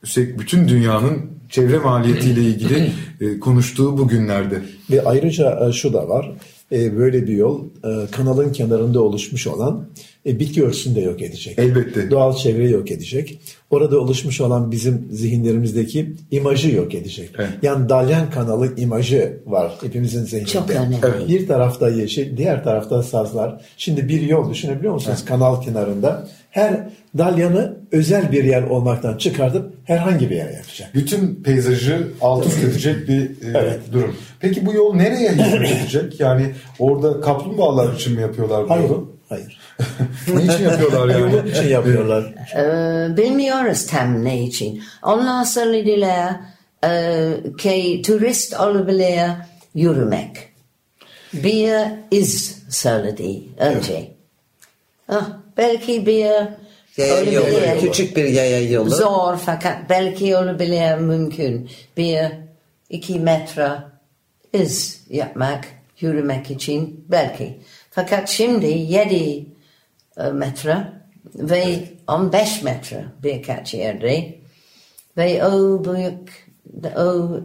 Üstelik 0.03 0.39
bütün 0.39 0.67
dünyanın 0.67 1.21
çevre 1.49 1.79
maliyetiyle 1.79 2.41
ilgili 2.41 2.91
e, 3.21 3.39
konuştuğu 3.39 3.97
bu 3.97 4.07
günlerde. 4.07 4.61
Ve 4.91 5.01
ayrıca 5.05 5.67
e, 5.69 5.71
şu 5.71 5.93
da 5.93 6.09
var. 6.09 6.31
E, 6.71 6.97
Böyle 6.97 7.27
bir 7.27 7.33
yol 7.33 7.65
e, 7.65 8.11
kanalın 8.11 8.51
kenarında 8.51 9.01
oluşmuş 9.01 9.47
olan 9.47 9.87
e, 10.25 10.39
bitki 10.39 10.63
örtüsünü 10.63 10.95
de 10.95 11.01
yok 11.01 11.21
edecek. 11.21 11.59
Elbette. 11.59 12.11
Doğal 12.11 12.35
çevreyi 12.35 12.71
yok 12.71 12.91
edecek. 12.91 13.39
Orada 13.69 13.99
oluşmuş 13.99 14.41
olan 14.41 14.71
bizim 14.71 15.07
zihinlerimizdeki 15.11 16.13
imajı 16.31 16.75
yok 16.75 16.95
edecek. 16.95 17.29
Evet. 17.37 17.49
Yani 17.61 17.89
Dalyan 17.89 18.29
kanalı 18.29 18.75
imajı 18.77 19.39
var 19.45 19.71
hepimizin 19.81 20.23
zihninde. 20.23 20.45
Çok 20.45 20.69
önemli. 20.69 20.95
Evet. 21.03 21.29
Bir 21.29 21.47
tarafta 21.47 21.89
yeşil, 21.89 22.37
diğer 22.37 22.63
tarafta 22.63 23.03
sazlar. 23.03 23.61
Şimdi 23.77 24.07
bir 24.07 24.21
yol 24.21 24.49
düşünebiliyor 24.49 24.93
musunuz? 24.93 25.25
Kanal 25.25 25.61
kenarında. 25.61 26.27
Her 26.49 26.89
dalyanı 27.17 27.77
özel 27.91 28.31
bir 28.31 28.43
yer 28.43 28.63
olmaktan 28.63 29.17
çıkartıp 29.17 29.78
herhangi 29.89 30.29
bir 30.29 30.35
yere 30.35 30.53
yapacak. 30.53 30.93
Bütün 30.93 31.43
peyzajı 31.43 32.07
alt 32.21 32.45
üst 32.47 32.63
edecek 32.63 33.07
bir 33.07 33.21
e, 33.21 33.57
Evet. 33.57 33.79
durum. 33.91 34.15
Peki 34.39 34.65
bu 34.65 34.73
yol 34.73 34.95
nereye 34.95 35.31
hizmet 35.35 35.71
edecek? 35.71 36.19
Yani 36.19 36.55
orada 36.79 37.21
kaplumbağalar 37.21 37.93
için 37.93 38.15
mi 38.15 38.21
yapıyorlar 38.21 38.65
bu 38.65 38.69
Hayır. 38.69 38.83
yolu? 38.83 39.15
Hayır. 39.29 39.59
ne 40.33 40.43
için 40.43 40.63
yapıyorlar 40.63 41.09
yani? 41.19 41.21
Yolun 41.33 41.47
için 41.47 41.67
yapıyorlar. 41.67 42.23
Ee, 42.55 43.17
bilmiyoruz 43.17 43.87
tam 43.87 44.23
ne 44.25 44.43
için. 44.43 44.83
Onlar 45.03 45.43
söylediler 45.43 46.35
e, 46.85 47.29
ki 47.57 48.01
turist 48.05 48.59
olabilir 48.59 49.21
yürümek. 49.75 50.49
Bir 51.33 51.73
iz 52.11 52.63
söyledi 52.69 53.41
önce. 53.57 54.11
Ah, 55.09 55.29
belki 55.57 56.05
bir 56.05 56.31
Yaya 56.99 57.31
yolu. 57.31 57.45
olabilir. 57.45 57.81
Küçük 57.81 58.17
bir 58.17 58.25
yaya 58.25 58.61
yolu. 58.71 58.89
Zor 58.89 59.37
fakat 59.37 59.89
belki 59.89 60.35
olabilir 60.35 60.95
mümkün. 60.95 61.69
Bir 61.97 62.19
iki 62.89 63.19
metre 63.19 63.71
iz 64.53 65.05
yapmak, 65.09 65.65
yürümek 65.99 66.51
için 66.51 67.05
belki. 67.09 67.57
Fakat 67.91 68.29
şimdi 68.29 68.67
yedi 68.67 69.45
e, 70.17 70.23
metre 70.23 70.77
ve 71.35 71.83
15 72.07 72.63
metre 72.63 73.05
birkaç 73.23 73.73
yerde 73.73 74.35
ve 75.17 75.45
o 75.45 75.83
büyük 75.85 76.49
o 76.97 77.39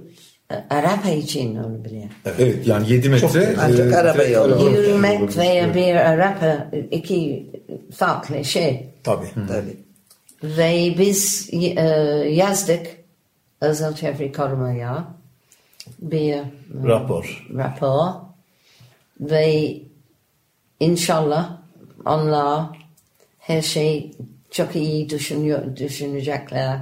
e, 0.50 0.54
araba 0.70 1.08
için 1.08 1.56
olabilir. 1.56 2.04
Evet 2.38 2.66
yani 2.66 2.92
7 2.92 3.08
metre. 3.08 3.56
Ancak 3.60 3.92
e, 3.92 3.96
araba 3.96 4.22
yolu. 4.22 4.70
Yürümek 4.70 5.36
veya 5.36 5.74
bir 5.74 5.94
araba 5.94 6.70
iki 6.90 7.46
farklı 7.94 8.44
şey. 8.44 8.93
Tabii. 9.04 9.30
Tabii. 9.48 9.76
Ve 10.42 10.94
biz 10.98 11.50
e, 11.52 11.80
yazdık 12.30 12.86
özel 13.60 13.94
çevre 13.94 14.32
korumaya 14.32 15.14
bir 15.98 16.32
e, 16.32 16.44
Rapor. 16.84 17.46
rapor 17.54 18.08
ve 19.20 19.76
inşallah 20.80 21.58
onlar 22.06 22.66
her 23.38 23.62
şey 23.62 24.12
çok 24.50 24.76
iyi 24.76 25.10
düşünüyor, 25.10 25.76
düşünecekler 25.76 26.80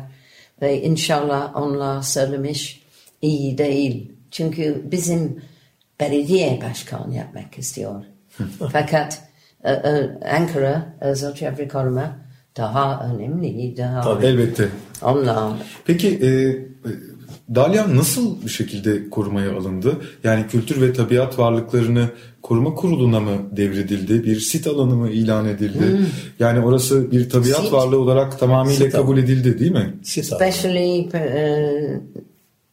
ve 0.62 0.82
inşallah 0.82 1.56
onlar 1.56 2.02
söylemiş 2.02 2.82
iyi 3.22 3.58
değil. 3.58 4.12
Çünkü 4.30 4.82
bizim 4.84 5.42
belediye 6.00 6.60
başkan 6.62 7.10
yapmak 7.10 7.58
istiyor. 7.58 8.04
Fakat 8.72 9.22
e, 9.64 9.72
e, 9.72 10.10
Ankara 10.36 10.94
özel 11.00 11.34
çevre 11.34 11.68
koruma 11.68 12.16
daha 12.56 13.10
önemli, 13.14 13.76
daha 13.76 14.20
Elbette. 14.22 14.68
onlar 15.02 15.52
Peki 15.84 16.08
e, 16.08 16.28
e, 16.28 16.62
Dalyan 17.54 17.96
nasıl 17.96 18.42
bir 18.44 18.50
şekilde 18.50 19.10
korumaya 19.10 19.56
alındı? 19.56 19.96
Yani 20.24 20.46
kültür 20.50 20.82
ve 20.82 20.92
tabiat 20.92 21.38
varlıklarını 21.38 22.08
koruma 22.42 22.74
kuruluna 22.74 23.20
mı 23.20 23.32
devredildi? 23.52 24.24
Bir 24.24 24.40
sit 24.40 24.66
alanı 24.66 24.96
mı 24.96 25.10
ilan 25.10 25.48
edildi? 25.48 26.00
Yani 26.38 26.60
orası 26.60 27.10
bir 27.10 27.30
tabiat 27.30 27.62
Sit. 27.62 27.72
varlığı 27.72 27.98
olarak 27.98 28.38
tamamıyla 28.38 28.84
Sit 28.84 28.92
kabul 28.92 29.18
edildi 29.18 29.58
değil 29.58 29.72
mi? 29.72 29.78
Abi. 29.78 30.24
specially 30.24 31.00
uh, 31.00 32.00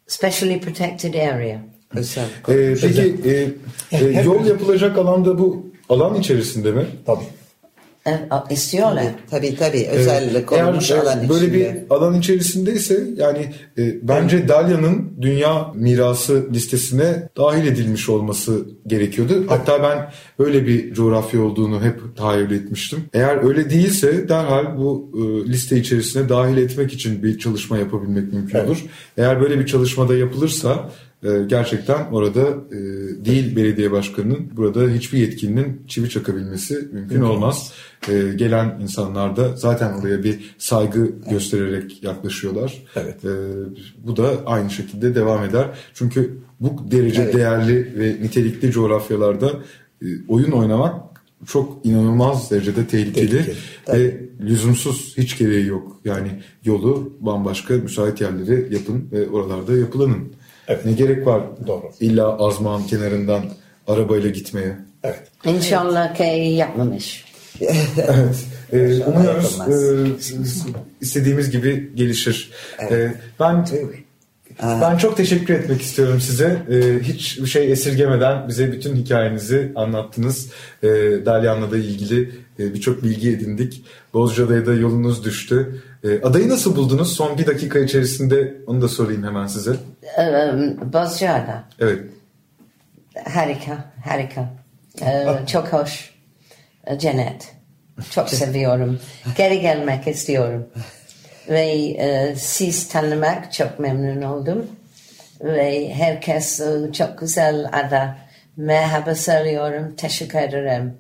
specially 0.08 0.60
protected 0.60 1.14
area. 1.14 1.62
Özel. 1.96 2.26
E, 2.50 2.76
peki 2.82 3.16
e, 3.26 3.32
e, 3.32 4.14
Her- 4.14 4.24
yol 4.24 4.46
yapılacak 4.46 4.98
alanda 4.98 5.40
bu 5.40 5.69
alan 5.90 6.16
içerisinde 6.16 6.72
mi? 6.72 6.86
Tabii. 7.06 7.24
E, 8.08 8.54
istiyorlar. 8.54 9.06
Tabii 9.30 9.56
tabii. 9.56 9.88
Özel 9.92 10.36
Ee, 10.36 10.46
korunmuş 10.46 10.92
eğer, 10.92 10.98
alan 11.00 11.30
böyle 11.30 11.46
içinde. 11.46 11.86
bir 11.90 11.96
alan 11.96 12.20
içerisindeyse 12.20 13.08
yani 13.18 13.54
e, 13.78 14.08
bence 14.08 14.48
Dalya'nın 14.48 15.14
dünya 15.22 15.72
mirası 15.76 16.48
listesine 16.54 17.30
dahil 17.38 17.68
edilmiş 17.68 18.10
olması 18.10 18.66
gerekiyordu. 18.88 19.46
Hatta 19.48 19.84
ben 19.84 20.12
öyle 20.46 20.68
bir 20.68 20.94
coğrafya 20.94 21.42
olduğunu 21.42 21.84
hep 21.84 22.18
tahayyül 22.18 22.52
etmiştim. 22.52 23.00
Eğer 23.14 23.44
öyle 23.48 23.70
değilse 23.70 24.30
derhal 24.30 24.78
bu 24.78 25.12
e, 25.16 25.52
liste 25.52 25.78
içerisine 25.78 26.30
dahil 26.30 26.58
etmek 26.58 26.94
için 26.94 27.24
bir 27.24 27.40
çalışma 27.40 27.78
yapabilmek 27.78 28.34
mümkün 28.34 28.60
olur. 28.60 28.86
Eğer 29.18 29.42
böyle 29.42 29.60
bir 29.60 29.66
çalışmada 29.66 30.16
yapılırsa 30.18 30.90
gerçekten 31.48 32.06
orada 32.12 32.42
e, 32.72 32.76
değil 33.26 33.56
belediye 33.56 33.92
başkanının 33.92 34.52
burada 34.58 34.90
hiçbir 34.90 35.18
yetkilinin 35.18 35.82
çivi 35.88 36.10
çakabilmesi 36.10 36.90
mümkün 36.94 37.22
olmaz. 37.22 37.74
E, 38.10 38.34
gelen 38.36 38.80
insanlar 38.82 39.36
da 39.36 39.56
zaten 39.56 39.94
oraya 39.94 40.24
bir 40.24 40.56
saygı 40.58 41.12
göstererek 41.30 42.04
yaklaşıyorlar. 42.04 42.84
Evet. 42.96 43.26
E, 43.26 43.30
bu 44.08 44.18
da 44.18 44.30
aynı 44.46 44.70
şekilde 44.70 45.16
devam 45.16 45.44
eder. 45.44 45.66
Çünkü 45.94 46.38
bu 46.60 46.92
derece 46.92 47.22
Evet. 47.22 47.34
değerli 47.34 48.00
ve 48.00 48.24
nitelikli 48.24 48.72
coğrafyalarda 48.72 49.52
e, 50.02 50.06
oyun 50.28 50.52
oynamak 50.52 50.96
çok 51.46 51.86
inanılmaz 51.86 52.52
derecede 52.52 52.88
tehlikeli, 52.88 53.30
Tehlikeli. 53.30 53.58
ve 53.94 54.22
lüzumsuz 54.42 55.18
hiç 55.18 55.38
gereği 55.38 55.66
yok. 55.66 56.00
Yani 56.06 56.28
yolu 56.66 57.14
bambaşka 57.20 57.74
müsait 57.74 58.22
yerlere 58.22 58.68
yapın 58.76 59.08
ve 59.12 59.30
oralarda 59.30 59.78
yapılanın. 59.78 60.34
Evet. 60.70 60.86
Ne 60.86 60.92
gerek 60.92 61.28
var 61.28 61.42
Doğru. 61.68 61.92
illa 62.00 62.38
azmağın 62.38 62.84
kenarından 62.84 63.44
arabayla 63.88 64.30
gitmeye? 64.30 64.78
Evet. 65.04 65.24
İnşallah 65.46 66.16
ki 66.16 66.24
yapmamış. 66.24 67.26
Evet. 67.98 68.46
Ee, 68.74 69.04
umuyoruz 69.04 69.60
e, 69.60 70.08
istediğimiz 71.02 71.52
gibi 71.52 71.92
gelişir. 71.96 72.52
Ee, 72.92 73.14
ben 73.40 73.66
ben 74.64 74.98
çok 74.98 75.18
teşekkür 75.18 75.54
etmek 75.54 75.82
istiyorum 75.82 76.22
size. 76.22 76.62
Ee, 76.72 77.00
hiç 77.04 77.40
bir 77.40 77.46
şey 77.46 77.72
esirgemeden 77.72 78.48
bize 78.48 78.72
bütün 78.72 78.96
hikayenizi 78.96 79.72
anlattınız. 79.76 80.50
Ee, 80.84 80.88
Dalyan'la 81.26 81.72
da 81.72 81.78
ilgili 81.78 82.32
e, 82.60 82.74
birçok 82.74 83.04
bilgi 83.04 83.30
edindik. 83.30 83.84
Bozcaada'ya 84.14 84.66
da 84.66 84.74
yolunuz 84.74 85.26
düştü. 85.26 85.82
Ee, 86.04 86.22
adayı 86.22 86.50
nasıl 86.50 86.76
buldunuz? 86.76 87.14
Son 87.16 87.38
bir 87.38 87.48
dakika 87.48 87.80
içerisinde 87.80 88.58
onu 88.68 88.82
da 88.82 88.88
sorayım 88.88 89.24
hemen 89.24 89.48
size. 89.48 89.72
Ee, 90.20 90.52
Bozcaada. 90.94 91.64
Evet. 91.80 92.04
Harika, 93.34 93.92
harika. 94.06 94.50
Ee, 95.02 95.26
çok 95.48 95.74
hoş. 95.74 96.14
Ee, 96.88 97.00
Cennet. 97.00 97.52
Çok 98.10 98.30
seviyorum. 98.40 99.00
Geri 99.38 99.62
gelmek 99.62 100.08
istiyorum. 100.08 100.68
Ve 101.50 101.66
e, 102.00 102.36
siz 102.36 102.88
tanımak 102.90 103.54
çok 103.54 103.80
memnun 103.80 104.22
oldum. 104.22 104.68
Ve 105.42 105.94
herkes 105.94 106.60
e, 106.60 106.92
çok 106.94 107.20
güzel 107.20 107.70
ada. 107.74 108.18
Merhaba 108.58 109.16
söylüyorum. 109.16 109.94
Teşekkür 109.98 110.40
ederim. 110.40 110.94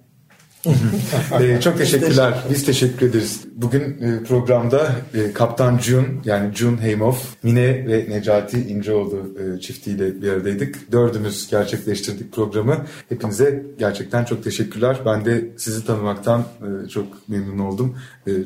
Ee, 0.65 1.61
çok 1.61 1.77
teşekkürler. 1.77 2.33
Biz 2.49 2.65
teşekkür 2.65 3.09
ederiz. 3.09 3.41
Bugün 3.55 3.81
e, 3.81 4.23
programda 4.23 4.91
e, 5.13 5.33
Kaptan 5.33 5.77
Jun 5.77 6.05
yani 6.25 6.55
Jun 6.55 6.81
Heymov, 6.81 7.15
Mine 7.43 7.87
ve 7.87 8.05
Necati 8.09 8.59
İnceoğlu 8.59 9.35
e, 9.39 9.59
çiftiyle 9.59 10.21
bir 10.21 10.31
aradaydık. 10.31 10.91
Dördümüz 10.91 11.47
gerçekleştirdik 11.51 12.33
programı. 12.33 12.85
Hepinize 13.09 13.65
gerçekten 13.79 14.25
çok 14.25 14.43
teşekkürler. 14.43 14.97
Ben 15.05 15.25
de 15.25 15.49
sizi 15.57 15.85
tanımaktan 15.85 16.43
çok 16.89 17.29
memnun 17.29 17.59
oldum. 17.59 17.97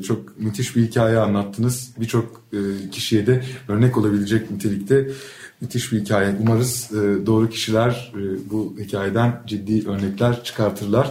Çok 0.06 0.38
müthiş 0.38 0.76
bir 0.76 0.82
hikaye 0.82 1.18
anlattınız. 1.18 1.90
Birçok 2.00 2.42
kişiye 2.92 3.26
de 3.26 3.42
örnek 3.68 3.96
olabilecek 3.98 4.50
nitelikte 4.50 5.08
müthiş 5.64 5.92
bir 5.92 6.00
hikaye. 6.00 6.34
Umarız 6.40 6.90
e, 6.92 7.26
doğru 7.26 7.48
kişiler 7.48 8.12
e, 8.14 8.50
bu 8.50 8.76
hikayeden 8.80 9.42
ciddi 9.46 9.88
örnekler 9.88 10.44
çıkartırlar. 10.44 11.10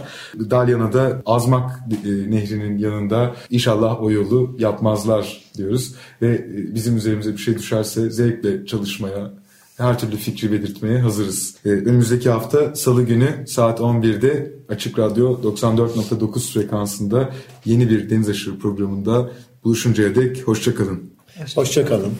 Dalyan'a 0.50 0.92
da 0.92 1.22
Azmak 1.26 1.80
e, 2.04 2.30
Nehri'nin 2.30 2.78
yanında 2.78 3.34
inşallah 3.50 4.02
o 4.02 4.10
yolu 4.10 4.56
yapmazlar 4.58 5.42
diyoruz. 5.56 5.94
Ve 6.22 6.34
e, 6.34 6.74
bizim 6.74 6.96
üzerimize 6.96 7.32
bir 7.32 7.38
şey 7.38 7.58
düşerse 7.58 8.10
zevkle 8.10 8.66
çalışmaya, 8.66 9.32
her 9.76 9.98
türlü 9.98 10.16
fikri 10.16 10.52
belirtmeye 10.52 10.98
hazırız. 10.98 11.54
E, 11.64 11.68
önümüzdeki 11.68 12.30
hafta 12.30 12.74
Salı 12.74 13.02
günü 13.02 13.44
saat 13.48 13.80
11'de 13.80 14.52
Açık 14.68 14.98
Radyo 14.98 15.42
94.9 15.42 16.52
frekansında 16.52 17.30
yeni 17.64 17.90
bir 17.90 18.10
Deniz 18.10 18.28
Aşırı 18.28 18.58
programında 18.58 19.30
buluşuncaya 19.64 20.14
dek 20.14 20.48
hoşçakalın. 20.48 21.14
Hoşçakalın. 21.54 22.14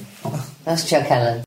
Hoşçakalın. 0.64 1.38